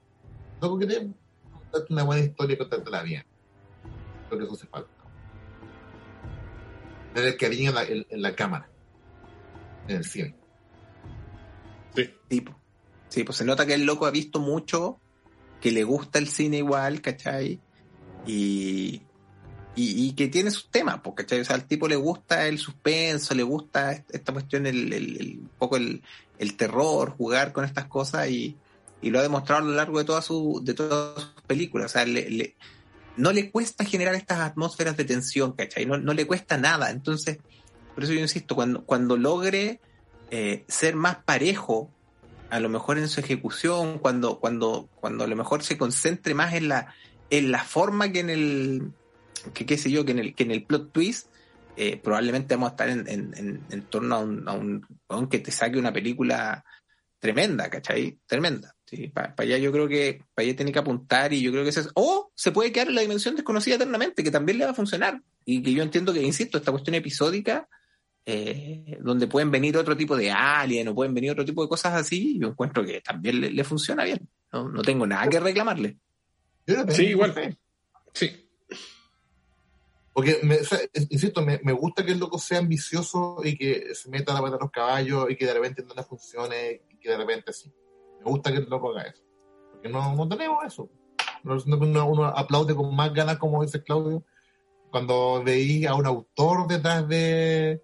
[0.54, 1.08] El loco quiere
[1.76, 3.24] contarte una buena historia y contártela bien.
[4.28, 4.90] Creo que eso hace falta.
[7.14, 8.68] Tener el cariño en la, en- en la cámara,
[9.88, 10.34] en el cine.
[12.28, 12.54] Tipo.
[13.08, 14.98] Sí, pues se nota que el loco ha visto mucho,
[15.60, 17.60] que le gusta el cine igual, ¿cachai?
[18.26, 19.00] Y,
[19.76, 21.40] y, y que tiene sus temas, pues, ¿cachai?
[21.40, 25.16] O sea, al tipo le gusta el suspenso, le gusta est- esta cuestión, el, el-
[25.20, 26.02] el- un poco el,
[26.38, 28.56] el terror, jugar con estas cosas y,
[29.06, 31.86] y lo ha demostrado a lo largo de todas su, de todas sus películas.
[31.86, 32.56] O sea, le-
[33.16, 35.86] no le cuesta generar estas atmósferas de tensión, ¿cachai?
[35.86, 36.90] No, no le cuesta nada.
[36.90, 37.38] Entonces,
[37.94, 39.80] por eso yo insisto, cuando, cuando logre
[40.30, 41.90] eh, ser más parejo,
[42.50, 46.52] a lo mejor en su ejecución, cuando, cuando, cuando a lo mejor se concentre más
[46.54, 46.94] en la,
[47.30, 48.92] en la forma que en el,
[49.54, 51.28] que qué sé yo, que en el, que en el plot twist,
[51.76, 55.16] eh, probablemente vamos a estar en, en, en, en torno a un, a un, a
[55.16, 56.64] un que te saque una película
[57.18, 58.18] tremenda, ¿cachai?
[58.26, 58.75] Tremenda.
[58.86, 61.70] Sí, para allá yo creo que, para allá tiene que apuntar y yo creo que
[61.70, 64.74] es, o se puede quedar en la dimensión desconocida eternamente, que también le va a
[64.74, 65.20] funcionar.
[65.44, 67.68] Y que yo entiendo que, insisto, esta cuestión episódica,
[68.24, 71.94] eh, donde pueden venir otro tipo de alien o pueden venir otro tipo de cosas
[71.94, 74.28] así, yo encuentro que también le, le funciona bien.
[74.52, 75.96] No, no tengo nada que reclamarle.
[76.94, 77.32] Sí, igual.
[78.14, 78.48] Sí.
[80.12, 83.56] Porque, me, o sea, es- insisto, me, me gusta que el loco sea ambicioso y
[83.56, 86.02] que se meta a la pata a los caballos y que de repente no le
[86.04, 87.72] funcione y que de repente sí.
[88.26, 89.22] Me gusta que el loco haga eso.
[89.70, 90.90] Porque no, no tenemos eso.
[91.44, 94.24] No, no- uno, uno aplaude con más ganas, como dice Claudio,
[94.90, 97.80] cuando veis a un autor detrás de,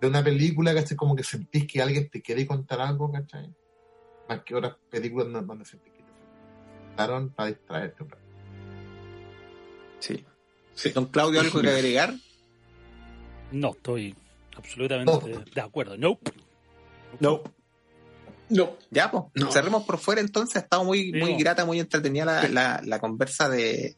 [0.00, 0.96] de una película, ¿cachai?
[0.96, 3.52] Como que sentís que alguien te quiere contar algo, ¿cachai?
[4.28, 6.08] Más que otras películas no- donde sentís que te
[6.86, 8.02] sentaron para distraerte.
[8.04, 8.22] un rato.
[9.98, 10.24] Sí.
[10.74, 10.90] Sí.
[10.90, 12.14] Don Claudio, ¿algo que agregar?
[13.50, 14.14] No, estoy
[14.56, 15.12] absolutamente
[15.52, 15.96] de acuerdo.
[15.98, 16.30] Nope.
[17.18, 17.42] No.
[18.50, 18.76] No.
[18.90, 19.50] Ya, pues, No.
[19.52, 20.56] cerremos por fuera entonces.
[20.56, 21.38] Ha estado muy, muy No.
[21.38, 23.96] grata, muy entretenida la, la, la conversa de,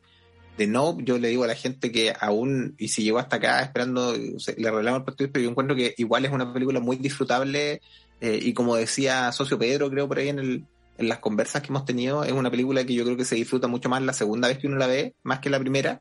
[0.58, 1.02] de Nope.
[1.04, 4.68] Yo le digo a la gente que aún, y si llegó hasta acá esperando, le
[4.68, 7.80] arreglamos el partido, pero yo encuentro que igual es una película muy disfrutable.
[8.20, 10.64] eh, y como decía Socio Pedro, creo por ahí en, el,
[10.98, 13.66] en las conversas que hemos tenido, es una película que yo creo que se disfruta
[13.66, 16.00] mucho más la segunda vez que uno la ve, más que la primera,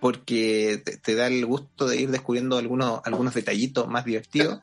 [0.00, 4.60] porque te, te da el gusto de ir descubriendo algunos, algunos detallitos más divertidos.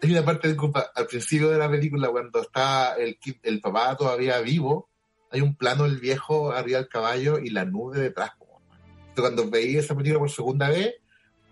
[0.00, 4.88] Hay una parte, disculpa, al principio de la película, cuando está el, papá todavía vivo,
[5.30, 8.30] hay un plano del viejo arriba del caballo y la nube detrás.
[8.38, 10.94] Entonces, Cuando veí esa película por segunda vez,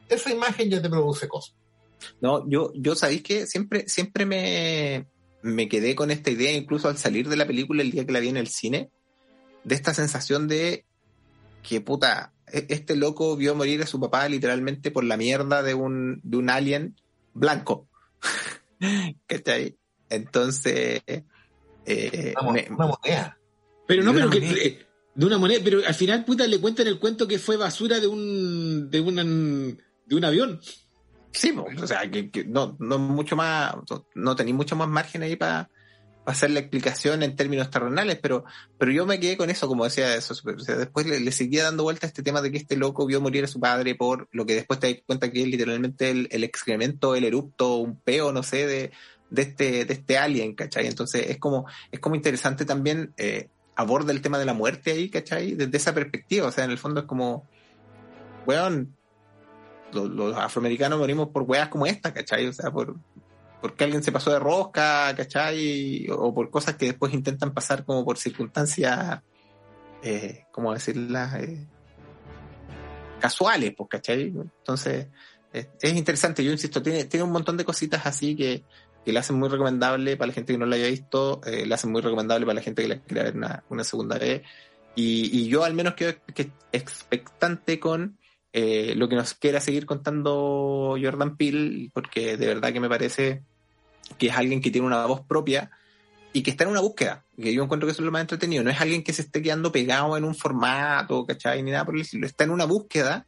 [0.08, 1.56] esa imagen ya te produce cosas.
[2.20, 5.06] No, yo, yo sabéis que siempre, siempre me,
[5.42, 8.20] me quedé con esta idea, incluso al salir de la película el día que la
[8.20, 8.90] vi en el cine,
[9.64, 10.84] de esta sensación de
[11.62, 15.74] que puta, e- este loco vio morir a su papá literalmente por la mierda de
[15.74, 16.96] un, de un alien
[17.34, 17.88] blanco.
[19.26, 19.76] ¿Cachai?
[20.08, 23.38] Entonces, eh, Una, me- una moneda.
[23.86, 26.86] Pero no, pero una que eh, de una moneda, pero al final puta le cuentan
[26.88, 30.60] el cuento que fue basura de un de un de un avión.
[31.32, 33.74] Sí, o sea, que, que no, no mucho más,
[34.14, 35.68] no tenéis mucho más margen ahí para
[36.26, 38.44] hacer la explicación en términos terrenales, pero,
[38.78, 40.34] pero yo me quedé con eso, como decía eso.
[40.34, 43.20] O sea, después le, seguía dando vuelta a este tema de que este loco vio
[43.20, 46.28] morir a su padre por lo que después te das cuenta que es literalmente el,
[46.30, 48.90] el excremento, el erupto, un peo, no sé, de,
[49.30, 50.86] de este, de este alien, ¿cachai?
[50.86, 55.10] Entonces es como, es como interesante también, eh, aborda el tema de la muerte ahí,
[55.10, 55.54] ¿cachai?
[55.54, 57.48] Desde esa perspectiva, o sea, en el fondo es como,
[58.46, 58.96] weón,
[59.92, 62.46] los, los afroamericanos morimos por weas como esta, ¿cachai?
[62.46, 62.96] O sea, por
[63.66, 66.06] porque alguien se pasó de rosca, ¿cachai?
[66.10, 69.22] O por cosas que después intentan pasar como por circunstancias,
[70.02, 71.34] eh, ¿cómo decirlas?
[71.34, 71.66] Eh,
[73.20, 74.26] casuales, pues, ¿cachai?
[74.26, 75.08] Entonces,
[75.52, 78.62] es, es interesante, yo insisto, tiene, tiene un montón de cositas así que,
[79.04, 81.74] que le hacen muy recomendable para la gente que no la haya visto, eh, le
[81.74, 84.42] hacen muy recomendable para la gente que la quiera ver una, segunda vez.
[84.94, 88.16] Y, yo al menos quedo que- expectante con
[88.52, 93.42] eh, lo que nos quiera seguir contando Jordan Peele, porque de verdad que me parece
[94.18, 95.70] que es alguien que tiene una voz propia
[96.32, 98.62] y que está en una búsqueda, que yo encuentro que eso es lo más entretenido,
[98.62, 101.62] no es alguien que se esté quedando pegado en un formato, ¿cachai?
[101.62, 103.26] Ni nada por el estilo, está en una búsqueda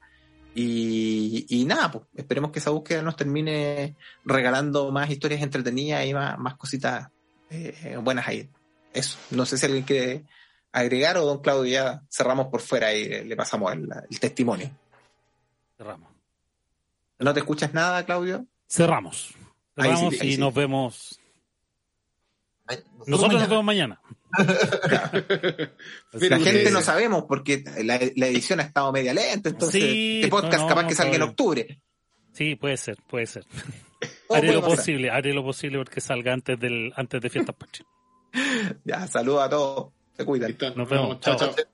[0.55, 6.13] y, y nada, pues esperemos que esa búsqueda nos termine regalando más historias entretenidas y
[6.13, 7.09] más, más cositas
[7.51, 8.51] eh, buenas ahí.
[8.93, 10.25] Eso, no sé si alguien quiere
[10.73, 14.71] agregar o don Claudio ya cerramos por fuera y le, le pasamos el, el testimonio.
[15.77, 16.11] Cerramos.
[17.19, 18.45] ¿No te escuchas nada, Claudio?
[18.69, 19.35] Cerramos.
[19.79, 20.39] Ahí sí, Cerramos ahí y sí.
[20.39, 21.21] nos vemos.
[22.67, 23.49] Ay, Nosotros nos mañana.
[23.49, 24.01] vemos mañana.
[26.13, 30.17] Pero la gente no sabemos porque la, la edición ha estado media lenta, entonces Sí,
[30.17, 31.81] este podcast no, no, capaz no, que salga en octubre.
[32.33, 33.47] Sí, puede ser, puede ser.
[34.31, 37.89] Haré lo posible, haré lo posible porque salga antes del antes de fiestas patrias.
[38.85, 39.93] Ya, saludos a todos.
[40.17, 40.57] Se cuidan.
[40.77, 41.21] Nos vemos.
[41.21, 41.55] Chao, Chao.
[41.55, 41.65] chao.